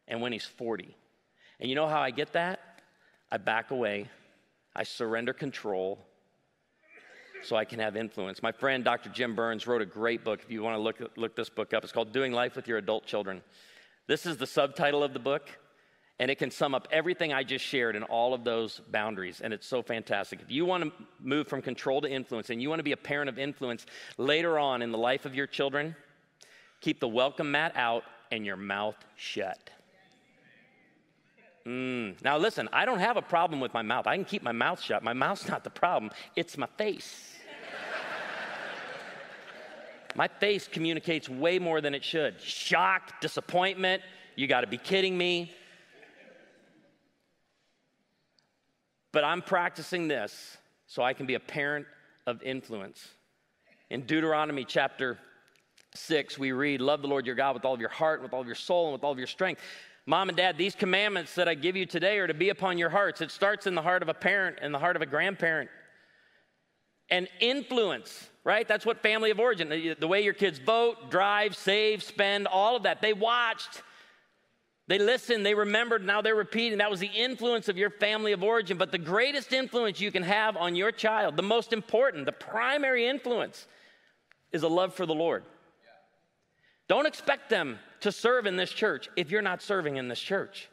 and 0.08 0.20
when 0.20 0.32
he's 0.32 0.44
40. 0.44 0.94
And 1.60 1.68
you 1.68 1.74
know 1.74 1.88
how 1.88 2.00
I 2.00 2.10
get 2.10 2.32
that? 2.34 2.60
I 3.30 3.38
back 3.38 3.70
away, 3.70 4.08
I 4.74 4.84
surrender 4.84 5.32
control 5.32 5.98
so 7.42 7.56
I 7.56 7.64
can 7.64 7.80
have 7.80 7.96
influence. 7.96 8.42
My 8.42 8.52
friend 8.52 8.84
Dr. 8.84 9.10
Jim 9.10 9.34
Burns 9.34 9.66
wrote 9.66 9.82
a 9.82 9.86
great 9.86 10.24
book. 10.24 10.40
If 10.42 10.50
you 10.50 10.62
want 10.62 10.76
to 10.76 10.80
look, 10.80 11.00
look 11.16 11.36
this 11.36 11.48
book 11.48 11.74
up, 11.74 11.82
it's 11.82 11.92
called 11.92 12.12
Doing 12.12 12.32
Life 12.32 12.56
with 12.56 12.68
Your 12.68 12.78
Adult 12.78 13.06
Children. 13.06 13.42
This 14.08 14.24
is 14.24 14.36
the 14.36 14.46
subtitle 14.46 15.02
of 15.02 15.12
the 15.12 15.18
book, 15.18 15.48
and 16.20 16.30
it 16.30 16.36
can 16.36 16.52
sum 16.52 16.76
up 16.76 16.86
everything 16.92 17.32
I 17.32 17.42
just 17.42 17.64
shared 17.64 17.96
in 17.96 18.04
all 18.04 18.34
of 18.34 18.44
those 18.44 18.80
boundaries, 18.90 19.40
and 19.40 19.52
it's 19.52 19.66
so 19.66 19.82
fantastic. 19.82 20.40
If 20.40 20.50
you 20.50 20.64
want 20.64 20.84
to 20.84 20.92
move 21.20 21.48
from 21.48 21.60
control 21.60 22.00
to 22.02 22.08
influence 22.08 22.50
and 22.50 22.62
you 22.62 22.68
want 22.68 22.78
to 22.78 22.84
be 22.84 22.92
a 22.92 22.96
parent 22.96 23.28
of 23.28 23.36
influence 23.36 23.84
later 24.16 24.60
on 24.60 24.80
in 24.80 24.92
the 24.92 24.98
life 24.98 25.26
of 25.26 25.34
your 25.34 25.48
children, 25.48 25.96
keep 26.80 27.00
the 27.00 27.08
welcome 27.08 27.50
mat 27.50 27.72
out 27.74 28.04
and 28.30 28.46
your 28.46 28.56
mouth 28.56 28.96
shut. 29.16 29.70
Mm. 31.66 32.22
Now, 32.22 32.38
listen, 32.38 32.68
I 32.72 32.84
don't 32.84 33.00
have 33.00 33.16
a 33.16 33.22
problem 33.22 33.58
with 33.58 33.74
my 33.74 33.82
mouth. 33.82 34.06
I 34.06 34.14
can 34.14 34.24
keep 34.24 34.44
my 34.44 34.52
mouth 34.52 34.80
shut. 34.80 35.02
My 35.02 35.14
mouth's 35.14 35.48
not 35.48 35.64
the 35.64 35.70
problem, 35.70 36.12
it's 36.36 36.56
my 36.56 36.68
face. 36.78 37.35
My 40.16 40.28
face 40.28 40.66
communicates 40.66 41.28
way 41.28 41.58
more 41.58 41.82
than 41.82 41.94
it 41.94 42.02
should. 42.02 42.40
Shock, 42.40 43.20
disappointment, 43.20 44.02
you 44.34 44.46
got 44.46 44.62
to 44.62 44.66
be 44.66 44.78
kidding 44.78 45.16
me. 45.16 45.52
But 49.12 49.24
I'm 49.24 49.42
practicing 49.42 50.08
this 50.08 50.56
so 50.86 51.02
I 51.02 51.12
can 51.12 51.26
be 51.26 51.34
a 51.34 51.40
parent 51.40 51.86
of 52.26 52.42
influence. 52.42 53.08
In 53.90 54.02
Deuteronomy 54.06 54.64
chapter 54.64 55.18
6, 55.94 56.38
we 56.38 56.52
read, 56.52 56.80
Love 56.80 57.02
the 57.02 57.08
Lord 57.08 57.26
your 57.26 57.34
God 57.34 57.54
with 57.54 57.66
all 57.66 57.74
of 57.74 57.80
your 57.80 57.90
heart, 57.90 58.22
with 58.22 58.32
all 58.32 58.40
of 58.40 58.46
your 58.46 58.56
soul, 58.56 58.86
and 58.86 58.92
with 58.94 59.04
all 59.04 59.12
of 59.12 59.18
your 59.18 59.26
strength. 59.26 59.60
Mom 60.06 60.30
and 60.30 60.36
dad, 60.36 60.56
these 60.56 60.74
commandments 60.74 61.34
that 61.34 61.46
I 61.46 61.54
give 61.54 61.76
you 61.76 61.84
today 61.84 62.18
are 62.18 62.26
to 62.26 62.34
be 62.34 62.48
upon 62.48 62.78
your 62.78 62.90
hearts. 62.90 63.20
It 63.20 63.30
starts 63.30 63.66
in 63.66 63.74
the 63.74 63.82
heart 63.82 64.02
of 64.02 64.08
a 64.08 64.14
parent 64.14 64.58
and 64.62 64.72
the 64.72 64.78
heart 64.78 64.96
of 64.96 65.02
a 65.02 65.06
grandparent. 65.06 65.68
And 67.08 67.28
influence, 67.40 68.28
right? 68.42 68.66
That's 68.66 68.84
what 68.84 69.02
family 69.02 69.30
of 69.30 69.38
origin, 69.38 69.68
the, 69.68 70.08
way 70.08 70.22
your 70.22 70.34
kids 70.34 70.58
vote, 70.58 71.10
drive, 71.10 71.54
save, 71.54 72.02
spend, 72.02 72.46
all 72.46 72.76
of 72.76 72.82
that. 72.82 73.00
They 73.00 73.12
watched 73.12 73.82
they 74.88 74.98
listened, 75.00 75.44
they 75.44 75.54
remembered, 75.54 76.04
now 76.04 76.22
they're 76.22 76.36
repeating. 76.36 76.78
That 76.78 76.90
was 76.90 77.00
the 77.00 77.08
influence 77.08 77.68
of 77.68 77.76
your 77.76 77.90
family 77.90 78.32
of 78.32 78.44
origin. 78.44 78.78
But 78.78 78.92
the 78.92 78.98
greatest 78.98 79.52
influence 79.52 80.00
you 80.00 80.12
can 80.12 80.22
have 80.22 80.56
on 80.56 80.76
your 80.76 80.92
child, 80.92 81.36
the 81.36 81.42
most 81.42 81.72
important, 81.72 82.24
the 82.24 82.32
primary 82.32 83.06
influence, 83.06 83.66
is 84.52 84.62
a 84.62 84.68
love 84.68 84.94
for 84.94 85.04
the 85.04 85.14
Lord. 85.14 85.42
Don't 86.88 87.06
expect 87.06 87.50
them 87.50 87.80
to 88.00 88.12
serve 88.12 88.46
in 88.46 88.56
this 88.56 88.70
church 88.70 89.08
if 89.16 89.32
you're 89.32 89.42
not 89.42 89.60
serving 89.60 89.96
in 89.96 90.06
this 90.06 90.20
church. 90.20 90.68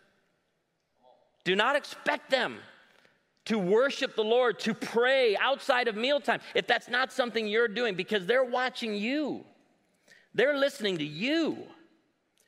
Do 1.43 1.55
not 1.55 1.75
expect 1.75 2.29
them 2.29 2.59
to 3.45 3.59
worship 3.59 4.15
the 4.15 4.23
Lord, 4.23 4.59
to 4.59 4.73
pray 4.73 5.35
outside 5.37 5.87
of 5.87 5.95
mealtime, 5.95 6.39
if 6.55 6.67
that's 6.67 6.87
not 6.87 7.11
something 7.11 7.47
you're 7.47 7.67
doing, 7.67 7.95
because 7.95 8.25
they're 8.25 8.43
watching 8.43 8.95
you, 8.95 9.43
they're 10.33 10.57
listening 10.57 10.97
to 10.97 11.05
you. 11.05 11.57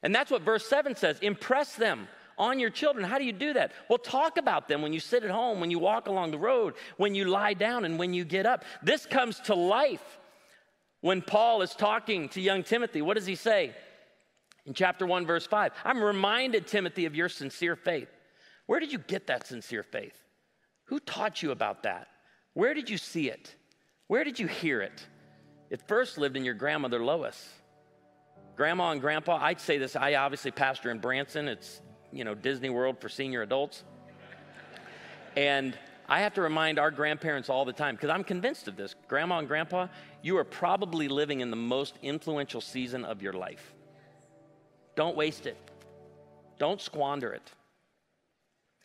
And 0.04 0.14
that's 0.14 0.32
what 0.32 0.42
verse 0.42 0.66
7 0.68 0.96
says 0.96 1.20
impress 1.20 1.76
them 1.76 2.08
on 2.38 2.60
your 2.60 2.70
children. 2.70 3.06
How 3.06 3.18
do 3.18 3.24
you 3.24 3.34
do 3.34 3.54
that? 3.54 3.72
Well, 3.90 3.98
talk 3.98 4.38
about 4.38 4.68
them 4.68 4.82
when 4.82 4.94
you 4.94 5.00
sit 5.00 5.24
at 5.24 5.32
home, 5.32 5.60
when 5.60 5.72
you 5.72 5.80
walk 5.80 6.08
along 6.08 6.32
the 6.32 6.38
road, 6.38 6.76
when 6.98 7.16
you 7.16 7.26
lie 7.26 7.54
down, 7.54 7.86
and 7.86 7.98
when 7.98 8.14
you 8.14 8.26
get 8.26 8.46
up. 8.46 8.64
This 8.84 9.06
comes 9.06 9.40
to 9.42 9.56
life 9.56 10.20
when 11.02 11.22
Paul 11.22 11.62
is 11.62 11.74
talking 11.74 12.30
to 12.30 12.42
young 12.42 12.64
Timothy. 12.64 13.02
What 13.02 13.16
does 13.16 13.26
he 13.26 13.36
say? 13.36 13.74
In 14.66 14.74
chapter 14.74 15.06
1, 15.06 15.28
verse 15.28 15.46
5, 15.46 15.74
I'm 15.84 16.04
reminded, 16.04 16.66
Timothy, 16.66 17.06
of 17.06 17.16
your 17.16 17.30
sincere 17.30 17.76
faith. 17.76 18.10
Where 18.66 18.80
did 18.80 18.92
you 18.92 18.98
get 18.98 19.28
that 19.28 19.46
sincere 19.46 19.84
faith? 19.84 20.20
Who 20.86 21.00
taught 21.00 21.44
you 21.44 21.52
about 21.52 21.84
that? 21.84 22.08
Where 22.54 22.74
did 22.74 22.90
you 22.90 22.98
see 22.98 23.30
it? 23.30 23.56
Where 24.08 24.24
did 24.24 24.40
you 24.40 24.48
hear 24.48 24.82
it? 24.82 25.06
It 25.70 25.82
first 25.88 26.18
lived 26.18 26.38
in 26.38 26.46
your 26.46 26.54
grandmother 26.54 27.04
Lois. 27.04 27.50
Grandma 28.56 28.92
and 28.92 29.02
grandpa, 29.02 29.38
I'd 29.42 29.60
say 29.60 29.78
this, 29.78 29.96
I 29.96 30.14
obviously 30.14 30.52
pastor 30.52 30.92
in 30.92 31.00
Branson. 31.00 31.48
It's, 31.48 31.82
you 32.14 32.24
know, 32.24 32.36
Disney 32.36 32.70
World 32.70 33.02
for 33.02 33.10
senior 33.10 33.42
adults. 33.42 33.84
And 35.36 35.78
I 36.08 36.22
have 36.22 36.36
to 36.36 36.42
remind 36.42 36.80
our 36.80 36.92
grandparents 36.92 37.50
all 37.50 37.66
the 37.66 37.74
time, 37.74 37.96
because 37.96 38.12
I'm 38.12 38.24
convinced 38.24 38.68
of 38.68 38.78
this. 38.78 38.96
Grandma 39.08 39.40
and 39.40 39.48
grandpa, 39.48 39.88
you 40.22 40.38
are 40.38 40.44
probably 40.44 41.08
living 41.08 41.42
in 41.42 41.50
the 41.50 41.58
most 41.58 41.98
influential 42.04 42.62
season 42.62 43.04
of 43.04 43.22
your 43.22 43.34
life. 43.34 43.74
Don't 44.96 45.18
waste 45.18 45.48
it, 45.48 45.58
don't 46.60 46.80
squander 46.80 47.34
it. 47.34 47.52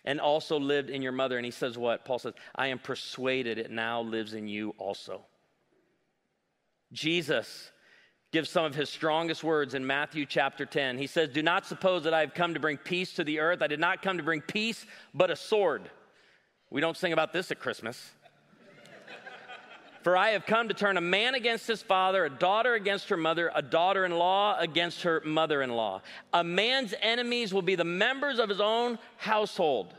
And 0.05 0.21
also 0.21 0.59
lived 0.59 0.91
in 0.91 1.03
your 1.03 1.13
mother. 1.13 1.37
And 1.37 1.45
he 1.45 1.51
says, 1.51 1.77
What? 1.77 2.05
Paul 2.05 2.19
says, 2.19 2.35
I 2.55 2.69
am 2.69 2.79
persuaded 2.79 3.59
it 3.59 3.71
now 3.71 4.01
lives 4.01 4.35
in 4.35 4.49
you 4.49 4.75
also. 4.79 5.23
Jesus 6.93 7.71
gives 8.33 8.49
some 8.49 8.65
of 8.65 8.75
his 8.75 8.89
strongest 8.89 9.43
words 9.43 9.75
in 9.75 9.87
Matthew 9.87 10.25
chapter 10.25 10.65
10. 10.65 10.99
He 10.99 11.07
says, 11.07 11.29
Do 11.29 11.43
not 11.43 11.67
suppose 11.67 12.05
that 12.05 12.15
I 12.15 12.21
have 12.21 12.35
come 12.35 12.55
to 12.55 12.61
bring 12.61 12.77
peace 12.77 13.15
to 13.15 13.25
the 13.25 13.41
earth. 13.41 13.63
I 13.63 13.67
did 13.67 13.81
not 13.81 14.03
come 14.03 14.19
to 14.19 14.23
bring 14.23 14.41
peace, 14.41 14.87
but 15.13 15.31
a 15.31 15.37
sword. 15.37 15.91
We 16.71 16.81
don't 16.81 16.97
sing 16.97 17.13
about 17.13 17.33
this 17.33 17.51
at 17.51 17.59
Christmas. 17.59 18.11
For 20.03 20.17
I 20.17 20.31
have 20.31 20.47
come 20.47 20.69
to 20.69 20.75
turn 20.75 20.97
a 20.97 21.03
man 21.03 21.35
against 21.35 21.67
his 21.67 21.83
father, 21.83 22.25
a 22.25 22.31
daughter 22.31 22.75
against 22.75 23.11
her 23.11 23.17
mother, 23.17 23.51
a 23.55 23.61
daughter 23.61 24.05
in 24.07 24.13
law 24.13 24.59
against 24.59 25.03
her 25.03 25.21
mother 25.25 25.61
in 25.61 25.71
law. 25.71 26.01
A 26.33 26.43
man's 26.43 26.95
enemies 27.03 27.53
will 27.53 27.63
be 27.63 27.75
the 27.75 27.85
members 27.85 28.39
of 28.39 28.49
his 28.49 28.61
own 28.61 28.99
household. 29.19 29.95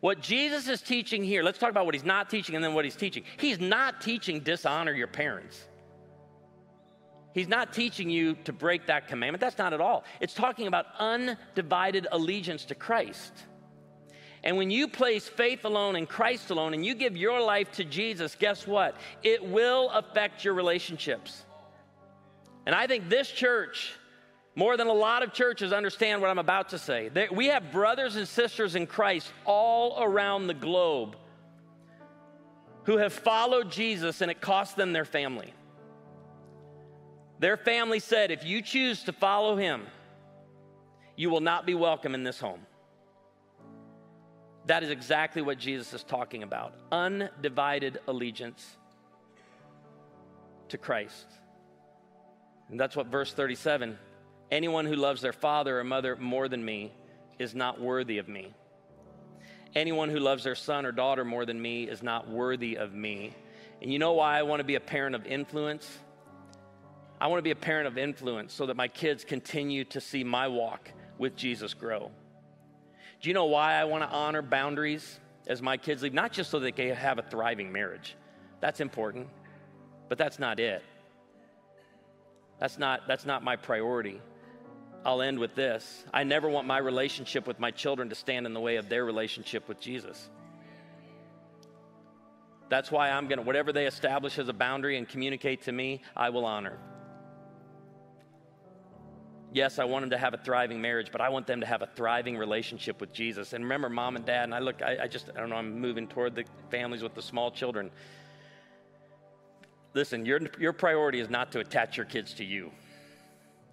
What 0.00 0.22
Jesus 0.22 0.68
is 0.68 0.80
teaching 0.80 1.24
here, 1.24 1.42
let's 1.42 1.58
talk 1.58 1.70
about 1.70 1.84
what 1.84 1.94
he's 1.94 2.04
not 2.04 2.30
teaching 2.30 2.54
and 2.54 2.64
then 2.64 2.72
what 2.72 2.84
he's 2.84 2.96
teaching. 2.96 3.24
He's 3.36 3.58
not 3.60 4.00
teaching 4.00 4.40
dishonor 4.40 4.92
your 4.92 5.08
parents. 5.08 5.66
He's 7.34 7.48
not 7.48 7.72
teaching 7.72 8.08
you 8.08 8.34
to 8.44 8.52
break 8.52 8.86
that 8.86 9.08
commandment. 9.08 9.40
That's 9.40 9.58
not 9.58 9.72
at 9.72 9.80
all. 9.80 10.04
It's 10.20 10.34
talking 10.34 10.66
about 10.66 10.86
undivided 10.98 12.06
allegiance 12.10 12.64
to 12.66 12.74
Christ. 12.74 13.32
And 14.44 14.56
when 14.56 14.70
you 14.70 14.88
place 14.88 15.28
faith 15.28 15.64
alone 15.64 15.96
in 15.96 16.06
Christ 16.06 16.50
alone 16.50 16.74
and 16.74 16.86
you 16.86 16.94
give 16.94 17.16
your 17.16 17.40
life 17.40 17.72
to 17.72 17.84
Jesus, 17.84 18.36
guess 18.38 18.66
what? 18.66 18.96
It 19.22 19.44
will 19.44 19.90
affect 19.90 20.44
your 20.44 20.54
relationships. 20.54 21.44
And 22.66 22.74
I 22.74 22.86
think 22.86 23.08
this 23.08 23.30
church, 23.30 23.94
more 24.54 24.76
than 24.76 24.86
a 24.86 24.92
lot 24.92 25.22
of 25.22 25.32
churches, 25.32 25.72
understand 25.72 26.20
what 26.20 26.30
I'm 26.30 26.38
about 26.38 26.68
to 26.70 26.78
say. 26.78 27.10
We 27.32 27.46
have 27.46 27.72
brothers 27.72 28.16
and 28.16 28.28
sisters 28.28 28.74
in 28.76 28.86
Christ 28.86 29.32
all 29.44 30.02
around 30.02 30.46
the 30.46 30.54
globe 30.54 31.16
who 32.84 32.98
have 32.98 33.12
followed 33.12 33.70
Jesus 33.70 34.20
and 34.20 34.30
it 34.30 34.40
cost 34.40 34.76
them 34.76 34.92
their 34.92 35.04
family. 35.04 35.52
Their 37.40 37.56
family 37.56 38.00
said, 38.00 38.30
if 38.30 38.44
you 38.44 38.62
choose 38.62 39.04
to 39.04 39.12
follow 39.12 39.56
him, 39.56 39.86
you 41.16 41.30
will 41.30 41.40
not 41.40 41.66
be 41.66 41.74
welcome 41.74 42.14
in 42.14 42.22
this 42.22 42.40
home. 42.40 42.60
That 44.68 44.82
is 44.82 44.90
exactly 44.90 45.40
what 45.40 45.58
Jesus 45.58 45.94
is 45.94 46.04
talking 46.04 46.42
about 46.42 46.74
undivided 46.92 48.00
allegiance 48.06 48.76
to 50.68 50.76
Christ. 50.76 51.26
And 52.68 52.78
that's 52.78 52.94
what 52.94 53.06
verse 53.06 53.32
37 53.32 53.98
anyone 54.50 54.84
who 54.84 54.94
loves 54.94 55.22
their 55.22 55.32
father 55.32 55.80
or 55.80 55.84
mother 55.84 56.16
more 56.16 56.48
than 56.48 56.62
me 56.62 56.92
is 57.38 57.54
not 57.54 57.80
worthy 57.80 58.18
of 58.18 58.28
me. 58.28 58.52
Anyone 59.74 60.10
who 60.10 60.18
loves 60.18 60.44
their 60.44 60.54
son 60.54 60.84
or 60.84 60.92
daughter 60.92 61.24
more 61.24 61.46
than 61.46 61.60
me 61.60 61.84
is 61.84 62.02
not 62.02 62.28
worthy 62.28 62.76
of 62.76 62.92
me. 62.92 63.34
And 63.80 63.90
you 63.90 63.98
know 63.98 64.12
why 64.12 64.38
I 64.38 64.42
want 64.42 64.60
to 64.60 64.64
be 64.64 64.74
a 64.74 64.80
parent 64.80 65.14
of 65.14 65.24
influence? 65.26 65.98
I 67.18 67.28
want 67.28 67.38
to 67.38 67.42
be 67.42 67.52
a 67.52 67.56
parent 67.56 67.86
of 67.86 67.96
influence 67.96 68.52
so 68.52 68.66
that 68.66 68.76
my 68.76 68.88
kids 68.88 69.24
continue 69.24 69.84
to 69.84 70.00
see 70.00 70.24
my 70.24 70.48
walk 70.48 70.90
with 71.16 71.36
Jesus 71.36 71.72
grow. 71.72 72.10
Do 73.20 73.28
you 73.28 73.34
know 73.34 73.46
why 73.46 73.74
I 73.74 73.84
want 73.84 74.04
to 74.04 74.10
honor 74.10 74.42
boundaries 74.42 75.18
as 75.46 75.60
my 75.60 75.76
kids 75.76 76.02
leave? 76.02 76.14
Not 76.14 76.32
just 76.32 76.50
so 76.50 76.60
they 76.60 76.72
can 76.72 76.94
have 76.94 77.18
a 77.18 77.22
thriving 77.22 77.72
marriage. 77.72 78.14
That's 78.60 78.80
important, 78.80 79.28
but 80.08 80.18
that's 80.18 80.38
not 80.38 80.60
it. 80.60 80.82
That's 82.58 82.78
not, 82.78 83.06
that's 83.06 83.24
not 83.24 83.42
my 83.42 83.56
priority. 83.56 84.20
I'll 85.04 85.22
end 85.22 85.38
with 85.38 85.54
this. 85.54 86.04
I 86.12 86.24
never 86.24 86.48
want 86.48 86.66
my 86.66 86.78
relationship 86.78 87.46
with 87.46 87.60
my 87.60 87.70
children 87.70 88.08
to 88.08 88.14
stand 88.14 88.46
in 88.46 88.54
the 88.54 88.60
way 88.60 88.76
of 88.76 88.88
their 88.88 89.04
relationship 89.04 89.68
with 89.68 89.80
Jesus. 89.80 90.28
That's 92.68 92.90
why 92.90 93.10
I'm 93.10 93.28
going 93.28 93.38
to, 93.38 93.44
whatever 93.44 93.72
they 93.72 93.86
establish 93.86 94.38
as 94.38 94.48
a 94.48 94.52
boundary 94.52 94.98
and 94.98 95.08
communicate 95.08 95.62
to 95.62 95.72
me, 95.72 96.02
I 96.16 96.30
will 96.30 96.44
honor. 96.44 96.78
Yes, 99.52 99.78
I 99.78 99.84
want 99.84 100.02
them 100.02 100.10
to 100.10 100.18
have 100.18 100.34
a 100.34 100.38
thriving 100.38 100.80
marriage, 100.80 101.08
but 101.10 101.20
I 101.20 101.30
want 101.30 101.46
them 101.46 101.60
to 101.60 101.66
have 101.66 101.80
a 101.80 101.88
thriving 101.96 102.36
relationship 102.36 103.00
with 103.00 103.12
Jesus. 103.12 103.54
And 103.54 103.64
remember, 103.64 103.88
mom 103.88 104.16
and 104.16 104.24
dad, 104.24 104.44
and 104.44 104.54
I 104.54 104.58
look, 104.58 104.82
I, 104.82 105.04
I 105.04 105.08
just, 105.08 105.30
I 105.34 105.40
don't 105.40 105.48
know, 105.48 105.56
I'm 105.56 105.80
moving 105.80 106.06
toward 106.06 106.34
the 106.34 106.44
families 106.70 107.02
with 107.02 107.14
the 107.14 107.22
small 107.22 107.50
children. 107.50 107.90
Listen, 109.94 110.26
your, 110.26 110.40
your 110.60 110.74
priority 110.74 111.18
is 111.18 111.30
not 111.30 111.50
to 111.52 111.60
attach 111.60 111.96
your 111.96 112.04
kids 112.04 112.34
to 112.34 112.44
you 112.44 112.70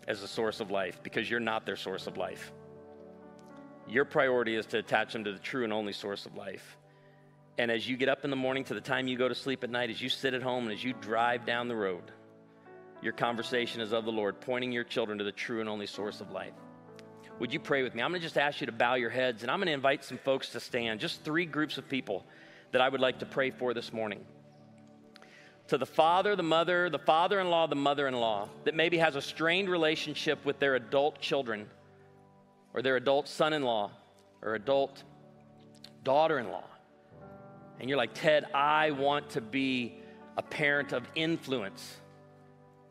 as 0.07 0.23
a 0.23 0.28
source 0.28 0.61
of 0.61 0.71
life 0.71 1.01
because 1.03 1.30
you're 1.30 1.41
not 1.41 1.65
their 1.65 1.76
source 1.76 2.07
of 2.07 2.15
life. 2.15 2.53
Your 3.88 4.05
priority 4.05 4.55
is 4.55 4.65
to 4.67 4.78
attach 4.78 5.11
them 5.13 5.26
to 5.26 5.34
the 5.34 5.39
true 5.39 5.65
and 5.65 5.73
only 5.73 5.93
source 5.93 6.26
of 6.26 6.36
life. 6.38 6.78
And 7.57 7.69
as 7.69 7.88
you 7.88 7.97
get 7.97 8.09
up 8.09 8.23
in 8.23 8.30
the 8.30 8.36
morning 8.36 8.63
to 8.65 8.73
the 8.73 8.82
time 8.82 9.07
you 9.07 9.17
go 9.17 9.28
to 9.28 9.36
sleep 9.36 9.63
at 9.63 9.69
night, 9.69 9.89
as 9.89 10.01
you 10.01 10.09
sit 10.09 10.34
at 10.34 10.41
home 10.41 10.65
and 10.65 10.73
as 10.73 10.84
you 10.84 10.93
drive 10.93 11.45
down 11.45 11.67
the 11.67 11.76
road, 11.76 12.11
your 13.05 13.13
conversation 13.13 13.81
is 13.81 13.93
of 13.93 14.03
the 14.03 14.11
Lord, 14.11 14.41
pointing 14.41 14.71
your 14.71 14.83
children 14.83 15.19
to 15.19 15.23
the 15.23 15.31
true 15.31 15.59
and 15.59 15.69
only 15.69 15.85
source 15.85 16.21
of 16.21 16.31
life. 16.31 16.53
Would 17.39 17.53
you 17.53 17.59
pray 17.59 17.83
with 17.83 17.93
me? 17.93 18.01
I'm 18.01 18.09
going 18.09 18.19
to 18.19 18.25
just 18.25 18.37
ask 18.37 18.59
you 18.61 18.65
to 18.65 18.73
bow 18.73 18.95
your 18.95 19.11
heads 19.11 19.43
and 19.43 19.51
I'm 19.51 19.59
going 19.59 19.67
to 19.67 19.73
invite 19.73 20.03
some 20.03 20.17
folks 20.17 20.49
to 20.49 20.59
stand, 20.59 20.99
just 20.99 21.23
three 21.23 21.45
groups 21.45 21.77
of 21.77 21.87
people 21.87 22.25
that 22.71 22.81
I 22.81 22.89
would 22.89 23.01
like 23.01 23.19
to 23.19 23.25
pray 23.25 23.51
for 23.51 23.75
this 23.75 23.93
morning. 23.93 24.25
To 25.67 25.77
the 25.77 25.85
father, 25.85 26.35
the 26.35 26.43
mother, 26.43 26.89
the 26.89 26.97
father 26.97 27.39
in 27.39 27.49
law, 27.49 27.67
the 27.67 27.75
mother 27.75 28.07
in 28.07 28.15
law 28.15 28.49
that 28.63 28.73
maybe 28.73 28.97
has 28.97 29.15
a 29.15 29.21
strained 29.21 29.69
relationship 29.69 30.43
with 30.43 30.59
their 30.59 30.73
adult 30.73 31.19
children 31.21 31.67
or 32.73 32.81
their 32.81 32.95
adult 32.95 33.27
son 33.27 33.53
in 33.53 33.61
law 33.61 33.91
or 34.41 34.55
adult 34.55 35.03
daughter 36.03 36.39
in 36.39 36.49
law. 36.49 36.65
And 37.79 37.87
you're 37.87 37.99
like, 37.99 38.15
Ted, 38.15 38.45
I 38.53 38.91
want 38.91 39.29
to 39.31 39.41
be 39.41 39.99
a 40.37 40.41
parent 40.41 40.91
of 40.91 41.03
influence 41.13 41.97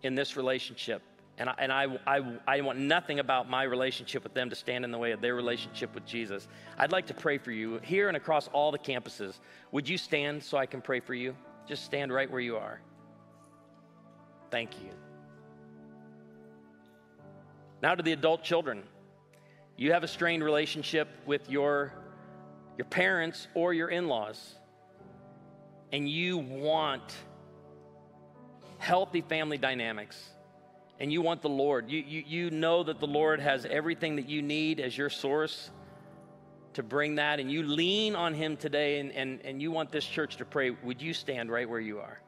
in 0.05 0.15
this 0.15 0.37
relationship. 0.37 1.03
And, 1.37 1.49
I, 1.49 1.55
and 1.59 1.73
I, 1.73 1.87
I, 2.07 2.21
I 2.47 2.61
want 2.61 2.79
nothing 2.79 3.19
about 3.19 3.51
my 3.51 3.65
relationship 3.65 4.23
with 4.23 4.35
them 4.35 4.51
to 4.51 4.57
stand 4.57 4.85
in 4.85 4.93
the 4.93 4.99
way 4.99 5.11
of 5.11 5.21
their 5.21 5.35
relationship 5.35 5.93
with 5.95 6.07
Jesus. 6.07 6.47
I'd 6.79 6.93
like 6.93 7.07
to 7.09 7.15
pray 7.15 7.39
for 7.39 7.51
you 7.51 7.81
here 7.83 8.07
and 8.07 8.17
across 8.17 8.47
all 8.49 8.71
the 8.71 8.79
campuses. 8.79 9.41
Would 9.73 9.89
you 9.89 9.99
stand 9.99 10.43
so 10.43 10.57
I 10.57 10.67
can 10.67 10.81
pray 10.81 11.01
for 11.01 11.15
you? 11.15 11.35
Just 11.67 11.85
stand 11.85 12.13
right 12.13 12.31
where 12.31 12.41
you 12.41 12.57
are. 12.57 12.81
Thank 14.51 14.81
you. 14.81 14.91
Now 17.83 17.97
to 17.97 18.03
the 18.03 18.13
adult 18.13 18.45
children. 18.45 18.85
You 19.77 19.91
have 19.91 20.05
a 20.05 20.09
strained 20.09 20.45
relationship 20.45 21.09
with 21.27 21.51
your, 21.51 21.93
your 22.79 22.85
parents 22.85 23.49
or 23.55 23.75
your 23.75 23.89
in 23.89 24.07
laws, 24.07 24.55
and 25.91 26.09
you 26.09 26.39
want 26.39 27.13
healthy 28.85 29.23
family 29.23 29.57
dynamics 29.57 30.23
and 31.01 31.13
you 31.13 31.23
want 31.23 31.43
the 31.43 31.49
Lord. 31.49 31.91
You, 31.91 32.05
you, 32.07 32.23
you 32.27 32.51
know 32.51 32.83
that 32.83 33.01
the 33.01 33.07
Lord 33.07 33.41
has 33.41 33.65
everything 33.65 34.17
that 34.17 34.29
you 34.29 34.43
need 34.43 34.79
as 34.79 34.97
your 34.97 35.11
source 35.11 35.71
to 36.75 36.83
bring 36.83 37.17
that, 37.17 37.41
and 37.41 37.51
you 37.51 37.63
lean 37.63 38.17
on 38.17 38.35
Him 38.35 38.57
today, 38.57 38.99
and, 38.99 39.13
and, 39.13 39.41
and 39.45 39.63
you 39.63 39.71
want 39.71 39.93
this 39.93 40.05
church 40.05 40.37
to 40.37 40.45
pray, 40.45 40.71
would 40.71 41.01
you 41.01 41.15
stand 41.15 41.51
right 41.51 41.69
where 41.69 41.81
you 41.81 42.01
are? 42.01 42.21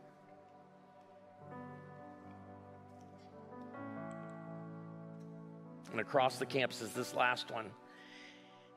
And 5.91 6.01
across 6.01 6.39
the 6.39 6.47
campus 6.47 6.81
is 6.81 6.93
this 6.93 7.13
last 7.15 7.51
one. 7.51 7.71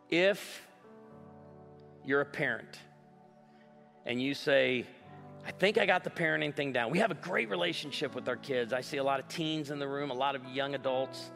If 0.09 0.65
you're 2.03 2.21
a 2.21 2.25
parent 2.25 2.79
and 4.05 4.21
you 4.21 4.33
say, 4.33 4.85
I 5.45 5.51
think 5.51 5.77
I 5.77 5.85
got 5.85 6.03
the 6.03 6.09
parenting 6.09 6.53
thing 6.53 6.73
down. 6.73 6.91
We 6.91 6.99
have 6.99 7.11
a 7.11 7.15
great 7.15 7.49
relationship 7.49 8.13
with 8.13 8.27
our 8.27 8.35
kids. 8.35 8.73
I 8.73 8.81
see 8.81 8.97
a 8.97 9.03
lot 9.03 9.19
of 9.19 9.27
teens 9.27 9.71
in 9.71 9.79
the 9.79 9.87
room, 9.87 10.11
a 10.11 10.15
lot 10.15 10.35
of 10.35 10.43
young 10.45 10.75
adults. 10.75 11.31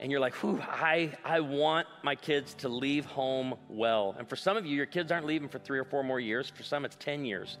And 0.00 0.10
you're 0.12 0.20
like, 0.20 0.34
whew, 0.34 0.60
I, 0.62 1.12
I 1.24 1.40
want 1.40 1.86
my 2.02 2.14
kids 2.14 2.54
to 2.54 2.68
leave 2.68 3.04
home 3.04 3.54
well. 3.68 4.14
And 4.18 4.28
for 4.28 4.36
some 4.36 4.56
of 4.56 4.64
you, 4.64 4.76
your 4.76 4.86
kids 4.86 5.10
aren't 5.10 5.26
leaving 5.26 5.48
for 5.48 5.58
three 5.58 5.78
or 5.78 5.84
four 5.84 6.04
more 6.04 6.20
years. 6.20 6.50
For 6.50 6.62
some, 6.62 6.84
it's 6.84 6.96
10 6.96 7.24
years. 7.24 7.58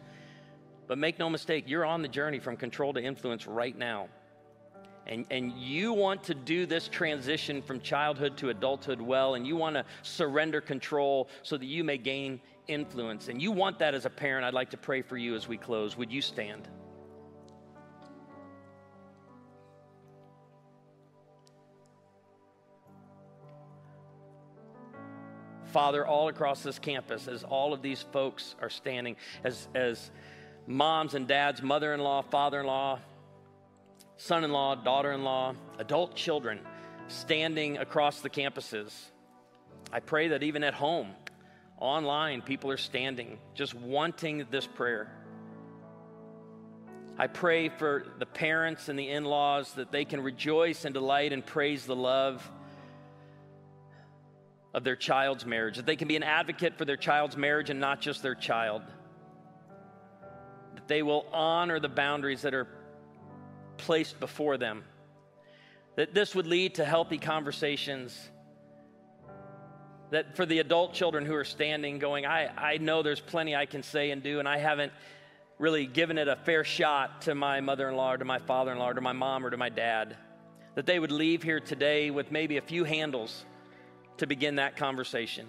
But 0.86 0.98
make 0.98 1.18
no 1.18 1.28
mistake, 1.28 1.64
you're 1.66 1.84
on 1.84 2.00
the 2.00 2.08
journey 2.08 2.38
from 2.38 2.56
control 2.56 2.92
to 2.94 3.00
influence 3.00 3.46
right 3.46 3.76
now. 3.76 4.08
And, 5.06 5.26
and 5.30 5.52
you 5.52 5.92
want 5.92 6.22
to 6.24 6.34
do 6.34 6.66
this 6.66 6.86
transition 6.86 7.62
from 7.62 7.80
childhood 7.80 8.36
to 8.38 8.50
adulthood 8.50 9.00
well, 9.00 9.34
and 9.34 9.46
you 9.46 9.56
want 9.56 9.74
to 9.74 9.84
surrender 10.02 10.60
control 10.60 11.28
so 11.42 11.56
that 11.56 11.64
you 11.64 11.82
may 11.82 11.96
gain 11.96 12.40
influence, 12.68 13.28
and 13.28 13.42
you 13.42 13.50
want 13.50 13.80
that 13.80 13.94
as 13.94 14.04
a 14.04 14.10
parent, 14.10 14.44
I'd 14.44 14.54
like 14.54 14.70
to 14.70 14.76
pray 14.76 15.02
for 15.02 15.16
you 15.16 15.34
as 15.34 15.48
we 15.48 15.56
close. 15.56 15.96
Would 15.96 16.12
you 16.12 16.22
stand? 16.22 16.68
Father, 25.72 26.06
all 26.06 26.28
across 26.28 26.62
this 26.62 26.78
campus, 26.78 27.28
as 27.28 27.44
all 27.44 27.72
of 27.72 27.82
these 27.82 28.02
folks 28.12 28.54
are 28.60 28.70
standing, 28.70 29.16
as, 29.44 29.68
as 29.74 30.10
moms 30.66 31.14
and 31.14 31.28
dads, 31.28 31.62
mother 31.62 31.92
in 31.92 32.00
law, 32.00 32.22
father 32.22 32.60
in 32.60 32.66
law, 32.66 32.98
son 34.16 34.44
in 34.44 34.52
law, 34.52 34.74
daughter 34.74 35.12
in 35.12 35.24
law, 35.24 35.54
adult 35.78 36.14
children 36.14 36.60
standing 37.08 37.78
across 37.78 38.20
the 38.20 38.30
campuses, 38.30 38.92
I 39.92 40.00
pray 40.00 40.28
that 40.28 40.42
even 40.42 40.64
at 40.64 40.74
home, 40.74 41.10
Online, 41.80 42.42
people 42.42 42.70
are 42.70 42.76
standing, 42.76 43.38
just 43.54 43.72
wanting 43.72 44.46
this 44.50 44.66
prayer. 44.66 45.12
I 47.16 47.26
pray 47.26 47.68
for 47.68 48.04
the 48.18 48.26
parents 48.26 48.88
and 48.88 48.98
the 48.98 49.08
in 49.08 49.24
laws 49.24 49.72
that 49.74 49.92
they 49.92 50.04
can 50.04 50.20
rejoice 50.20 50.84
and 50.84 50.92
delight 50.92 51.32
and 51.32 51.44
praise 51.44 51.84
the 51.84 51.96
love 51.96 52.48
of 54.74 54.84
their 54.84 54.96
child's 54.96 55.46
marriage, 55.46 55.76
that 55.76 55.86
they 55.86 55.96
can 55.96 56.08
be 56.08 56.16
an 56.16 56.22
advocate 56.22 56.76
for 56.76 56.84
their 56.84 56.96
child's 56.96 57.36
marriage 57.36 57.70
and 57.70 57.80
not 57.80 58.00
just 58.00 58.22
their 58.22 58.34
child, 58.34 58.82
that 60.74 60.88
they 60.88 61.02
will 61.02 61.26
honor 61.32 61.80
the 61.80 61.88
boundaries 61.88 62.42
that 62.42 62.54
are 62.54 62.68
placed 63.78 64.18
before 64.20 64.56
them, 64.56 64.84
that 65.96 66.12
this 66.14 66.34
would 66.34 66.46
lead 66.46 66.74
to 66.74 66.84
healthy 66.84 67.18
conversations 67.18 68.30
that 70.10 70.36
for 70.36 70.46
the 70.46 70.58
adult 70.58 70.94
children 70.94 71.26
who 71.26 71.34
are 71.34 71.44
standing 71.44 71.98
going, 71.98 72.26
I, 72.26 72.50
I 72.56 72.78
know 72.78 73.02
there's 73.02 73.20
plenty 73.20 73.54
I 73.54 73.66
can 73.66 73.82
say 73.82 74.10
and 74.10 74.22
do, 74.22 74.38
and 74.38 74.48
I 74.48 74.58
haven't 74.58 74.92
really 75.58 75.86
given 75.86 76.18
it 76.18 76.28
a 76.28 76.36
fair 76.36 76.64
shot 76.64 77.22
to 77.22 77.34
my 77.34 77.60
mother 77.60 77.88
in 77.88 77.96
law 77.96 78.12
or 78.12 78.18
to 78.18 78.24
my 78.24 78.38
father 78.38 78.72
in 78.72 78.78
law 78.78 78.90
or 78.90 78.94
to 78.94 79.00
my 79.00 79.12
mom 79.12 79.44
or 79.44 79.50
to 79.50 79.56
my 79.56 79.68
dad, 79.68 80.16
that 80.74 80.86
they 80.86 80.98
would 80.98 81.12
leave 81.12 81.42
here 81.42 81.60
today 81.60 82.10
with 82.10 82.30
maybe 82.30 82.56
a 82.56 82.62
few 82.62 82.84
handles 82.84 83.44
to 84.18 84.26
begin 84.26 84.56
that 84.56 84.76
conversation. 84.76 85.46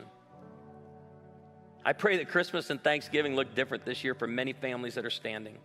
I 1.86 1.94
pray 1.94 2.18
that 2.18 2.28
Christmas 2.28 2.70
and 2.70 2.84
Thanksgiving 2.84 3.36
look 3.36 3.56
different 3.56 3.86
this 3.86 4.04
year 4.04 4.14
for 4.14 4.28
many 4.28 4.54
families 4.54 4.96
that 4.96 5.06
are 5.06 5.12
standing. 5.12 5.58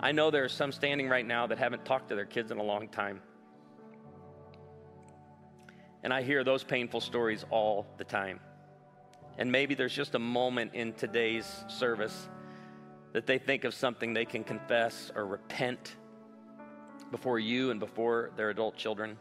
I 0.00 0.12
know 0.12 0.30
there 0.30 0.44
are 0.44 0.48
some 0.48 0.72
standing 0.72 1.08
right 1.08 1.26
now 1.26 1.46
that 1.46 1.58
haven't 1.58 1.84
talked 1.84 2.08
to 2.08 2.14
their 2.14 2.24
kids 2.24 2.50
in 2.50 2.58
a 2.58 2.62
long 2.62 2.88
time. 2.88 3.20
And 6.02 6.12
I 6.12 6.22
hear 6.22 6.44
those 6.44 6.62
painful 6.62 7.00
stories 7.00 7.44
all 7.50 7.86
the 7.98 8.04
time. 8.04 8.40
And 9.38 9.50
maybe 9.50 9.74
there's 9.74 9.94
just 9.94 10.14
a 10.14 10.18
moment 10.18 10.74
in 10.74 10.92
today's 10.92 11.64
service 11.68 12.28
that 13.12 13.26
they 13.26 13.38
think 13.38 13.64
of 13.64 13.74
something 13.74 14.14
they 14.14 14.24
can 14.24 14.44
confess 14.44 15.10
or 15.14 15.26
repent 15.26 15.96
before 17.10 17.38
you 17.38 17.70
and 17.70 17.80
before 17.80 18.30
their 18.36 18.50
adult 18.50 18.76
children. 18.76 19.16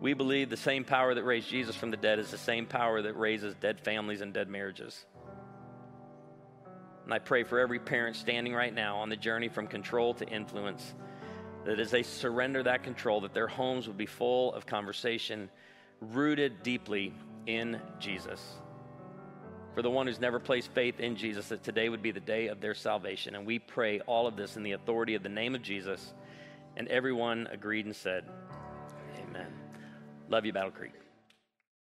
We 0.00 0.12
believe 0.12 0.50
the 0.50 0.56
same 0.56 0.84
power 0.84 1.14
that 1.14 1.24
raised 1.24 1.48
Jesus 1.48 1.74
from 1.74 1.90
the 1.90 1.96
dead 1.96 2.18
is 2.18 2.30
the 2.30 2.38
same 2.38 2.66
power 2.66 3.00
that 3.02 3.14
raises 3.14 3.54
dead 3.54 3.80
families 3.80 4.20
and 4.20 4.32
dead 4.32 4.48
marriages. 4.48 5.06
And 7.04 7.14
I 7.14 7.18
pray 7.18 7.44
for 7.44 7.58
every 7.58 7.78
parent 7.78 8.16
standing 8.16 8.52
right 8.52 8.74
now 8.74 8.98
on 8.98 9.08
the 9.08 9.16
journey 9.16 9.48
from 9.48 9.66
control 9.66 10.12
to 10.14 10.26
influence 10.28 10.94
that 11.66 11.80
as 11.80 11.90
they 11.90 12.04
surrender 12.04 12.62
that 12.62 12.84
control, 12.84 13.20
that 13.22 13.34
their 13.34 13.48
homes 13.48 13.88
would 13.88 13.98
be 13.98 14.06
full 14.06 14.54
of 14.54 14.66
conversation 14.66 15.50
rooted 16.00 16.62
deeply 16.62 17.12
in 17.46 17.80
Jesus. 17.98 18.54
For 19.74 19.82
the 19.82 19.90
one 19.90 20.06
who's 20.06 20.20
never 20.20 20.38
placed 20.38 20.70
faith 20.72 21.00
in 21.00 21.16
Jesus, 21.16 21.48
that 21.48 21.64
today 21.64 21.88
would 21.88 22.02
be 22.02 22.12
the 22.12 22.20
day 22.20 22.46
of 22.46 22.60
their 22.60 22.74
salvation. 22.74 23.34
And 23.34 23.44
we 23.44 23.58
pray 23.58 24.00
all 24.00 24.26
of 24.26 24.36
this 24.36 24.56
in 24.56 24.62
the 24.62 24.72
authority 24.72 25.16
of 25.16 25.22
the 25.22 25.28
name 25.28 25.54
of 25.54 25.62
Jesus. 25.62 26.14
And 26.76 26.86
everyone 26.88 27.48
agreed 27.50 27.84
and 27.84 27.94
said, 27.94 28.24
Amen. 29.18 29.52
Love 30.28 30.46
you, 30.46 30.52
Battle 30.52 30.70
Creek. 30.70 30.92